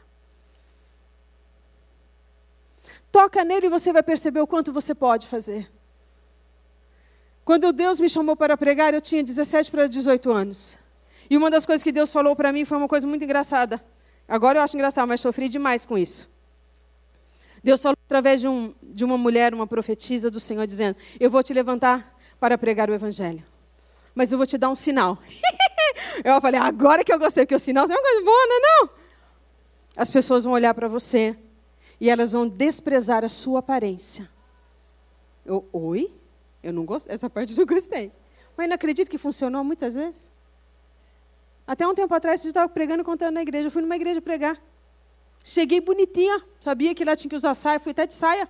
Toca 3.10 3.42
nele 3.42 3.66
e 3.66 3.70
você 3.70 3.92
vai 3.92 4.02
perceber 4.02 4.40
o 4.40 4.46
quanto 4.46 4.72
você 4.72 4.94
pode 4.94 5.26
fazer. 5.26 5.79
Quando 7.50 7.72
Deus 7.72 7.98
me 7.98 8.08
chamou 8.08 8.36
para 8.36 8.56
pregar, 8.56 8.94
eu 8.94 9.00
tinha 9.00 9.24
17 9.24 9.72
para 9.72 9.88
18 9.88 10.30
anos. 10.30 10.78
E 11.28 11.36
uma 11.36 11.50
das 11.50 11.66
coisas 11.66 11.82
que 11.82 11.90
Deus 11.90 12.12
falou 12.12 12.36
para 12.36 12.52
mim 12.52 12.64
foi 12.64 12.78
uma 12.78 12.86
coisa 12.86 13.08
muito 13.08 13.24
engraçada. 13.24 13.84
Agora 14.28 14.60
eu 14.60 14.62
acho 14.62 14.76
engraçado, 14.76 15.08
mas 15.08 15.20
sofri 15.20 15.48
demais 15.48 15.84
com 15.84 15.98
isso. 15.98 16.30
Deus 17.60 17.82
falou 17.82 17.96
através 18.06 18.40
de, 18.40 18.46
um, 18.46 18.72
de 18.80 19.04
uma 19.04 19.18
mulher, 19.18 19.52
uma 19.52 19.66
profetisa 19.66 20.30
do 20.30 20.38
Senhor, 20.38 20.64
dizendo: 20.64 20.96
Eu 21.18 21.28
vou 21.28 21.42
te 21.42 21.52
levantar 21.52 22.16
para 22.38 22.56
pregar 22.56 22.88
o 22.88 22.94
Evangelho. 22.94 23.42
Mas 24.14 24.30
eu 24.30 24.38
vou 24.38 24.46
te 24.46 24.56
dar 24.56 24.70
um 24.70 24.76
sinal. 24.76 25.18
eu 26.22 26.40
falei: 26.40 26.60
Agora 26.60 27.02
que 27.02 27.12
eu 27.12 27.18
gostei, 27.18 27.44
porque 27.44 27.56
o 27.56 27.58
sinal 27.58 27.84
é 27.84 27.88
uma 27.88 28.00
coisa 28.00 28.24
boa, 28.24 28.46
não 28.46 28.56
é? 28.56 28.60
Não. 28.60 28.90
As 29.96 30.08
pessoas 30.08 30.44
vão 30.44 30.52
olhar 30.52 30.72
para 30.72 30.86
você 30.86 31.36
e 32.00 32.08
elas 32.08 32.30
vão 32.30 32.46
desprezar 32.46 33.24
a 33.24 33.28
sua 33.28 33.58
aparência. 33.58 34.30
Eu, 35.44 35.68
Oi? 35.72 36.19
Eu 36.62 36.72
não 36.72 36.84
gostei, 36.84 37.14
essa 37.14 37.30
parte 37.30 37.52
eu 37.52 37.58
não 37.58 37.66
gostei. 37.66 38.12
Mas 38.56 38.68
não 38.68 38.74
acredito 38.74 39.08
que 39.08 39.18
funcionou 39.18 39.64
muitas 39.64 39.94
vezes. 39.94 40.30
Até 41.66 41.86
um 41.86 41.94
tempo 41.94 42.12
atrás, 42.14 42.40
você 42.40 42.48
estava 42.48 42.68
pregando 42.68 43.02
e 43.02 43.04
contando 43.04 43.34
na 43.34 43.42
igreja. 43.42 43.68
Eu 43.68 43.70
fui 43.70 43.80
numa 43.80 43.96
igreja 43.96 44.20
pregar. 44.20 44.60
Cheguei 45.42 45.80
bonitinha, 45.80 46.44
sabia 46.60 46.94
que 46.94 47.04
lá 47.04 47.16
tinha 47.16 47.30
que 47.30 47.36
usar 47.36 47.54
saia, 47.54 47.80
fui 47.80 47.92
até 47.92 48.06
de 48.06 48.14
saia. 48.14 48.48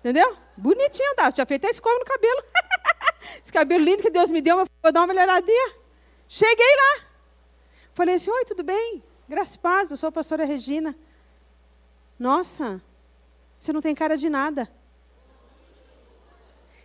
Entendeu? 0.00 0.36
Bonitinha, 0.56 1.14
tá? 1.14 1.30
Tinha 1.30 1.46
feito 1.46 1.66
a 1.66 1.70
escova 1.70 1.98
no 1.98 2.04
cabelo. 2.04 2.42
Esse 3.42 3.52
cabelo 3.52 3.84
lindo 3.84 4.02
que 4.02 4.10
Deus 4.10 4.30
me 4.30 4.40
deu, 4.40 4.56
vou 4.56 4.92
dar 4.92 5.00
uma 5.00 5.06
melhoradinha. 5.08 5.74
Cheguei 6.26 6.66
lá. 6.76 7.04
Falei 7.94 8.14
assim: 8.14 8.30
Oi, 8.30 8.44
tudo 8.44 8.62
bem? 8.62 9.02
Graças 9.28 9.54
e 9.54 9.58
paz, 9.58 9.90
eu 9.90 9.96
sou 9.96 10.08
a 10.08 10.12
pastora 10.12 10.44
Regina. 10.44 10.96
Nossa, 12.18 12.82
você 13.58 13.72
não 13.72 13.80
tem 13.80 13.94
cara 13.94 14.16
de 14.16 14.28
nada. 14.28 14.68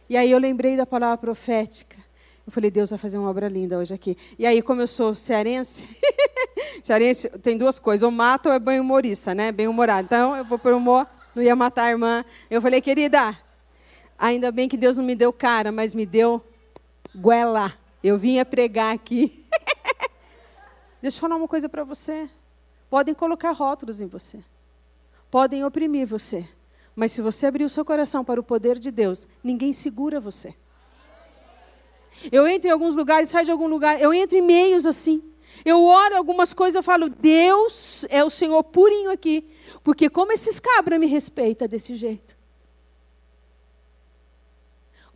E 0.10 0.18
aí 0.18 0.32
eu 0.32 0.38
lembrei 0.38 0.76
da 0.76 0.86
palavra 0.86 1.18
profética. 1.18 1.97
Eu 2.45 2.51
falei, 2.51 2.70
Deus 2.70 2.89
vai 2.89 2.99
fazer 2.99 3.18
uma 3.18 3.30
obra 3.30 3.47
linda 3.47 3.78
hoje 3.78 3.93
aqui. 3.93 4.18
E 4.38 4.45
aí, 4.45 4.62
como 4.62 4.82
eu 4.82 4.88
sou 4.88 5.14
cearense, 5.14 5.88
cearense 6.84 7.30
tem 7.39 7.58
duas 7.58 7.80
coisas, 7.80 8.04
ou 8.04 8.12
mata 8.12 8.49
ou 8.49 8.56
é 8.56 8.60
bem 8.60 8.80
humorista, 8.80 9.34
né? 9.34 9.51
Bem 9.51 9.68
humorado. 9.68 10.06
Então, 10.06 10.36
eu 10.36 10.43
vou 10.43 10.60
por 10.60 10.74
humor, 10.74 11.08
não 11.34 11.41
ia 11.41 11.56
matar 11.56 11.84
a 11.84 11.91
irmã. 11.91 12.26
Eu 12.49 12.62
falei, 12.62 12.82
querida, 12.82 13.38
ainda 14.20 14.51
bem 14.51 14.68
que 14.68 14.76
Deus 14.76 14.97
não 14.97 15.06
me 15.06 15.16
deu 15.16 15.32
cara, 15.32 15.72
mas 15.72 15.93
me 15.93 16.06
deu 16.06 16.43
goela. 17.16 17.74
Eu 18.04 18.18
vinha 18.18 18.43
pregar 18.43 18.93
aqui. 18.93 19.45
Deixa 21.01 21.18
eu 21.18 21.22
falar 21.22 21.38
uma 21.38 21.47
coisa 21.47 21.70
para 21.70 21.86
você. 21.86 22.30
Podem 22.89 23.14
colocar 23.14 23.51
rótulos 23.51 24.01
em 24.01 24.08
você. 24.08 24.43
Podem 25.32 25.64
oprimir 25.64 26.06
você. 26.06 26.47
Mas 26.96 27.12
se 27.12 27.22
você 27.22 27.48
abrir 27.48 27.64
o 27.64 27.70
seu 27.70 27.84
coração 27.84 28.24
para 28.24 28.39
o 28.39 28.44
poder 28.44 28.78
de 28.78 28.91
Deus, 28.91 29.28
ninguém 29.44 29.74
segura 29.74 30.20
você. 30.20 30.56
Eu 32.32 32.48
entro 32.48 32.70
em 32.70 32.72
alguns 32.72 32.96
lugares, 32.96 33.30
saio 33.30 33.46
de 33.46 33.52
algum 33.52 33.68
lugar, 33.68 34.00
eu 34.00 34.14
entro 34.14 34.38
em 34.38 34.41
meios 34.41 34.86
assim. 34.86 35.24
Eu 35.66 35.84
oro 35.84 36.16
algumas 36.16 36.54
coisas, 36.54 36.76
eu 36.76 36.84
falo, 36.84 37.10
Deus 37.10 38.06
é 38.10 38.24
o 38.24 38.30
Senhor 38.30 38.64
purinho 38.64 39.12
aqui. 39.12 39.50
Porque 39.84 40.10
como 40.10 40.32
esses 40.32 40.60
cabras 40.60 41.00
me 41.00 41.08
respeitam 41.08 41.68
desse 41.68 41.96
jeito? 41.96 42.36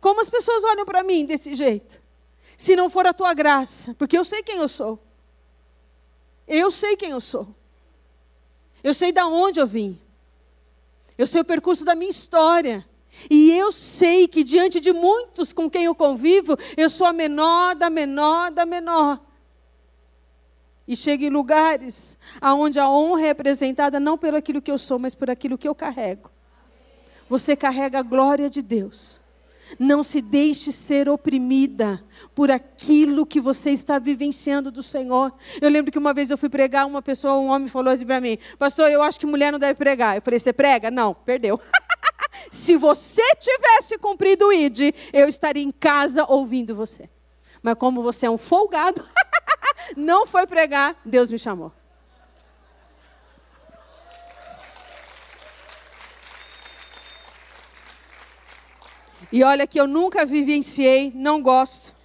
Como 0.00 0.20
as 0.20 0.30
pessoas 0.30 0.64
olham 0.64 0.84
para 0.84 1.02
mim 1.02 1.24
desse 1.24 1.54
jeito? 1.54 2.00
Se 2.56 2.74
não 2.74 2.88
for 2.88 3.06
a 3.06 3.12
tua 3.12 3.34
graça, 3.34 3.94
porque 3.94 4.16
eu 4.16 4.24
sei 4.24 4.42
quem 4.42 4.56
eu 4.56 4.68
sou. 4.68 4.98
Eu 6.46 6.70
sei 6.70 6.96
quem 6.96 7.10
eu 7.10 7.20
sou. 7.20 7.54
Eu 8.82 8.94
sei 8.94 9.12
de 9.12 9.22
onde 9.22 9.60
eu 9.60 9.66
vim. 9.66 10.00
Eu 11.18 11.26
sei 11.26 11.40
o 11.40 11.44
percurso 11.44 11.84
da 11.84 11.96
minha 11.96 12.10
história. 12.10 12.86
E 13.28 13.50
eu 13.50 13.72
sei 13.72 14.28
que 14.28 14.44
diante 14.44 14.78
de 14.78 14.92
muitos 14.92 15.52
com 15.52 15.68
quem 15.68 15.84
eu 15.86 15.94
convivo, 15.94 16.56
eu 16.76 16.88
sou 16.88 17.06
a 17.06 17.12
menor 17.12 17.74
da 17.74 17.90
menor 17.90 18.52
da 18.52 18.64
menor. 18.64 19.20
E 20.86 20.96
chego 20.96 21.24
em 21.24 21.28
lugares 21.28 22.16
onde 22.40 22.78
a 22.78 22.88
honra 22.88 23.26
é 23.26 23.30
apresentada 23.30 23.98
não 23.98 24.16
pelo 24.16 24.36
aquilo 24.36 24.62
que 24.62 24.70
eu 24.70 24.78
sou, 24.78 24.98
mas 24.98 25.14
por 25.14 25.28
aquilo 25.28 25.58
que 25.58 25.68
eu 25.68 25.74
carrego. 25.74 26.30
Você 27.28 27.56
carrega 27.56 27.98
a 27.98 28.02
glória 28.02 28.48
de 28.48 28.62
Deus. 28.62 29.20
Não 29.78 30.02
se 30.02 30.20
deixe 30.20 30.70
ser 30.70 31.08
oprimida 31.08 32.02
por 32.34 32.50
aquilo 32.50 33.26
que 33.26 33.40
você 33.40 33.70
está 33.70 33.98
vivenciando 33.98 34.70
do 34.70 34.82
Senhor. 34.82 35.32
Eu 35.60 35.68
lembro 35.68 35.90
que 35.90 35.98
uma 35.98 36.14
vez 36.14 36.30
eu 36.30 36.38
fui 36.38 36.48
pregar, 36.48 36.86
uma 36.86 37.02
pessoa, 37.02 37.34
um 37.34 37.48
homem 37.48 37.68
falou 37.68 37.92
assim 37.92 38.06
para 38.06 38.20
mim: 38.20 38.38
Pastor, 38.58 38.90
eu 38.90 39.02
acho 39.02 39.18
que 39.18 39.26
mulher 39.26 39.50
não 39.50 39.58
deve 39.58 39.74
pregar. 39.74 40.16
Eu 40.16 40.22
falei: 40.22 40.38
Você 40.38 40.52
prega? 40.52 40.90
Não, 40.90 41.14
perdeu. 41.14 41.60
se 42.50 42.76
você 42.76 43.22
tivesse 43.38 43.98
cumprido 43.98 44.46
o 44.46 44.52
ID, 44.52 44.94
eu 45.12 45.28
estaria 45.28 45.62
em 45.62 45.72
casa 45.72 46.24
ouvindo 46.28 46.74
você. 46.74 47.10
Mas 47.62 47.74
como 47.74 48.02
você 48.02 48.26
é 48.26 48.30
um 48.30 48.38
folgado, 48.38 49.04
não 49.96 50.26
foi 50.26 50.46
pregar, 50.46 50.96
Deus 51.04 51.30
me 51.30 51.38
chamou. 51.38 51.72
E 59.30 59.42
olha 59.42 59.66
que 59.66 59.78
eu 59.78 59.86
nunca 59.86 60.24
vivenciei, 60.24 61.12
não 61.14 61.42
gosto 61.42 61.98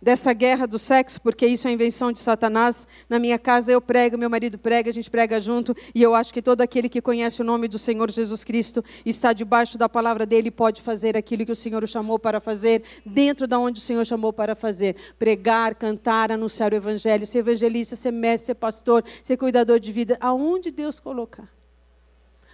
dessa 0.00 0.32
guerra 0.32 0.66
do 0.66 0.78
sexo, 0.78 1.20
porque 1.20 1.46
isso 1.46 1.66
é 1.66 1.72
invenção 1.72 2.12
de 2.12 2.20
Satanás. 2.20 2.86
Na 3.08 3.18
minha 3.18 3.38
casa 3.38 3.72
eu 3.72 3.80
prego, 3.80 4.16
meu 4.16 4.30
marido 4.30 4.58
prega, 4.58 4.88
a 4.90 4.92
gente 4.92 5.10
prega 5.10 5.40
junto, 5.40 5.74
e 5.94 6.02
eu 6.02 6.14
acho 6.14 6.32
que 6.32 6.40
todo 6.40 6.60
aquele 6.60 6.88
que 6.88 7.00
conhece 7.00 7.40
o 7.40 7.44
nome 7.44 7.68
do 7.68 7.78
Senhor 7.78 8.10
Jesus 8.10 8.44
Cristo 8.44 8.84
está 9.04 9.32
debaixo 9.32 9.76
da 9.76 9.88
palavra 9.88 10.24
dele 10.24 10.48
e 10.48 10.52
pode 10.52 10.82
fazer 10.82 11.16
aquilo 11.16 11.44
que 11.44 11.52
o 11.52 11.56
Senhor 11.56 11.82
o 11.82 11.86
chamou 11.86 12.18
para 12.18 12.40
fazer, 12.40 12.82
dentro 13.04 13.46
da 13.46 13.58
onde 13.58 13.80
o 13.80 13.82
Senhor 13.82 14.04
chamou 14.04 14.32
para 14.32 14.54
fazer: 14.54 14.94
pregar, 15.18 15.74
cantar, 15.74 16.30
anunciar 16.30 16.72
o 16.72 16.76
evangelho, 16.76 17.26
ser 17.26 17.38
evangelista, 17.38 17.96
ser 17.96 18.12
mestre, 18.12 18.46
ser 18.46 18.54
pastor, 18.54 19.04
ser 19.22 19.36
cuidador 19.36 19.80
de 19.80 19.90
vida, 19.90 20.16
aonde 20.20 20.70
Deus 20.70 21.00
colocar. 21.00 21.57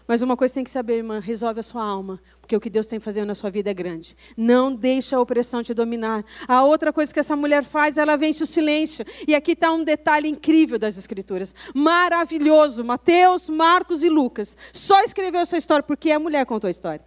Mas 0.07 0.21
uma 0.21 0.37
coisa 0.37 0.53
tem 0.53 0.65
que 0.65 0.71
saber, 0.71 0.99
irmã, 0.99 1.19
resolve 1.19 1.61
a 1.61 1.63
sua 1.63 1.83
alma, 1.83 2.21
porque 2.39 2.55
o 2.55 2.61
que 2.61 2.69
Deus 2.69 2.87
tem 2.87 3.01
fazendo 3.01 3.27
na 3.27 3.35
sua 3.35 3.51
vida 3.51 3.71
é 3.71 3.75
grande. 3.75 4.15
Não 4.37 4.75
deixa 4.75 5.17
a 5.17 5.21
opressão 5.21 5.63
te 5.63 5.73
dominar. 5.73 6.23
A 6.47 6.63
outra 6.63 6.93
coisa 6.93 7.13
que 7.13 7.21
essa 7.21 7.35
mulher 7.35 7.65
faz, 7.65 7.97
ela 7.97 8.15
vence 8.17 8.43
o 8.43 8.47
silêncio. 8.47 9.05
E 9.27 9.35
aqui 9.35 9.53
está 9.53 9.73
um 9.73 9.83
detalhe 9.83 10.29
incrível 10.29 10.79
das 10.79 10.99
Escrituras. 10.99 11.55
Maravilhoso. 11.75 12.85
Mateus, 12.85 13.49
Marcos 13.49 14.03
e 14.03 14.11
Lucas. 14.11 14.57
Só 14.73 15.03
escreveu 15.03 15.41
essa 15.41 15.57
história 15.57 15.83
porque 15.83 16.11
a 16.11 16.19
mulher 16.19 16.45
contou 16.45 16.69
a 16.69 16.71
história. 16.71 17.05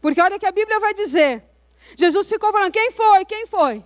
Porque 0.00 0.20
olha 0.20 0.38
que 0.38 0.46
a 0.46 0.52
Bíblia 0.52 0.78
vai 0.78 0.92
dizer. 0.92 1.42
Jesus 1.96 2.28
ficou 2.28 2.52
falando, 2.52 2.70
quem 2.70 2.90
foi, 2.90 3.24
quem 3.24 3.46
foi? 3.46 3.82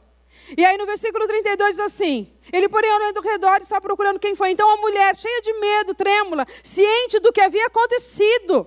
E 0.56 0.64
aí 0.64 0.76
no 0.76 0.86
versículo 0.86 1.26
32 1.26 1.76
diz 1.76 1.80
assim: 1.80 2.32
Ele, 2.52 2.68
porém, 2.68 2.92
olhando 2.92 3.16
ao 3.16 3.22
redor, 3.22 3.58
está 3.60 3.80
procurando 3.80 4.18
quem 4.18 4.34
foi. 4.34 4.50
Então 4.50 4.70
a 4.70 4.76
mulher, 4.76 5.16
cheia 5.16 5.40
de 5.40 5.52
medo, 5.54 5.94
trêmula, 5.94 6.46
ciente 6.62 7.18
do 7.20 7.32
que 7.32 7.40
havia 7.40 7.66
acontecido, 7.66 8.66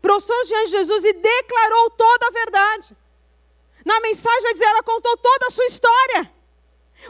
prostrou-se 0.00 0.48
diante 0.48 0.66
de 0.66 0.70
Jesus 0.72 1.04
e 1.04 1.12
declarou 1.12 1.90
toda 1.90 2.26
a 2.28 2.30
verdade. 2.30 2.96
Na 3.84 4.00
mensagem 4.00 4.42
vai 4.42 4.52
dizer, 4.52 4.64
ela 4.64 4.82
contou 4.82 5.16
toda 5.16 5.46
a 5.46 5.50
sua 5.50 5.66
história. 5.66 6.35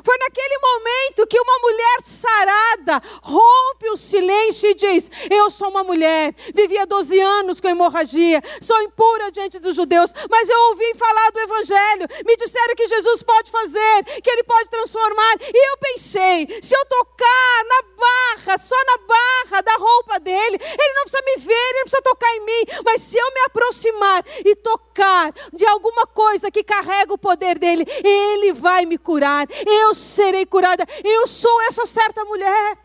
Foi 0.02 0.16
naquele 0.18 0.58
momento 0.58 1.26
que 1.26 1.40
uma 1.40 1.58
mulher 1.60 1.98
sarada 2.02 3.02
rompe 3.22 3.88
o 3.90 3.96
silêncio 3.96 4.68
e 4.68 4.74
diz: 4.74 5.10
Eu 5.30 5.50
sou 5.50 5.68
uma 5.68 5.84
mulher, 5.84 6.34
vivia 6.54 6.86
12 6.86 7.18
anos 7.20 7.60
com 7.60 7.68
hemorragia, 7.68 8.42
sou 8.60 8.80
impura 8.82 9.30
diante 9.30 9.58
dos 9.58 9.74
judeus, 9.74 10.12
mas 10.28 10.48
eu 10.48 10.58
ouvi 10.70 10.94
falar 10.94 11.30
do 11.30 11.40
Evangelho, 11.40 12.08
me 12.26 12.36
disseram 12.36 12.74
que 12.74 12.86
Jesus 12.86 13.22
pode 13.22 13.50
fazer, 13.50 14.04
que 14.22 14.30
Ele 14.30 14.42
pode 14.42 14.68
transformar, 14.68 15.34
e 15.40 15.70
eu 15.72 15.76
pensei: 15.78 16.60
se 16.60 16.76
eu 16.76 16.84
tocar 16.86 17.64
na 17.64 17.82
barra, 17.96 18.58
só 18.58 18.76
na 18.84 18.98
barra 18.98 19.62
da 19.62 19.74
roupa 19.76 20.20
dele, 20.20 20.58
Ele 20.60 20.94
não 20.94 21.02
precisa 21.04 21.22
me 21.24 21.36
ver, 21.42 21.68
Ele 21.70 21.78
não 21.78 21.84
precisa 21.84 22.02
tocar 22.02 22.36
em 22.36 22.40
mim, 22.40 22.82
mas 22.84 23.00
se 23.00 23.16
eu 23.16 23.32
me 23.32 23.40
aproximar 23.46 24.24
e 24.44 24.54
tocar 24.56 25.32
de 25.52 25.66
alguma 25.66 26.06
coisa 26.06 26.50
que 26.50 26.62
carrega 26.62 27.12
o 27.12 27.18
poder 27.18 27.58
dele, 27.58 27.86
Ele 28.04 28.52
vai 28.52 28.84
me 28.84 28.98
curar 28.98 29.46
eu 29.76 29.94
serei 29.94 30.46
curada. 30.46 30.86
Eu 31.04 31.26
sou 31.26 31.60
essa 31.62 31.86
certa 31.86 32.24
mulher. 32.24 32.78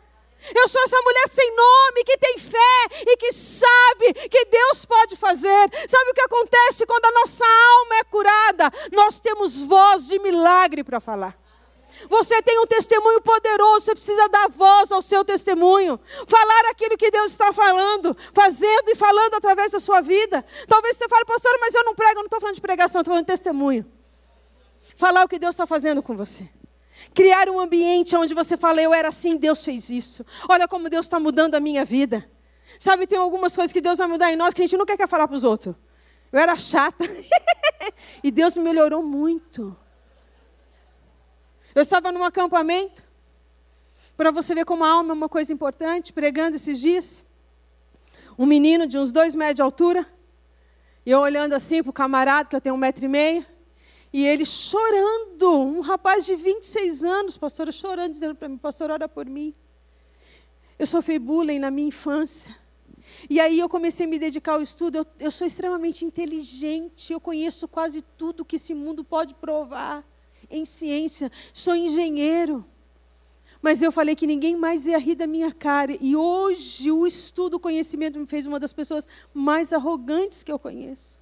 Eu 0.55 0.67
sou 0.67 0.81
essa 0.81 0.99
mulher 1.01 1.27
sem 1.29 1.55
nome, 1.55 2.03
que 2.03 2.17
tem 2.17 2.37
fé 2.39 3.03
e 3.05 3.17
que 3.17 3.31
sabe 3.31 4.13
que 4.27 4.45
Deus 4.45 4.85
pode 4.85 5.15
fazer. 5.15 5.69
Sabe 5.87 6.09
o 6.09 6.13
que 6.13 6.21
acontece 6.21 6.85
quando 6.85 7.05
a 7.05 7.11
nossa 7.11 7.45
alma 7.45 7.95
é 7.97 8.03
curada? 8.05 8.71
Nós 8.91 9.19
temos 9.19 9.61
voz 9.61 10.07
de 10.07 10.17
milagre 10.19 10.83
para 10.83 10.99
falar. 10.99 11.39
Você 12.09 12.41
tem 12.41 12.59
um 12.59 12.65
testemunho 12.65 13.21
poderoso, 13.21 13.85
você 13.85 13.93
precisa 13.93 14.27
dar 14.29 14.49
voz 14.49 14.91
ao 14.91 15.01
seu 15.01 15.23
testemunho. 15.23 15.99
Falar 16.27 16.71
aquilo 16.71 16.97
que 16.97 17.11
Deus 17.11 17.31
está 17.31 17.53
falando, 17.53 18.17
fazendo 18.33 18.89
e 18.89 18.95
falando 18.95 19.35
através 19.35 19.71
da 19.71 19.79
sua 19.79 20.01
vida. 20.01 20.43
Talvez 20.67 20.97
você 20.97 21.07
fale, 21.07 21.25
pastor, 21.25 21.55
mas 21.59 21.75
eu 21.75 21.83
não 21.83 21.93
prego, 21.93 22.13
eu 22.13 22.23
não 22.23 22.25
estou 22.25 22.41
falando 22.41 22.55
de 22.55 22.61
pregação, 22.61 23.01
estou 23.01 23.11
falando 23.11 23.25
de 23.25 23.31
testemunho. 23.31 23.85
Falar 24.95 25.23
o 25.23 25.27
que 25.27 25.37
Deus 25.37 25.53
está 25.53 25.67
fazendo 25.67 26.01
com 26.01 26.15
você. 26.15 26.49
Criar 27.13 27.49
um 27.49 27.59
ambiente 27.59 28.15
onde 28.15 28.33
você 28.33 28.57
fala, 28.57 28.81
eu 28.81 28.93
era 28.93 29.07
assim, 29.07 29.37
Deus 29.37 29.63
fez 29.63 29.89
isso. 29.89 30.25
Olha 30.47 30.67
como 30.67 30.89
Deus 30.89 31.05
está 31.05 31.19
mudando 31.19 31.55
a 31.55 31.59
minha 31.59 31.83
vida. 31.83 32.29
Sabe, 32.79 33.07
tem 33.07 33.17
algumas 33.17 33.55
coisas 33.55 33.73
que 33.73 33.81
Deus 33.81 33.97
vai 33.97 34.07
mudar 34.07 34.31
em 34.31 34.35
nós 34.35 34.53
que 34.53 34.61
a 34.61 34.65
gente 34.65 34.77
nunca 34.77 34.95
quer 34.95 35.07
falar 35.07 35.27
para 35.27 35.35
os 35.35 35.43
outros. 35.43 35.75
Eu 36.31 36.39
era 36.39 36.57
chata. 36.57 37.03
e 38.23 38.31
Deus 38.31 38.55
me 38.55 38.63
melhorou 38.63 39.03
muito. 39.03 39.75
Eu 41.73 41.81
estava 41.81 42.11
num 42.11 42.23
acampamento, 42.23 43.03
para 44.17 44.29
você 44.29 44.53
ver 44.53 44.65
como 44.65 44.83
a 44.83 44.89
alma 44.89 45.11
é 45.11 45.13
uma 45.13 45.29
coisa 45.29 45.51
importante, 45.53 46.11
pregando 46.11 46.55
esses 46.55 46.79
dias. 46.79 47.25
Um 48.37 48.45
menino 48.45 48.85
de 48.85 48.97
uns 48.97 49.11
dois 49.11 49.33
metros 49.35 49.55
de 49.55 49.61
altura, 49.61 50.05
e 51.05 51.11
eu 51.11 51.19
olhando 51.19 51.53
assim 51.53 51.81
para 51.81 51.89
o 51.89 51.93
camarada, 51.93 52.47
que 52.47 52.55
eu 52.55 52.61
tenho 52.61 52.75
um 52.75 52.77
metro 52.77 53.05
e 53.05 53.07
meio. 53.07 53.45
E 54.13 54.25
ele 54.25 54.43
chorando, 54.43 55.57
um 55.59 55.79
rapaz 55.79 56.25
de 56.25 56.35
26 56.35 57.05
anos, 57.05 57.37
pastora, 57.37 57.71
chorando, 57.71 58.11
dizendo 58.11 58.35
para 58.35 58.49
mim, 58.49 58.57
pastor, 58.57 58.91
ora 58.91 59.07
por 59.07 59.25
mim. 59.25 59.53
Eu 60.77 60.85
sofri 60.85 61.17
bullying 61.17 61.59
na 61.59 61.71
minha 61.71 61.87
infância. 61.87 62.55
E 63.29 63.39
aí 63.39 63.59
eu 63.59 63.69
comecei 63.69 64.05
a 64.05 64.09
me 64.09 64.19
dedicar 64.19 64.53
ao 64.53 64.61
estudo. 64.61 64.97
Eu, 64.97 65.05
eu 65.19 65.31
sou 65.31 65.47
extremamente 65.47 66.03
inteligente, 66.03 67.13
eu 67.13 67.21
conheço 67.21 67.67
quase 67.67 68.01
tudo 68.01 68.43
que 68.43 68.57
esse 68.57 68.73
mundo 68.73 69.03
pode 69.03 69.33
provar 69.35 70.03
em 70.49 70.65
ciência. 70.65 71.31
Sou 71.53 71.75
engenheiro. 71.75 72.65
Mas 73.61 73.81
eu 73.81 73.91
falei 73.91 74.15
que 74.15 74.25
ninguém 74.25 74.57
mais 74.57 74.87
ia 74.87 74.97
rir 74.97 75.15
da 75.15 75.27
minha 75.27 75.53
cara. 75.53 75.95
E 76.01 76.15
hoje 76.15 76.91
o 76.91 77.05
estudo, 77.07 77.55
o 77.55 77.59
conhecimento 77.59 78.19
me 78.19 78.25
fez 78.25 78.45
uma 78.45 78.59
das 78.59 78.73
pessoas 78.73 79.07
mais 79.33 79.71
arrogantes 79.71 80.43
que 80.43 80.51
eu 80.51 80.59
conheço. 80.59 81.19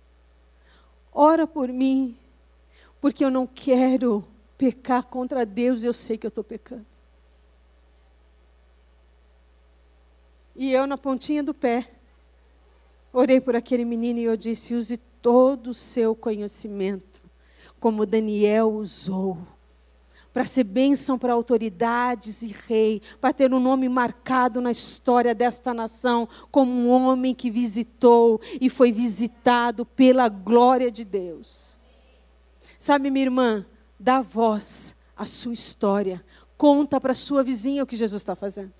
Ora 1.11 1.45
por 1.45 1.67
mim 1.67 2.17
porque 3.01 3.23
eu 3.23 3.31
não 3.31 3.47
quero 3.47 4.25
pecar 4.57 5.05
contra 5.07 5.45
Deus, 5.45 5.83
eu 5.83 5.93
sei 5.93 6.17
que 6.17 6.25
eu 6.25 6.29
estou 6.29 6.43
pecando. 6.43 6.85
E 10.55 10.73
eu, 10.73 10.85
na 10.85 10.97
pontinha 10.97 11.41
do 11.41 11.53
pé, 11.53 11.89
orei 13.13 13.39
por 13.39 13.55
aquele 13.55 13.85
menino 13.85 14.19
e 14.19 14.25
eu 14.25 14.35
disse: 14.35 14.75
use 14.75 14.97
todo 15.21 15.67
o 15.67 15.73
seu 15.73 16.13
conhecimento, 16.13 17.21
como 17.79 18.05
Daniel 18.05 18.69
usou, 18.73 19.37
para 20.33 20.45
ser 20.45 20.65
bênção 20.65 21.17
para 21.17 21.31
autoridades 21.31 22.41
e 22.41 22.53
rei, 22.67 23.01
para 23.21 23.31
ter 23.31 23.53
um 23.53 23.59
nome 23.61 23.87
marcado 23.87 24.59
na 24.59 24.71
história 24.71 25.33
desta 25.33 25.73
nação, 25.73 26.27
como 26.51 26.69
um 26.69 26.89
homem 26.89 27.33
que 27.33 27.49
visitou 27.49 28.41
e 28.59 28.69
foi 28.69 28.91
visitado 28.91 29.85
pela 29.85 30.27
glória 30.27 30.91
de 30.91 31.05
Deus. 31.05 31.78
Sabe, 32.79 33.11
minha 33.11 33.25
irmã, 33.25 33.65
dá 33.99 34.21
voz 34.21 34.95
à 35.15 35.25
sua 35.25 35.53
história. 35.53 36.23
Conta 36.57 36.99
para 36.99 37.13
sua 37.13 37.43
vizinha 37.43 37.83
o 37.83 37.85
que 37.85 37.97
Jesus 37.97 38.21
está 38.21 38.35
fazendo. 38.35 38.73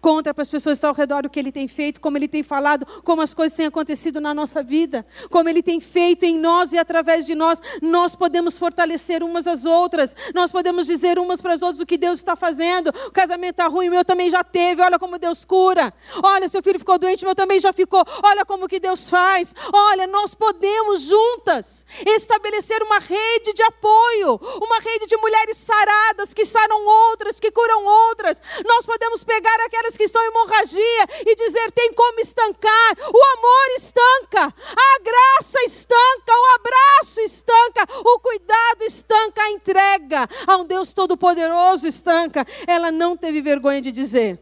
Conta 0.00 0.32
para 0.34 0.42
as 0.42 0.48
pessoas 0.48 0.74
que 0.74 0.78
estão 0.78 0.90
ao 0.90 0.96
redor 0.96 1.26
o 1.26 1.30
que 1.30 1.38
ele 1.38 1.52
tem 1.52 1.68
feito, 1.68 2.00
como 2.00 2.16
ele 2.16 2.28
tem 2.28 2.42
falado, 2.42 2.86
como 3.02 3.22
as 3.22 3.34
coisas 3.34 3.56
têm 3.56 3.66
acontecido 3.66 4.20
na 4.20 4.34
nossa 4.34 4.62
vida, 4.62 5.06
como 5.30 5.48
ele 5.48 5.62
tem 5.62 5.80
feito 5.80 6.24
em 6.24 6.38
nós 6.38 6.72
e 6.72 6.78
através 6.78 7.26
de 7.26 7.34
nós. 7.34 7.60
Nós 7.80 8.14
podemos 8.14 8.58
fortalecer 8.58 9.22
umas 9.22 9.46
às 9.46 9.64
outras, 9.64 10.14
nós 10.34 10.52
podemos 10.52 10.86
dizer 10.86 11.18
umas 11.18 11.40
para 11.40 11.54
as 11.54 11.62
outras 11.62 11.80
o 11.80 11.86
que 11.86 11.96
Deus 11.96 12.18
está 12.18 12.36
fazendo. 12.36 12.88
O 13.06 13.10
casamento 13.10 13.52
está 13.52 13.66
ruim, 13.66 13.88
o 13.88 13.90
meu 13.90 14.04
também 14.04 14.30
já 14.30 14.42
teve, 14.42 14.82
olha 14.82 14.98
como 14.98 15.18
Deus 15.18 15.44
cura. 15.44 15.92
Olha, 16.22 16.48
seu 16.48 16.62
filho 16.62 16.78
ficou 16.78 16.98
doente, 16.98 17.24
o 17.24 17.26
meu 17.26 17.34
também 17.34 17.60
já 17.60 17.72
ficou. 17.72 18.04
Olha 18.22 18.44
como 18.44 18.68
que 18.68 18.80
Deus 18.80 19.08
faz. 19.08 19.54
Olha, 19.72 20.06
nós 20.06 20.34
podemos 20.34 21.02
juntas 21.02 21.86
estabelecer 22.06 22.82
uma 22.82 22.98
rede 22.98 23.52
de 23.54 23.62
apoio, 23.62 24.40
uma 24.60 24.78
rede 24.80 25.06
de 25.06 25.16
mulheres 25.16 25.56
saradas 25.56 26.32
que 26.34 26.44
saram 26.44 26.84
outras, 26.86 27.38
que 27.40 27.50
curam 27.50 27.84
outras. 27.84 28.40
Nós 28.64 28.86
podemos 28.86 29.24
pegar 29.24 29.58
aquelas 29.74 29.96
que 29.96 30.04
estão 30.04 30.22
em 30.22 30.28
hemorragia 30.28 31.06
e 31.26 31.34
dizer: 31.34 31.72
tem 31.72 31.92
como 31.92 32.20
estancar. 32.20 32.96
O 33.00 33.38
amor 33.38 33.76
estanca, 33.76 34.44
a 34.46 35.02
graça 35.02 35.58
estanca, 35.64 36.32
o 36.32 36.54
abraço 36.54 37.20
estanca, 37.20 37.86
o 38.04 38.20
cuidado 38.20 38.82
estanca, 38.82 39.42
a 39.42 39.50
entrega 39.50 40.28
a 40.46 40.56
um 40.56 40.64
Deus 40.64 40.92
Todo-Poderoso 40.92 41.88
estanca. 41.88 42.46
Ela 42.66 42.92
não 42.92 43.16
teve 43.16 43.40
vergonha 43.42 43.80
de 43.80 43.90
dizer: 43.90 44.38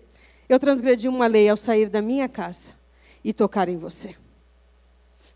eu 0.48 0.58
transgredi 0.58 1.08
uma 1.08 1.26
lei 1.26 1.48
ao 1.48 1.56
sair 1.56 1.88
da 1.88 2.02
minha 2.02 2.28
casa 2.28 2.74
e 3.24 3.32
tocar 3.32 3.68
em 3.68 3.78
você. 3.78 4.14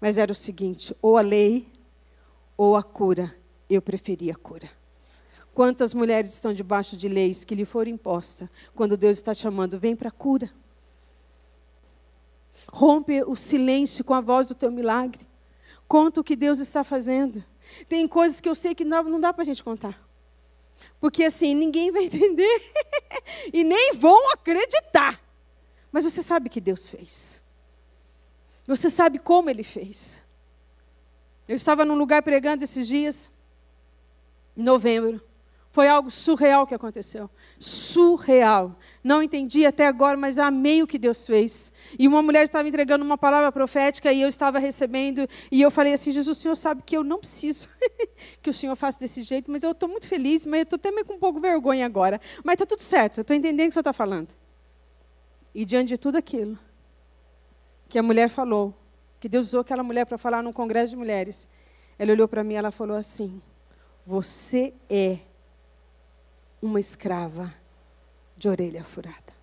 Mas 0.00 0.18
era 0.18 0.30
o 0.30 0.34
seguinte: 0.34 0.94
ou 1.00 1.16
a 1.16 1.22
lei 1.22 1.66
ou 2.56 2.76
a 2.76 2.82
cura. 2.82 3.34
Eu 3.68 3.82
preferi 3.82 4.30
a 4.30 4.36
cura. 4.36 4.70
Quantas 5.56 5.94
mulheres 5.94 6.34
estão 6.34 6.52
debaixo 6.52 6.98
de 6.98 7.08
leis 7.08 7.42
que 7.42 7.54
lhe 7.54 7.64
foram 7.64 7.90
impostas, 7.90 8.46
quando 8.74 8.94
Deus 8.94 9.16
está 9.16 9.32
chamando, 9.32 9.78
vem 9.78 9.96
para 9.96 10.10
a 10.10 10.12
cura. 10.12 10.50
Rompe 12.70 13.22
o 13.22 13.34
silêncio 13.34 14.04
com 14.04 14.12
a 14.12 14.20
voz 14.20 14.48
do 14.48 14.54
teu 14.54 14.70
milagre. 14.70 15.26
Conta 15.88 16.20
o 16.20 16.24
que 16.24 16.36
Deus 16.36 16.58
está 16.58 16.84
fazendo. 16.84 17.42
Tem 17.88 18.06
coisas 18.06 18.38
que 18.38 18.46
eu 18.46 18.54
sei 18.54 18.74
que 18.74 18.84
não, 18.84 19.02
não 19.04 19.18
dá 19.18 19.32
para 19.32 19.40
a 19.40 19.44
gente 19.46 19.64
contar. 19.64 19.98
Porque 21.00 21.24
assim, 21.24 21.54
ninguém 21.54 21.90
vai 21.90 22.04
entender 22.12 22.72
e 23.50 23.64
nem 23.64 23.94
vão 23.94 24.34
acreditar. 24.34 25.18
Mas 25.90 26.04
você 26.04 26.22
sabe 26.22 26.50
que 26.50 26.60
Deus 26.60 26.86
fez. 26.86 27.40
Você 28.66 28.90
sabe 28.90 29.18
como 29.18 29.48
Ele 29.48 29.62
fez. 29.62 30.22
Eu 31.48 31.56
estava 31.56 31.82
num 31.82 31.96
lugar 31.96 32.22
pregando 32.22 32.62
esses 32.62 32.86
dias, 32.86 33.30
em 34.54 34.62
novembro. 34.62 35.24
Foi 35.76 35.88
algo 35.88 36.10
surreal 36.10 36.66
que 36.66 36.74
aconteceu. 36.74 37.28
Surreal. 37.58 38.74
Não 39.04 39.22
entendi 39.22 39.66
até 39.66 39.86
agora, 39.86 40.16
mas 40.16 40.38
amei 40.38 40.82
o 40.82 40.86
que 40.86 40.96
Deus 40.96 41.26
fez. 41.26 41.70
E 41.98 42.08
uma 42.08 42.22
mulher 42.22 42.44
estava 42.44 42.66
entregando 42.66 43.04
uma 43.04 43.18
palavra 43.18 43.52
profética 43.52 44.10
e 44.10 44.22
eu 44.22 44.28
estava 44.30 44.58
recebendo. 44.58 45.28
E 45.52 45.60
eu 45.60 45.70
falei 45.70 45.92
assim: 45.92 46.12
Jesus, 46.12 46.38
o 46.38 46.40
Senhor 46.40 46.56
sabe 46.56 46.80
que 46.80 46.96
eu 46.96 47.04
não 47.04 47.18
preciso 47.18 47.68
que 48.40 48.48
o 48.48 48.54
Senhor 48.54 48.74
faça 48.74 48.98
desse 48.98 49.20
jeito, 49.20 49.50
mas 49.50 49.62
eu 49.62 49.72
estou 49.72 49.86
muito 49.86 50.08
feliz, 50.08 50.46
mas 50.46 50.60
eu 50.60 50.62
estou 50.62 50.76
até 50.78 50.90
meio 50.90 51.04
com 51.04 51.12
um 51.12 51.18
pouco 51.18 51.38
de 51.38 51.46
vergonha 51.46 51.84
agora. 51.84 52.18
Mas 52.42 52.54
está 52.54 52.64
tudo 52.64 52.80
certo, 52.80 53.18
eu 53.18 53.20
estou 53.20 53.36
entendendo 53.36 53.66
o 53.66 53.68
que 53.68 53.72
o 53.72 53.74
Senhor 53.74 53.82
está 53.82 53.92
falando. 53.92 54.28
E 55.54 55.62
diante 55.66 55.88
de 55.88 55.98
tudo 55.98 56.16
aquilo 56.16 56.58
que 57.86 57.98
a 57.98 58.02
mulher 58.02 58.30
falou, 58.30 58.72
que 59.20 59.28
Deus 59.28 59.48
usou 59.48 59.60
aquela 59.60 59.82
mulher 59.82 60.06
para 60.06 60.16
falar 60.16 60.42
num 60.42 60.54
congresso 60.54 60.92
de 60.92 60.96
mulheres, 60.96 61.46
ela 61.98 62.12
olhou 62.12 62.26
para 62.26 62.42
mim 62.42 62.54
e 62.54 62.56
ela 62.56 62.70
falou 62.70 62.96
assim: 62.96 63.42
Você 64.06 64.72
é 64.88 65.18
uma 66.66 66.80
escrava 66.80 67.54
de 68.36 68.48
orelha 68.48 68.84
furada. 68.84 69.34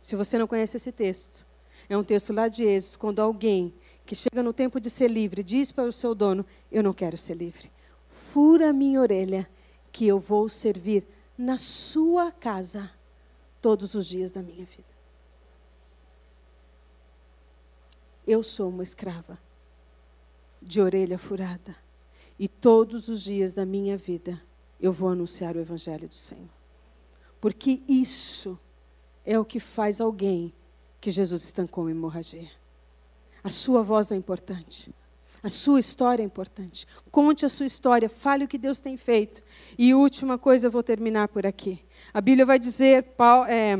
Se 0.00 0.16
você 0.16 0.36
não 0.36 0.48
conhece 0.48 0.78
esse 0.78 0.90
texto, 0.90 1.46
é 1.88 1.96
um 1.96 2.02
texto 2.02 2.32
lá 2.32 2.48
de 2.48 2.64
Êxodo, 2.64 2.98
quando 2.98 3.20
alguém 3.20 3.72
que 4.04 4.16
chega 4.16 4.42
no 4.42 4.52
tempo 4.52 4.80
de 4.80 4.90
ser 4.90 5.08
livre 5.08 5.42
diz 5.42 5.70
para 5.70 5.88
o 5.88 5.92
seu 5.92 6.14
dono: 6.14 6.44
Eu 6.70 6.82
não 6.82 6.92
quero 6.92 7.16
ser 7.16 7.34
livre. 7.34 7.70
Fura 8.08 8.72
minha 8.72 9.00
orelha, 9.00 9.48
que 9.92 10.06
eu 10.06 10.18
vou 10.18 10.48
servir 10.48 11.06
na 11.36 11.56
sua 11.56 12.32
casa 12.32 12.90
todos 13.60 13.94
os 13.94 14.06
dias 14.06 14.32
da 14.32 14.42
minha 14.42 14.64
vida. 14.64 14.92
Eu 18.26 18.42
sou 18.42 18.68
uma 18.68 18.82
escrava 18.82 19.38
de 20.60 20.80
orelha 20.80 21.18
furada, 21.18 21.76
e 22.38 22.48
todos 22.48 23.08
os 23.08 23.22
dias 23.22 23.52
da 23.52 23.66
minha 23.66 23.96
vida 23.96 24.40
eu 24.82 24.92
vou 24.92 25.08
anunciar 25.08 25.56
o 25.56 25.60
Evangelho 25.60 26.08
do 26.08 26.14
Senhor. 26.14 26.50
Porque 27.40 27.80
isso 27.88 28.58
é 29.24 29.38
o 29.38 29.44
que 29.44 29.60
faz 29.60 30.00
alguém 30.00 30.52
que 31.00 31.10
Jesus 31.10 31.44
estancou 31.44 31.88
em 31.88 31.92
hemorragia. 31.92 32.50
A 33.42 33.48
sua 33.48 33.82
voz 33.82 34.10
é 34.10 34.16
importante. 34.16 34.92
A 35.42 35.48
sua 35.48 35.80
história 35.80 36.22
é 36.22 36.26
importante. 36.26 36.86
Conte 37.10 37.44
a 37.44 37.48
sua 37.48 37.66
história, 37.66 38.08
fale 38.08 38.44
o 38.44 38.48
que 38.48 38.58
Deus 38.58 38.78
tem 38.78 38.96
feito. 38.96 39.42
E 39.78 39.94
última 39.94 40.36
coisa, 40.36 40.66
eu 40.66 40.70
vou 40.70 40.82
terminar 40.82 41.28
por 41.28 41.46
aqui. 41.46 41.80
A 42.12 42.20
Bíblia 42.20 42.46
vai 42.46 42.58
dizer, 42.58 43.02
Paulo, 43.16 43.46
é, 43.48 43.76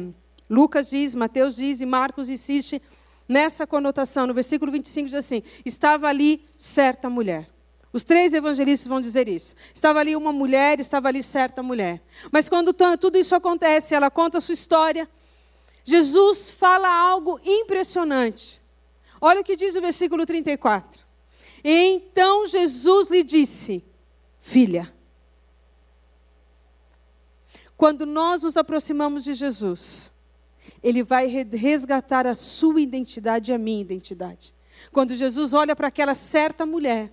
Lucas 0.50 0.90
diz, 0.90 1.14
Mateus 1.14 1.56
diz 1.56 1.80
e 1.80 1.86
Marcos 1.86 2.28
insiste 2.28 2.82
nessa 3.28 3.66
conotação. 3.66 4.26
No 4.26 4.34
versículo 4.34 4.72
25 4.72 5.06
diz 5.06 5.14
assim: 5.14 5.42
Estava 5.64 6.08
ali 6.08 6.44
certa 6.56 7.08
mulher. 7.08 7.51
Os 7.92 8.04
três 8.04 8.32
evangelistas 8.32 8.88
vão 8.88 9.00
dizer 9.00 9.28
isso. 9.28 9.54
Estava 9.74 10.00
ali 10.00 10.16
uma 10.16 10.32
mulher, 10.32 10.80
estava 10.80 11.08
ali 11.08 11.22
certa 11.22 11.62
mulher. 11.62 12.02
Mas 12.30 12.48
quando 12.48 12.72
tudo 12.72 13.18
isso 13.18 13.34
acontece, 13.34 13.94
ela 13.94 14.10
conta 14.10 14.38
a 14.38 14.40
sua 14.40 14.54
história. 14.54 15.08
Jesus 15.84 16.48
fala 16.48 16.88
algo 16.88 17.38
impressionante. 17.44 18.62
Olha 19.20 19.40
o 19.40 19.44
que 19.44 19.56
diz 19.56 19.76
o 19.76 19.80
versículo 19.80 20.24
34. 20.24 21.04
Então 21.62 22.46
Jesus 22.46 23.08
lhe 23.08 23.22
disse: 23.22 23.84
Filha, 24.40 24.92
quando 27.76 28.06
nós 28.06 28.42
nos 28.42 28.56
aproximamos 28.56 29.24
de 29.24 29.34
Jesus, 29.34 30.10
Ele 30.82 31.02
vai 31.02 31.26
resgatar 31.26 32.26
a 32.26 32.34
sua 32.34 32.80
identidade 32.80 33.50
e 33.50 33.54
a 33.54 33.58
minha 33.58 33.82
identidade. 33.82 34.54
Quando 34.90 35.14
Jesus 35.14 35.52
olha 35.52 35.76
para 35.76 35.88
aquela 35.88 36.14
certa 36.14 36.64
mulher, 36.64 37.12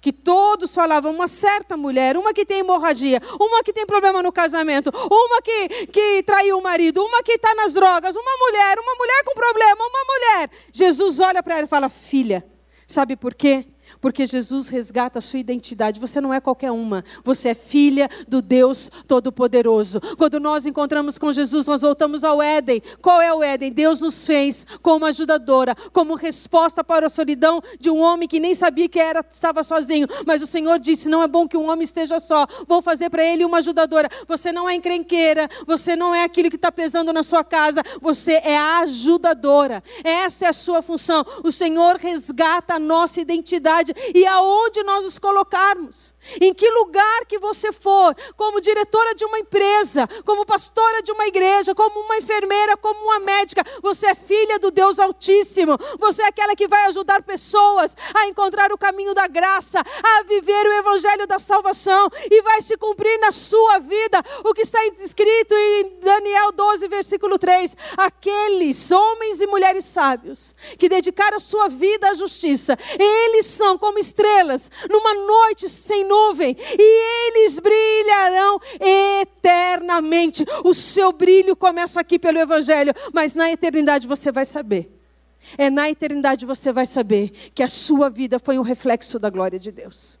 que 0.00 0.12
todos 0.12 0.74
falavam, 0.74 1.12
uma 1.12 1.28
certa 1.28 1.76
mulher, 1.76 2.16
uma 2.16 2.32
que 2.32 2.44
tem 2.44 2.60
hemorragia, 2.60 3.20
uma 3.40 3.62
que 3.62 3.72
tem 3.72 3.86
problema 3.86 4.22
no 4.22 4.32
casamento, 4.32 4.90
uma 4.94 5.42
que, 5.42 5.86
que 5.86 6.22
traiu 6.22 6.58
o 6.58 6.62
marido, 6.62 7.04
uma 7.04 7.22
que 7.22 7.32
está 7.32 7.54
nas 7.54 7.72
drogas, 7.72 8.14
uma 8.16 8.36
mulher, 8.38 8.78
uma 8.78 8.94
mulher 8.94 9.24
com 9.24 9.34
problema, 9.34 9.84
uma 9.84 10.04
mulher. 10.04 10.50
Jesus 10.72 11.20
olha 11.20 11.42
para 11.42 11.56
ela 11.56 11.64
e 11.64 11.68
fala: 11.68 11.88
Filha, 11.88 12.44
sabe 12.86 13.16
por 13.16 13.34
quê? 13.34 13.66
Porque 14.00 14.26
Jesus 14.26 14.68
resgata 14.68 15.18
a 15.18 15.22
sua 15.22 15.38
identidade. 15.38 16.00
Você 16.00 16.20
não 16.20 16.32
é 16.32 16.40
qualquer 16.40 16.70
uma. 16.70 17.04
Você 17.24 17.50
é 17.50 17.54
filha 17.54 18.08
do 18.28 18.42
Deus 18.42 18.90
Todo-Poderoso. 19.06 20.00
Quando 20.16 20.40
nós 20.40 20.66
encontramos 20.66 21.18
com 21.18 21.32
Jesus, 21.32 21.66
nós 21.66 21.82
voltamos 21.82 22.24
ao 22.24 22.42
Éden. 22.42 22.82
Qual 23.00 23.20
é 23.20 23.32
o 23.32 23.42
Éden? 23.42 23.72
Deus 23.72 24.00
nos 24.00 24.26
fez 24.26 24.66
como 24.82 25.06
ajudadora, 25.06 25.74
como 25.92 26.14
resposta 26.14 26.82
para 26.82 27.06
a 27.06 27.10
solidão 27.10 27.62
de 27.78 27.90
um 27.90 28.00
homem 28.00 28.28
que 28.28 28.40
nem 28.40 28.54
sabia 28.54 28.88
que 28.88 28.98
era, 28.98 29.24
estava 29.28 29.62
sozinho. 29.62 30.06
Mas 30.26 30.42
o 30.42 30.46
Senhor 30.46 30.78
disse: 30.78 31.08
Não 31.08 31.22
é 31.22 31.28
bom 31.28 31.48
que 31.48 31.56
um 31.56 31.70
homem 31.70 31.84
esteja 31.84 32.18
só. 32.20 32.46
Vou 32.66 32.82
fazer 32.82 33.10
para 33.10 33.24
ele 33.24 33.44
uma 33.44 33.58
ajudadora. 33.58 34.08
Você 34.26 34.52
não 34.52 34.68
é 34.68 34.74
encrenqueira. 34.74 35.48
Você 35.66 35.96
não 35.96 36.14
é 36.14 36.24
aquilo 36.24 36.50
que 36.50 36.56
está 36.56 36.72
pesando 36.72 37.12
na 37.12 37.22
sua 37.22 37.44
casa. 37.44 37.82
Você 38.00 38.32
é 38.32 38.56
a 38.56 38.78
ajudadora. 38.80 39.82
Essa 40.04 40.46
é 40.46 40.48
a 40.48 40.52
sua 40.52 40.82
função. 40.82 41.24
O 41.42 41.52
Senhor 41.52 41.96
resgata 41.96 42.74
a 42.74 42.78
nossa 42.78 43.20
identidade 43.20 43.75
verdade 43.76 43.94
e 44.14 44.26
aonde 44.26 44.82
nós 44.82 45.04
os 45.04 45.18
colocarmos. 45.18 46.14
Em 46.40 46.52
que 46.52 46.68
lugar 46.70 47.24
que 47.26 47.38
você 47.38 47.72
for, 47.72 48.14
como 48.36 48.60
diretora 48.60 49.14
de 49.14 49.24
uma 49.24 49.38
empresa, 49.38 50.08
como 50.24 50.44
pastora 50.44 51.02
de 51.02 51.12
uma 51.12 51.26
igreja, 51.26 51.74
como 51.74 52.00
uma 52.00 52.16
enfermeira, 52.16 52.76
como 52.76 52.98
uma 53.00 53.20
médica, 53.20 53.64
você 53.80 54.08
é 54.08 54.14
filha 54.14 54.58
do 54.58 54.70
Deus 54.70 54.98
Altíssimo. 54.98 55.78
Você 55.98 56.22
é 56.22 56.26
aquela 56.26 56.56
que 56.56 56.66
vai 56.66 56.86
ajudar 56.86 57.22
pessoas 57.22 57.96
a 58.14 58.26
encontrar 58.26 58.72
o 58.72 58.78
caminho 58.78 59.14
da 59.14 59.26
graça, 59.26 59.80
a 59.80 60.22
viver 60.24 60.66
o 60.66 60.72
evangelho 60.72 61.26
da 61.26 61.38
salvação 61.38 62.10
e 62.30 62.42
vai 62.42 62.60
se 62.60 62.76
cumprir 62.76 63.18
na 63.20 63.32
sua 63.32 63.78
vida 63.78 64.22
o 64.44 64.52
que 64.52 64.62
está 64.62 64.84
escrito 64.98 65.54
em 65.54 66.00
Daniel 66.00 66.52
12, 66.52 66.88
versículo 66.88 67.38
3. 67.38 67.76
Aqueles 67.96 68.90
homens 68.90 69.40
e 69.40 69.46
mulheres 69.46 69.84
sábios 69.84 70.54
que 70.78 70.88
dedicaram 70.88 71.36
a 71.36 71.40
sua 71.40 71.68
vida 71.68 72.10
à 72.10 72.14
justiça, 72.14 72.76
eles 72.98 73.46
são 73.46 73.78
como 73.78 73.98
estrelas 73.98 74.70
numa 74.90 75.14
noite 75.14 75.68
sem 75.68 76.04
nuvem 76.04 76.15
nuvem, 76.16 76.56
e 76.58 77.28
eles 77.28 77.58
brilharão 77.58 78.60
eternamente. 78.80 80.44
O 80.64 80.72
seu 80.74 81.12
brilho 81.12 81.54
começa 81.54 82.00
aqui 82.00 82.18
pelo 82.18 82.38
Evangelho, 82.38 82.92
mas 83.12 83.34
na 83.34 83.50
eternidade 83.50 84.06
você 84.06 84.32
vai 84.32 84.44
saber. 84.44 84.92
É 85.56 85.70
na 85.70 85.88
eternidade 85.88 86.44
você 86.44 86.72
vai 86.72 86.86
saber 86.86 87.30
que 87.54 87.62
a 87.62 87.68
sua 87.68 88.10
vida 88.10 88.38
foi 88.38 88.58
um 88.58 88.62
reflexo 88.62 89.18
da 89.18 89.30
glória 89.30 89.58
de 89.58 89.70
Deus. 89.70 90.18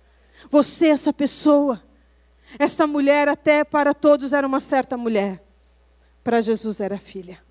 Você, 0.50 0.88
essa 0.88 1.12
pessoa, 1.12 1.82
essa 2.58 2.86
mulher, 2.86 3.28
até 3.28 3.64
para 3.64 3.92
todos 3.92 4.32
era 4.32 4.46
uma 4.46 4.60
certa 4.60 4.96
mulher, 4.96 5.42
para 6.22 6.40
Jesus 6.40 6.80
era 6.80 6.98
filha. 6.98 7.42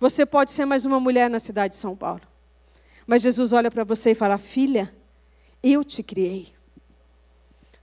Você 0.00 0.24
pode 0.24 0.50
ser 0.50 0.64
mais 0.64 0.84
uma 0.84 0.98
mulher 0.98 1.28
na 1.28 1.38
cidade 1.38 1.74
de 1.74 1.80
São 1.80 1.94
Paulo, 1.94 2.22
mas 3.06 3.22
Jesus 3.22 3.52
olha 3.52 3.70
para 3.70 3.84
você 3.84 4.12
e 4.12 4.14
fala: 4.14 4.38
Filha, 4.38 4.92
eu 5.62 5.84
te 5.84 6.02
criei. 6.02 6.54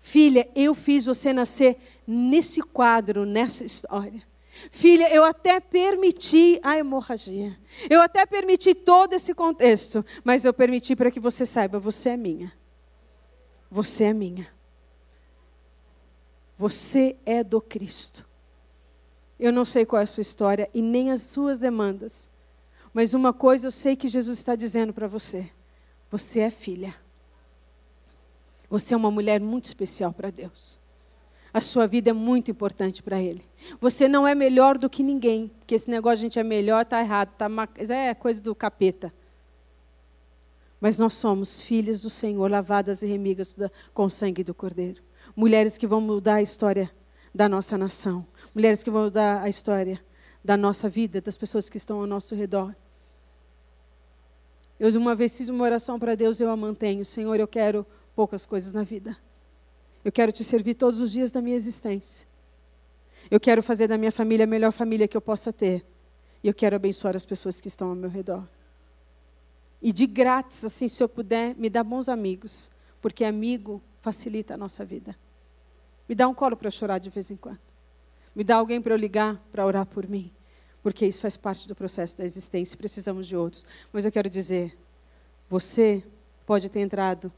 Filha, 0.01 0.49
eu 0.55 0.73
fiz 0.73 1.05
você 1.05 1.31
nascer 1.31 1.77
nesse 2.07 2.61
quadro, 2.61 3.23
nessa 3.23 3.63
história. 3.63 4.21
Filha, 4.71 5.13
eu 5.13 5.23
até 5.23 5.59
permiti 5.59 6.59
a 6.63 6.77
hemorragia. 6.77 7.57
Eu 7.89 8.01
até 8.01 8.25
permiti 8.25 8.73
todo 8.75 9.13
esse 9.13 9.33
contexto. 9.33 10.03
Mas 10.23 10.43
eu 10.43 10.53
permiti 10.53 10.95
para 10.95 11.11
que 11.11 11.19
você 11.19 11.45
saiba: 11.45 11.79
você 11.79 12.09
é 12.09 12.17
minha. 12.17 12.51
Você 13.69 14.05
é 14.05 14.13
minha. 14.13 14.47
Você 16.57 17.15
é 17.25 17.43
do 17.43 17.61
Cristo. 17.61 18.27
Eu 19.39 19.53
não 19.53 19.65
sei 19.65 19.85
qual 19.85 19.99
é 19.99 20.03
a 20.03 20.07
sua 20.07 20.21
história 20.21 20.69
e 20.73 20.81
nem 20.81 21.11
as 21.11 21.21
suas 21.21 21.57
demandas. 21.57 22.29
Mas 22.93 23.13
uma 23.13 23.31
coisa 23.31 23.67
eu 23.67 23.71
sei 23.71 23.95
que 23.95 24.07
Jesus 24.07 24.39
está 24.39 24.55
dizendo 24.55 24.93
para 24.93 25.07
você: 25.07 25.49
você 26.09 26.41
é 26.41 26.51
filha. 26.51 26.93
Você 28.72 28.93
é 28.93 28.97
uma 28.97 29.11
mulher 29.11 29.41
muito 29.41 29.65
especial 29.65 30.13
para 30.13 30.32
Deus. 30.32 30.80
A 31.53 31.59
sua 31.59 31.86
vida 31.86 32.11
é 32.11 32.13
muito 32.13 32.49
importante 32.49 33.03
para 33.03 33.22
Ele. 33.22 33.43
Você 33.82 34.07
não 34.07 34.26
é 34.26 34.34
melhor 34.34 34.78
do 34.78 34.89
que 34.89 35.03
ninguém, 35.03 35.49
porque 35.59 35.76
esse 35.76 35.89
negócio 35.89 36.19
de 36.19 36.22
gente 36.22 36.39
é 36.39 36.43
melhor 36.43 36.84
está 36.84 37.01
errado, 37.01 37.36
tá 37.38 37.49
é 37.89 38.13
coisa 38.13 38.41
do 38.41 38.55
capeta. 38.55 39.13
Mas 40.80 40.97
nós 40.97 41.13
somos 41.15 41.59
filhas 41.59 42.01
do 42.01 42.09
Senhor, 42.09 42.49
lavadas 42.49 43.03
e 43.03 43.07
remigas 43.07 43.57
com 43.93 44.05
o 44.05 44.09
sangue 44.09 44.41
do 44.41 44.53
Cordeiro. 44.53 45.03
Mulheres 45.36 45.78
que 45.78 45.86
vão 45.86 45.99
mudar 45.99 46.36
a 46.36 46.41
história 46.41 46.89
da 47.36 47.49
nossa 47.49 47.78
nação. 47.78 48.26
Mulheres 48.55 48.82
que 48.82 48.89
vão 48.89 49.03
mudar 49.03 49.41
a 49.41 49.49
história 49.49 50.01
da 50.41 50.55
nossa 50.55 50.88
vida, 50.88 51.19
das 51.19 51.38
pessoas 51.38 51.69
que 51.69 51.76
estão 51.76 51.99
ao 51.99 52.07
nosso 52.07 52.34
redor. 52.36 52.74
Eu 54.80 54.89
uma 54.97 55.13
vez 55.13 55.38
fiz 55.38 55.49
uma 55.49 55.65
oração 55.65 55.99
para 55.99 56.15
Deus 56.15 56.39
e 56.39 56.43
eu 56.43 56.49
a 56.49 56.55
mantenho. 56.55 57.03
Senhor, 57.03 57.38
eu 57.38 57.47
quero 57.47 57.86
poucas 58.22 58.45
coisas 58.45 58.72
na 58.72 58.84
vida. 58.84 59.17
Eu 60.05 60.11
quero 60.11 60.32
te 60.32 60.43
servir 60.43 60.76
todos 60.76 60.99
os 60.99 61.11
dias 61.11 61.32
da 61.32 61.41
minha 61.41 61.55
existência. 61.55 62.28
Eu 63.32 63.39
quero 63.39 63.63
fazer 63.63 63.88
da 63.88 63.97
minha 63.97 64.11
família 64.11 64.43
a 64.43 64.47
melhor 64.47 64.72
família 64.72 65.07
que 65.07 65.17
eu 65.17 65.22
possa 65.22 65.51
ter. 65.51 65.84
E 66.43 66.47
eu 66.47 66.53
quero 66.53 66.76
abençoar 66.76 67.15
as 67.15 67.26
pessoas 67.26 67.59
que 67.59 67.67
estão 67.67 67.89
ao 67.89 67.95
meu 67.95 68.11
redor. 68.11 68.47
E 69.82 69.91
de 69.91 70.05
grátis, 70.05 70.63
assim, 70.63 70.88
se 70.88 71.01
eu 71.01 71.09
puder, 71.09 71.55
me 71.55 71.67
dá 71.67 71.84
bons 71.84 72.07
amigos, 72.07 72.69
porque 73.01 73.26
amigo 73.26 73.82
facilita 74.01 74.53
a 74.53 74.57
nossa 74.57 74.86
vida. 74.86 75.15
Me 76.07 76.13
dá 76.13 76.28
um 76.28 76.34
colo 76.36 76.55
para 76.55 76.69
chorar 76.69 76.99
de 76.99 77.09
vez 77.09 77.32
em 77.32 77.36
quando. 77.36 77.59
Me 78.36 78.43
dá 78.43 78.57
alguém 78.57 78.80
para 78.80 78.93
eu 78.93 78.97
ligar 78.97 79.41
para 79.51 79.65
orar 79.65 79.88
por 79.88 80.07
mim, 80.07 80.32
porque 80.84 81.07
isso 81.07 81.22
faz 81.22 81.36
parte 81.36 81.67
do 81.67 81.74
processo 81.74 82.15
da 82.19 82.24
existência. 82.24 82.78
Precisamos 82.78 83.26
de 83.26 83.36
outros. 83.36 83.65
Mas 83.91 84.05
eu 84.05 84.11
quero 84.11 84.30
dizer, 84.30 84.78
você 85.49 86.03
pode 86.45 86.69
ter 86.69 86.82
entrado 86.82 87.34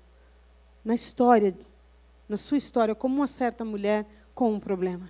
na 0.83 0.93
história, 0.93 1.55
na 2.27 2.37
sua 2.37 2.57
história, 2.57 2.95
como 2.95 3.15
uma 3.15 3.27
certa 3.27 3.63
mulher 3.63 4.05
com 4.33 4.53
um 4.53 4.59
problema. 4.59 5.09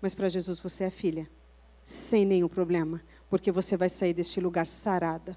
Mas 0.00 0.14
para 0.14 0.28
Jesus 0.28 0.60
você 0.60 0.84
é 0.84 0.90
filha, 0.90 1.28
sem 1.82 2.24
nenhum 2.24 2.48
problema, 2.48 3.00
porque 3.28 3.50
você 3.50 3.76
vai 3.76 3.88
sair 3.88 4.14
deste 4.14 4.40
lugar 4.40 4.66
sarada, 4.66 5.36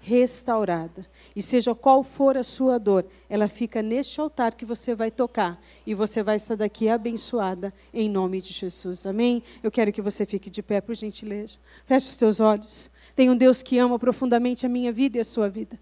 restaurada. 0.00 1.06
E 1.36 1.42
seja 1.42 1.74
qual 1.74 2.02
for 2.02 2.36
a 2.36 2.42
sua 2.42 2.78
dor, 2.78 3.06
ela 3.28 3.48
fica 3.48 3.82
neste 3.82 4.20
altar 4.20 4.54
que 4.54 4.64
você 4.64 4.94
vai 4.94 5.10
tocar. 5.10 5.60
E 5.86 5.94
você 5.94 6.22
vai 6.22 6.38
sair 6.38 6.56
daqui 6.56 6.88
abençoada, 6.88 7.72
em 7.92 8.08
nome 8.08 8.40
de 8.40 8.52
Jesus. 8.52 9.06
Amém? 9.06 9.42
Eu 9.62 9.70
quero 9.70 9.92
que 9.92 10.02
você 10.02 10.24
fique 10.24 10.48
de 10.48 10.62
pé, 10.62 10.80
por 10.80 10.96
gentileza. 10.96 11.58
Feche 11.84 12.08
os 12.08 12.16
teus 12.16 12.40
olhos. 12.40 12.90
Tem 13.14 13.30
um 13.30 13.36
Deus 13.36 13.62
que 13.62 13.78
ama 13.78 13.98
profundamente 13.98 14.64
a 14.64 14.68
minha 14.68 14.90
vida 14.90 15.18
e 15.18 15.20
a 15.20 15.24
sua 15.24 15.48
vida. 15.48 15.78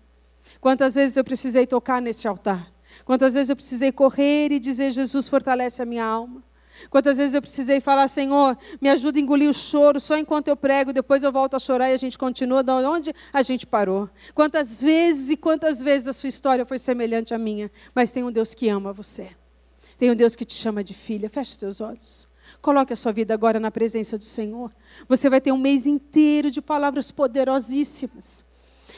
Quantas 0.60 0.96
vezes 0.96 1.16
eu 1.16 1.24
precisei 1.24 1.66
tocar 1.66 2.02
neste 2.02 2.26
altar? 2.26 2.77
Quantas 3.04 3.34
vezes 3.34 3.50
eu 3.50 3.56
precisei 3.56 3.92
correr 3.92 4.52
e 4.52 4.58
dizer: 4.58 4.90
Jesus, 4.90 5.28
fortalece 5.28 5.82
a 5.82 5.84
minha 5.84 6.04
alma? 6.04 6.42
Quantas 6.90 7.18
vezes 7.18 7.34
eu 7.34 7.42
precisei 7.42 7.80
falar, 7.80 8.06
Senhor, 8.06 8.56
me 8.80 8.88
ajuda 8.88 9.18
a 9.18 9.20
engolir 9.20 9.50
o 9.50 9.54
choro 9.54 9.98
só 9.98 10.16
enquanto 10.16 10.48
eu 10.48 10.56
prego, 10.56 10.92
depois 10.92 11.24
eu 11.24 11.32
volto 11.32 11.54
a 11.54 11.58
chorar 11.58 11.90
e 11.90 11.92
a 11.92 11.96
gente 11.96 12.16
continua 12.16 12.62
de 12.62 12.70
onde 12.70 13.12
a 13.32 13.42
gente 13.42 13.66
parou. 13.66 14.08
Quantas 14.34 14.80
vezes 14.80 15.30
e 15.30 15.36
quantas 15.36 15.82
vezes 15.82 16.08
a 16.08 16.12
sua 16.12 16.28
história 16.28 16.64
foi 16.64 16.78
semelhante 16.78 17.34
à 17.34 17.38
minha, 17.38 17.70
mas 17.94 18.12
tem 18.12 18.22
um 18.22 18.30
Deus 18.30 18.54
que 18.54 18.68
ama 18.68 18.92
você. 18.92 19.30
Tem 19.98 20.10
um 20.10 20.14
Deus 20.14 20.36
que 20.36 20.44
te 20.44 20.54
chama 20.54 20.84
de 20.84 20.94
filha. 20.94 21.28
Feche 21.28 21.50
os 21.50 21.56
teus 21.56 21.80
olhos. 21.80 22.28
Coloque 22.62 22.92
a 22.92 22.96
sua 22.96 23.12
vida 23.12 23.34
agora 23.34 23.58
na 23.58 23.70
presença 23.70 24.16
do 24.16 24.24
Senhor. 24.24 24.72
Você 25.08 25.28
vai 25.28 25.40
ter 25.40 25.50
um 25.50 25.58
mês 25.58 25.86
inteiro 25.86 26.50
de 26.50 26.62
palavras 26.62 27.10
poderosíssimas 27.10 28.46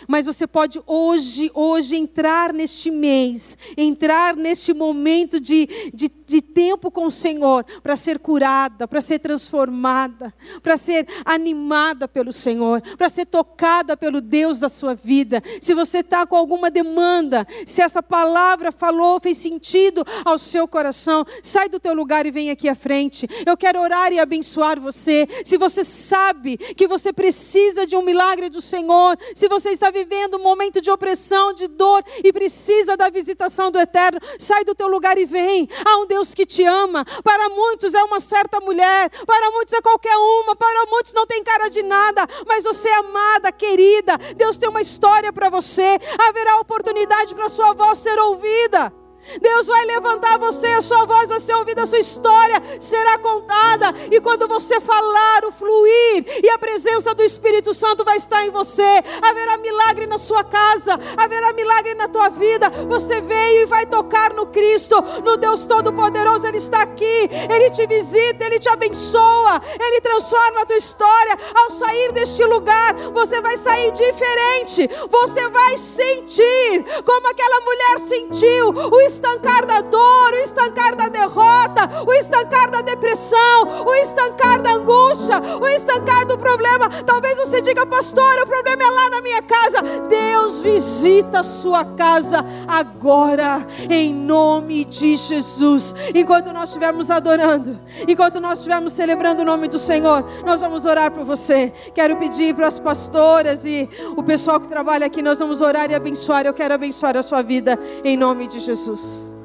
mas 0.09 0.26
você 0.26 0.46
pode 0.46 0.80
hoje, 0.86 1.51
hoje 1.55 1.96
entrar 1.96 2.53
neste 2.53 2.90
mês, 2.90 3.57
entrar 3.76 4.36
neste 4.36 4.72
momento 4.72 5.40
de, 5.40 5.68
de, 5.92 6.09
de 6.31 6.41
tempo 6.41 6.91
com 6.91 7.07
o 7.07 7.11
Senhor 7.11 7.64
para 7.83 7.97
ser 7.97 8.18
curada, 8.18 8.87
para 8.87 9.01
ser 9.01 9.18
transformada, 9.18 10.33
para 10.62 10.76
ser 10.76 11.07
animada 11.24 12.07
pelo 12.07 12.33
Senhor, 12.33 12.81
para 12.97 13.09
ser 13.09 13.26
tocada 13.26 13.97
pelo 13.97 14.20
Deus 14.20 14.61
da 14.61 14.68
sua 14.68 14.95
vida. 14.95 15.43
Se 15.61 15.74
você 15.74 15.99
está 15.99 16.24
com 16.24 16.37
alguma 16.37 16.70
demanda, 16.70 17.47
se 17.66 17.83
essa 17.83 18.03
palavra 18.03 18.70
falou, 18.70 19.20
fez 19.20 19.39
sentido 19.39 20.07
ao 20.24 20.39
seu 20.39 20.68
coração, 20.68 21.26
sai 21.43 21.68
do 21.68 21.81
teu 21.81 21.93
lugar 21.93 22.24
e 22.24 22.31
vem 22.31 22.51
aqui 22.51 22.68
à 22.68 22.74
frente. 22.74 23.28
Eu 23.45 23.57
quero 23.57 23.81
orar 23.81 24.12
e 24.12 24.20
abençoar 24.20 24.81
você. 24.81 25.28
Se 25.45 25.59
você 25.59 25.83
sabe 25.83 26.57
que 26.57 26.87
você 26.87 27.12
precisa 27.12 27.85
de 27.87 27.97
um 27.97 28.03
milagre 28.03 28.49
do 28.49 28.61
Senhor, 28.61 29.18
se 29.35 29.49
você 29.49 29.70
está 29.70 29.91
vivendo 29.91 30.37
um 30.37 30.43
momento 30.43 30.81
de 30.81 30.91
opressão, 30.91 31.53
de 31.53 31.66
dor 31.66 32.05
e 32.22 32.33
precisa 32.33 32.97
da 32.97 33.11
visitação 33.11 33.72
do 33.72 33.81
Eterno, 33.81 34.20
sai 34.39 34.64
do 34.64 34.74
teu 34.74 34.87
lugar 34.87 35.18
e 35.18 35.24
vem. 35.24 35.68
Há 35.85 35.99
um 35.99 36.07
Deus 36.07 36.20
que 36.35 36.45
te 36.45 36.62
ama. 36.64 37.05
Para 37.25 37.49
muitos 37.49 37.95
é 37.95 38.03
uma 38.05 38.21
certa 38.21 38.61
mulher, 38.61 39.11
para 39.27 39.51
muitos 39.51 39.73
é 39.75 39.81
qualquer 39.81 40.16
uma, 40.16 40.55
para 40.55 40.87
muitos 40.87 41.12
não 41.12 41.27
tem 41.27 41.43
cara 41.43 41.68
de 41.68 41.83
nada, 41.83 42.27
mas 42.47 42.64
você 42.64 42.89
é 42.89 42.97
amada, 42.97 43.51
querida. 43.51 44.18
Deus 44.37 44.59
tem 44.59 44.68
uma 44.68 44.81
história 44.81 45.33
para 45.33 45.49
você. 45.49 45.99
Haverá 46.29 46.59
oportunidade 46.59 47.35
para 47.35 47.49
sua 47.49 47.73
voz 47.73 47.99
ser 47.99 48.18
ouvida. 48.18 48.99
Deus 49.41 49.66
vai 49.66 49.85
levantar 49.87 50.39
você, 50.39 50.66
a 50.66 50.81
sua 50.81 51.05
voz 51.05 51.29
vai 51.29 51.39
ser 51.39 51.55
ouvida, 51.55 51.83
a 51.83 51.87
sua 51.87 51.99
história 51.99 52.62
será 52.81 53.18
contada. 53.18 53.95
E 54.11 54.21
quando 54.21 54.49
você 54.49 54.81
falar, 54.81 55.45
o 55.45 55.53
fluir 55.53 56.25
e 56.43 56.49
a 56.51 56.59
presença 56.59 57.14
do 57.14 57.23
Espírito 57.23 57.73
Santo 57.73 58.05
vai 58.05 58.16
estar 58.16 58.45
em 58.45 58.51
você. 58.51 58.83
Haverá 59.23 59.57
milagre 59.59 60.07
na 60.07 60.18
sua 60.18 60.43
casa, 60.43 60.99
haverá 61.16 61.53
milagre 61.53 61.95
na 61.95 62.09
tua 62.09 62.29
vida. 62.29 62.71
Você 62.89 63.21
veio 63.21 63.62
e 63.62 63.66
vai 63.66 63.87
tocar 63.87 64.33
no 64.33 64.47
Cristo, 64.47 64.97
no 65.23 65.37
Deus 65.37 65.66
Todo-Poderoso. 65.66 66.47
Ele 66.47 66.59
está 66.59 66.83
aqui, 66.83 67.31
ele 67.49 67.71
te 67.71 67.87
visita, 67.87 68.45
ele 68.45 68.59
te 68.59 68.68
abençoa, 68.68 69.62
ele 69.79 70.01
transforma 70.01 70.62
a 70.62 70.66
tua 70.66 70.77
história. 70.77 71.39
Ao 71.55 71.71
sair 71.71 72.12
deste 72.12 72.45
lugar, 72.45 72.95
você 73.12 73.41
vai 73.41 73.57
sair 73.57 73.93
diferente. 73.93 74.91
Você 75.09 75.49
vai 75.51 75.77
sentir 75.77 76.85
como 77.05 77.29
aquela 77.29 77.61
mulher 77.61 78.01
sentiu 78.01 78.71
o 78.71 79.01
estancar 79.11 79.66
da 79.66 79.80
dor, 79.80 80.32
o 80.32 80.44
estancar 80.44 80.94
da 80.94 81.08
derrota, 81.08 82.04
o 82.06 82.12
estancar 82.12 82.70
da 82.70 82.80
depressão, 82.80 83.84
o 83.84 83.94
estancar 83.94 84.62
da 84.62 84.74
angústia, 84.74 85.40
o 85.61 85.66
estancar 85.66 86.26
do 86.26 86.38
problema. 86.38 86.88
Talvez 87.04 87.36
você 87.36 87.61
diga, 87.61 87.84
pastor, 87.84 88.32
o 88.42 88.46
problema 88.46 88.82
é 88.84 88.90
lá 88.90 89.11
na 89.11 89.20
minha 89.20 89.42
casa. 89.42 89.82
Deus 90.08 90.61
visita 90.62 91.40
a 91.40 91.42
sua 91.42 91.84
casa 91.84 92.44
agora, 92.68 93.66
em 93.88 94.14
nome 94.14 94.84
de 94.84 95.16
Jesus. 95.16 95.94
Enquanto 96.14 96.52
nós 96.52 96.68
estivermos 96.68 97.11
adorando, 97.11 97.78
enquanto 98.06 98.40
nós 98.40 98.61
estivermos 98.61 98.92
celebrando 98.92 99.42
o 99.42 99.44
nome 99.44 99.66
do 99.66 99.78
Senhor, 99.78 100.24
nós 100.44 100.61
vamos 100.61 100.84
orar 100.84 101.11
por 101.11 101.24
você. 101.24 101.72
Quero 101.92 102.16
pedir 102.16 102.54
para 102.54 102.68
as 102.68 102.78
pastoras 102.78 103.64
e 103.64 103.88
o 104.16 104.22
pessoal 104.22 104.61
que 104.61 104.68
trabalha 104.68 105.06
aqui, 105.06 105.20
nós 105.20 105.40
vamos 105.40 105.61
orar 105.61 105.90
e 105.90 105.94
abençoar. 105.94 106.46
Eu 106.46 106.54
quero 106.54 106.74
abençoar 106.74 107.16
a 107.16 107.22
sua 107.22 107.42
vida 107.42 107.78
em 108.04 108.16
nome 108.16 108.46
de 108.46 108.61
Jesus. 108.61 108.99
Jesus. 109.01 109.39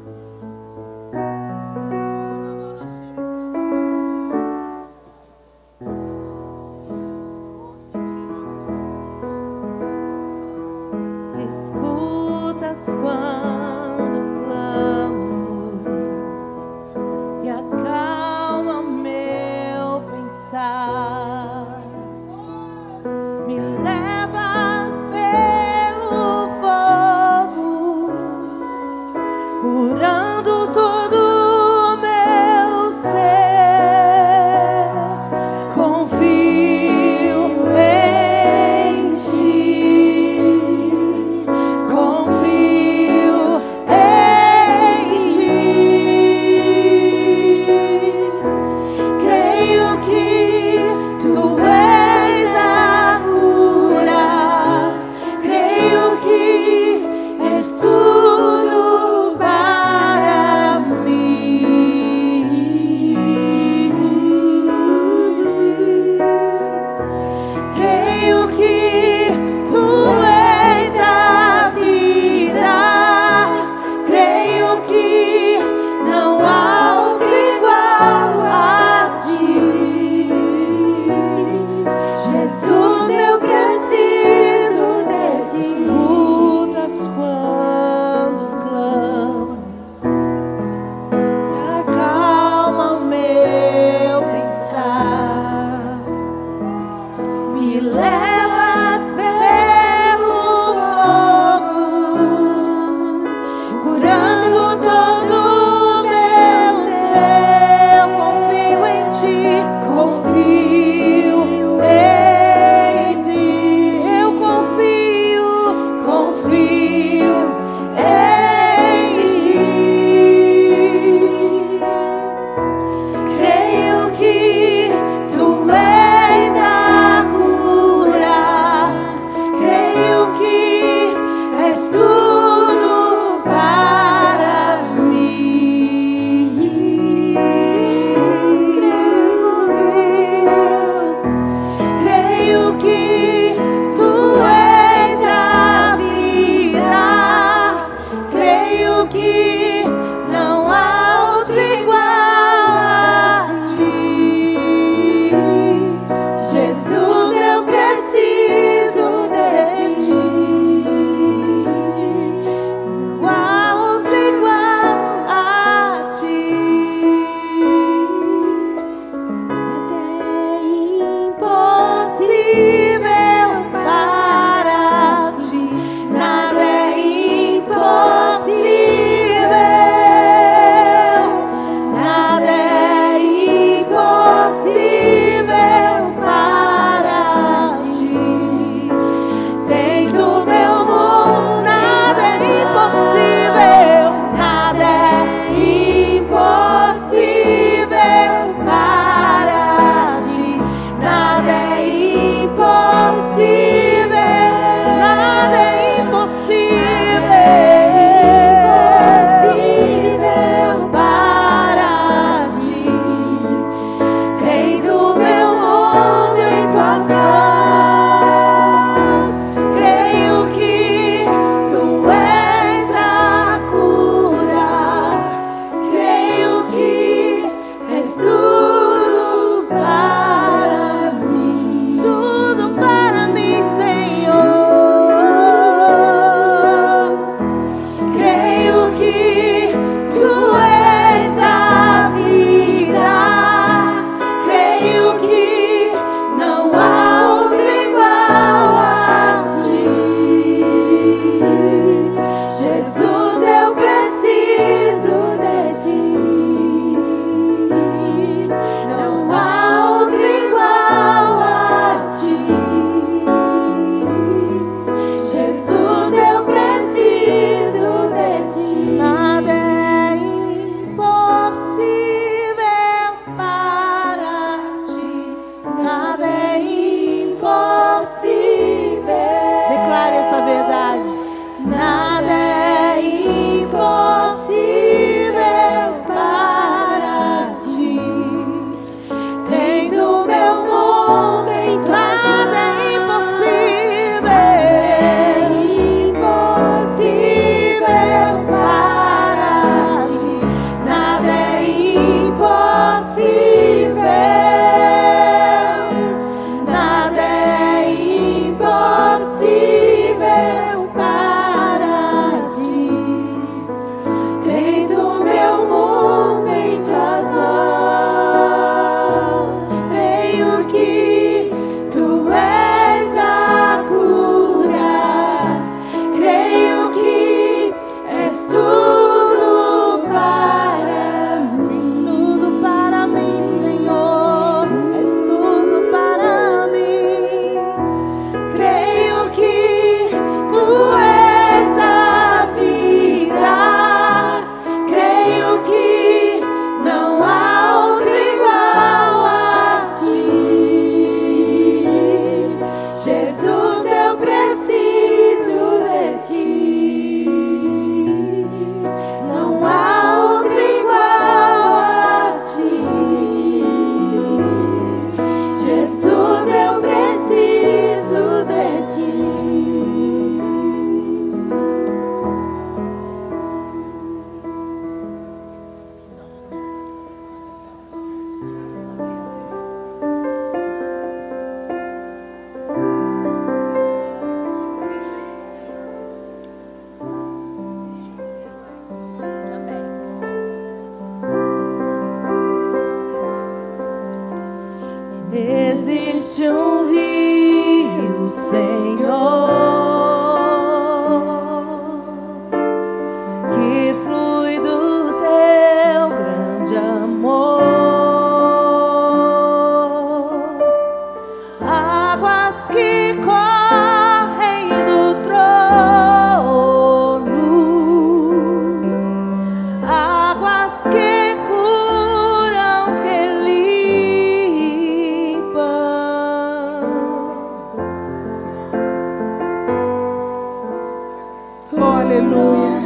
Seja 432.15 432.84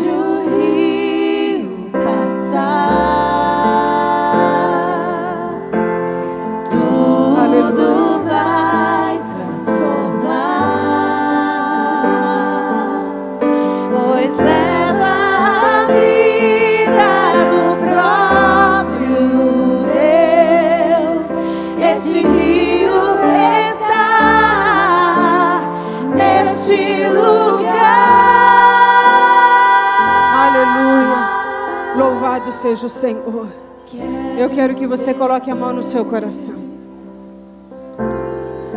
quero 34.60 34.76
que 34.76 34.86
você 34.86 35.14
coloque 35.14 35.50
a 35.50 35.56
mão 35.56 35.72
no 35.72 35.82
seu 35.82 36.04
coração. 36.04 36.56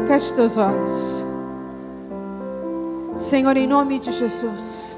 Feche 0.06 0.32
teus 0.32 0.56
olhos. 0.56 1.24
Senhor, 3.16 3.56
em 3.56 3.66
nome 3.66 3.98
de 3.98 4.12
Jesus, 4.12 4.96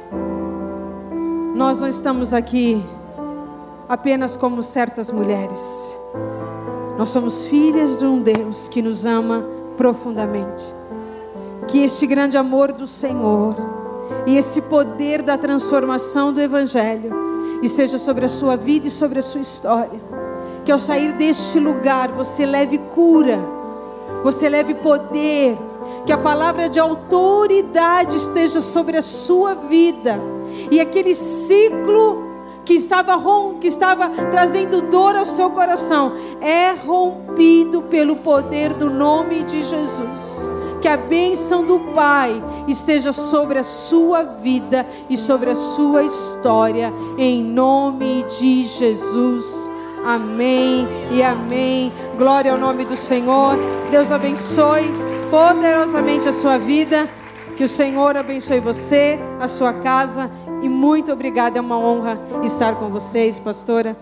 nós 1.55 1.81
não 1.81 1.89
estamos 1.89 2.35
aqui 2.35 2.85
apenas 3.89 4.37
como 4.37 4.63
certas 4.63 5.11
mulheres. 5.11 5.97
Nós 6.99 7.09
somos 7.09 7.47
filhas 7.47 7.97
de 7.97 8.05
um 8.05 8.21
Deus 8.21 8.69
que 8.69 8.83
nos 8.83 9.07
ama 9.07 9.43
profundamente. 9.79 10.67
Que 11.67 11.79
este 11.83 12.07
grande 12.07 12.37
amor 12.37 12.73
do 12.73 12.87
Senhor 12.87 13.57
e 14.27 14.37
esse 14.37 14.61
poder 14.61 15.23
da 15.23 15.39
transformação 15.39 16.31
do 16.31 16.43
Evangelho 16.43 17.11
esteja 17.63 17.97
sobre 17.97 18.27
a 18.27 18.29
sua 18.29 18.55
vida 18.55 18.89
e 18.89 18.91
sobre 18.91 19.19
a 19.19 19.23
sua 19.23 19.41
história. 19.41 20.14
Que 20.65 20.73
ao 20.73 20.79
sair 20.79 21.13
deste 21.13 21.59
lugar 21.59 22.11
você 22.13 22.47
leve 22.47 22.79
cura, 22.79 23.39
você 24.23 24.49
leve 24.49 24.75
poder, 24.75 25.59
que 26.07 26.13
a 26.13 26.19
palavra 26.19 26.69
de 26.69 26.81
autoridade 26.81 28.17
esteja 28.17 28.61
sobre 28.61 28.97
a 28.97 29.03
sua 29.03 29.55
vida 29.55 30.19
e 30.71 30.81
aquele 30.81 31.15
ciclo 31.15 32.23
que 32.65 32.75
estava 32.75 33.21
que 33.61 33.67
estava 33.67 34.09
trazendo 34.31 34.83
dor 34.83 35.17
ao 35.17 35.27
seu 35.27 35.51
coração 35.51 36.13
é 36.41 36.73
rompido 36.73 37.83
pelo 37.83 38.17
poder 38.17 38.73
do 38.73 38.89
nome 38.89 39.43
de 39.43 39.63
Jesus 39.63 40.55
que 40.85 40.89
a 40.89 40.99
bênção 40.99 41.65
do 41.65 41.81
Pai 41.95 42.31
esteja 42.69 43.11
sobre 43.11 43.59
a 43.59 43.65
sua 43.65 44.23
vida 44.23 44.87
e 45.09 45.17
sobre 45.17 45.49
a 45.49 45.55
sua 45.55 46.03
história, 46.03 46.93
em 47.17 47.43
nome 47.43 48.23
de 48.25 48.65
Jesus. 48.65 49.74
Amém 50.05 50.87
e 51.11 51.23
amém. 51.23 51.93
Glória 52.19 52.53
ao 52.53 52.59
nome 52.59 52.85
do 52.85 52.97
Senhor. 52.97 53.57
Deus 53.91 54.13
abençoe 54.13 54.91
poderosamente 55.31 56.29
a 56.29 56.33
sua 56.33 56.59
vida. 56.59 57.09
Que 57.57 57.65
o 57.65 57.69
Senhor 57.69 58.17
abençoe 58.17 58.61
você, 58.61 59.19
a 59.41 59.49
sua 59.49 59.73
casa. 59.73 60.31
E 60.61 60.69
muito 60.69 61.11
obrigada. 61.11 61.59
É 61.59 61.61
uma 61.61 61.79
honra 61.79 62.21
estar 62.43 62.75
com 62.75 62.91
vocês, 62.91 63.39
pastora. 63.39 63.97